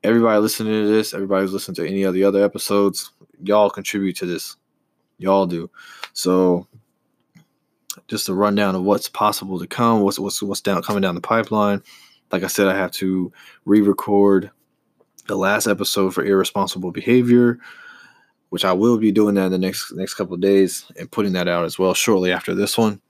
Everybody 0.04 0.40
listening 0.40 0.74
to 0.74 0.88
this, 0.88 1.14
everybody 1.14 1.42
who's 1.42 1.54
listening 1.54 1.76
to 1.76 1.88
any 1.88 2.04
of 2.04 2.14
the 2.14 2.24
other 2.24 2.44
episodes, 2.44 3.12
y'all 3.44 3.70
contribute 3.70 4.16
to 4.18 4.26
this. 4.26 4.56
Y'all 5.18 5.46
do. 5.46 5.70
So 6.14 6.68
just 8.08 8.30
a 8.30 8.34
rundown 8.34 8.76
of 8.76 8.84
what's 8.84 9.10
possible 9.10 9.60
to 9.60 9.68
come, 9.68 10.02
what's 10.02 10.20
what's 10.20 10.42
what's 10.42 10.62
down 10.62 10.82
coming 10.84 11.02
down 11.02 11.16
the 11.16 11.22
pipeline. 11.22 11.82
Like 12.32 12.44
I 12.44 12.48
said, 12.48 12.68
I 12.68 12.76
have 12.76 12.92
to 12.94 13.32
re-record 13.66 14.52
the 15.28 15.36
last 15.36 15.68
episode 15.68 16.14
for 16.14 16.24
irresponsible 16.24 16.92
behavior, 16.92 17.60
which 18.50 18.66
I 18.66 18.74
will 18.74 18.98
be 18.98 19.12
doing 19.12 19.36
that 19.36 19.46
in 19.46 19.52
the 19.52 19.58
next 19.58 19.94
next 19.94 20.16
couple 20.16 20.34
of 20.34 20.42
days 20.42 20.86
and 20.98 21.12
putting 21.12 21.34
that 21.34 21.48
out 21.48 21.66
as 21.66 21.80
well 21.80 21.94
shortly 21.94 22.32
after 22.32 22.54
this 22.54 22.78
one. 22.78 23.02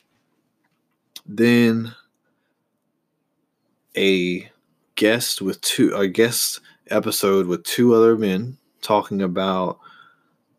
Then 1.25 1.93
a 3.95 4.49
guest 4.95 5.41
with 5.41 5.61
two 5.61 5.93
a 5.95 6.07
guest 6.07 6.59
episode 6.89 7.47
with 7.47 7.63
two 7.63 7.93
other 7.93 8.17
men 8.17 8.57
talking 8.81 9.21
about 9.21 9.79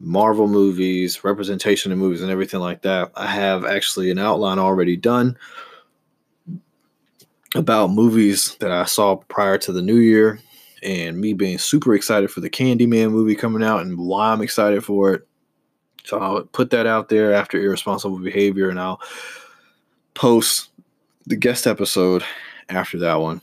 Marvel 0.00 0.48
movies, 0.48 1.24
representation 1.24 1.92
in 1.92 1.98
movies, 1.98 2.22
and 2.22 2.30
everything 2.30 2.60
like 2.60 2.82
that. 2.82 3.12
I 3.16 3.26
have 3.26 3.66
actually 3.66 4.10
an 4.10 4.18
outline 4.18 4.58
already 4.58 4.96
done 4.96 5.36
about 7.54 7.90
movies 7.90 8.56
that 8.60 8.70
I 8.70 8.84
saw 8.84 9.16
prior 9.16 9.58
to 9.58 9.72
the 9.72 9.82
new 9.82 9.96
year 9.96 10.40
and 10.82 11.20
me 11.20 11.32
being 11.32 11.58
super 11.58 11.94
excited 11.94 12.30
for 12.30 12.40
the 12.40 12.50
Candyman 12.50 13.10
movie 13.10 13.34
coming 13.34 13.62
out 13.62 13.82
and 13.82 13.98
why 13.98 14.32
I'm 14.32 14.42
excited 14.42 14.84
for 14.84 15.14
it. 15.14 15.26
So 16.04 16.18
I'll 16.18 16.42
put 16.44 16.70
that 16.70 16.86
out 16.86 17.08
there 17.08 17.34
after 17.34 17.60
irresponsible 17.60 18.18
behavior 18.18 18.70
and 18.70 18.80
I'll 18.80 19.00
post 20.14 20.70
the 21.26 21.36
guest 21.36 21.66
episode 21.66 22.24
after 22.68 22.98
that 22.98 23.20
one 23.20 23.40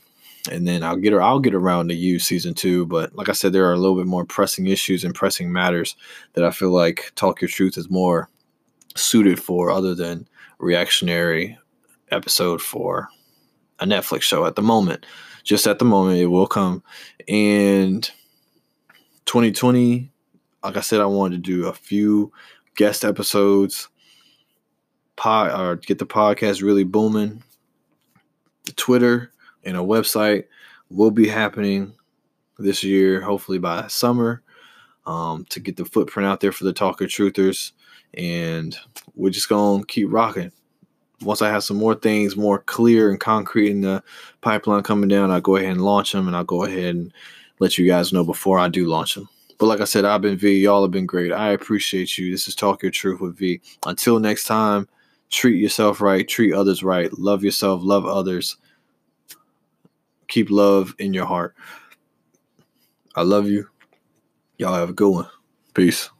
and 0.50 0.66
then 0.66 0.82
I'll 0.82 0.96
get 0.96 1.12
her 1.12 1.22
I'll 1.22 1.40
get 1.40 1.54
around 1.54 1.88
to 1.88 1.94
you 1.94 2.18
season 2.18 2.54
two. 2.54 2.86
But 2.86 3.14
like 3.14 3.28
I 3.28 3.32
said, 3.32 3.52
there 3.52 3.66
are 3.66 3.72
a 3.72 3.78
little 3.78 3.96
bit 3.96 4.06
more 4.06 4.24
pressing 4.24 4.66
issues 4.66 5.04
and 5.04 5.14
pressing 5.14 5.52
matters 5.52 5.96
that 6.34 6.44
I 6.44 6.50
feel 6.50 6.70
like 6.70 7.12
Talk 7.14 7.40
Your 7.40 7.48
Truth 7.48 7.76
is 7.76 7.90
more 7.90 8.28
suited 8.96 9.40
for, 9.40 9.70
other 9.70 9.94
than 9.94 10.26
reactionary 10.58 11.56
episode 12.10 12.60
for 12.60 13.08
a 13.80 13.86
Netflix 13.86 14.22
show 14.22 14.46
at 14.46 14.56
the 14.56 14.62
moment. 14.62 15.06
Just 15.44 15.66
at 15.66 15.78
the 15.78 15.84
moment, 15.84 16.20
it 16.20 16.26
will 16.26 16.46
come. 16.46 16.82
And 17.28 18.04
2020, 19.26 20.10
like 20.62 20.76
I 20.76 20.80
said, 20.80 21.00
I 21.00 21.06
wanted 21.06 21.42
to 21.44 21.50
do 21.50 21.66
a 21.66 21.72
few 21.72 22.32
guest 22.76 23.04
episodes, 23.04 23.88
pod 25.16 25.58
or 25.58 25.76
get 25.76 25.98
the 25.98 26.06
podcast 26.06 26.62
really 26.62 26.84
booming. 26.84 27.42
The 28.64 28.72
Twitter 28.72 29.32
and 29.64 29.76
a 29.76 29.80
website 29.80 30.44
will 30.90 31.10
be 31.10 31.28
happening 31.28 31.92
this 32.58 32.82
year, 32.82 33.20
hopefully 33.20 33.58
by 33.58 33.86
summer, 33.88 34.42
um, 35.06 35.44
to 35.50 35.60
get 35.60 35.76
the 35.76 35.84
footprint 35.84 36.26
out 36.26 36.40
there 36.40 36.52
for 36.52 36.64
the 36.64 36.72
Talker 36.72 37.06
Truthers. 37.06 37.72
And 38.14 38.76
we're 39.14 39.30
just 39.30 39.48
going 39.48 39.80
to 39.80 39.86
keep 39.86 40.08
rocking. 40.10 40.52
Once 41.22 41.42
I 41.42 41.50
have 41.50 41.64
some 41.64 41.76
more 41.76 41.94
things 41.94 42.36
more 42.36 42.60
clear 42.60 43.10
and 43.10 43.18
concrete 43.18 43.70
in 43.70 43.80
the 43.80 44.02
pipeline 44.40 44.82
coming 44.82 45.08
down, 45.08 45.30
I'll 45.30 45.40
go 45.40 45.56
ahead 45.56 45.72
and 45.72 45.84
launch 45.84 46.12
them 46.12 46.26
and 46.26 46.36
I'll 46.36 46.44
go 46.44 46.64
ahead 46.64 46.94
and 46.94 47.12
let 47.58 47.76
you 47.76 47.86
guys 47.86 48.12
know 48.12 48.24
before 48.24 48.58
I 48.58 48.68
do 48.68 48.86
launch 48.86 49.14
them. 49.14 49.28
But 49.58 49.66
like 49.66 49.80
I 49.80 49.84
said, 49.84 50.04
I've 50.04 50.22
been 50.22 50.36
V. 50.36 50.60
Y'all 50.60 50.82
have 50.82 50.92
been 50.92 51.06
great. 51.06 51.32
I 51.32 51.50
appreciate 51.50 52.16
you. 52.16 52.30
This 52.30 52.46
is 52.46 52.54
Talk 52.54 52.82
Your 52.82 52.92
Truth 52.92 53.20
with 53.20 53.36
V. 53.36 53.60
Until 53.86 54.20
next 54.20 54.44
time, 54.44 54.86
treat 55.30 55.60
yourself 55.60 56.00
right, 56.00 56.28
treat 56.28 56.54
others 56.54 56.84
right, 56.84 57.12
love 57.18 57.42
yourself, 57.42 57.80
love 57.82 58.06
others 58.06 58.56
keep 60.28 60.50
love 60.50 60.94
in 60.98 61.12
your 61.12 61.26
heart. 61.26 61.54
I 63.16 63.22
love 63.22 63.48
you. 63.48 63.68
Y'all 64.58 64.74
have 64.74 64.90
a 64.90 64.92
good 64.92 65.10
one. 65.10 65.28
Peace. 65.74 66.10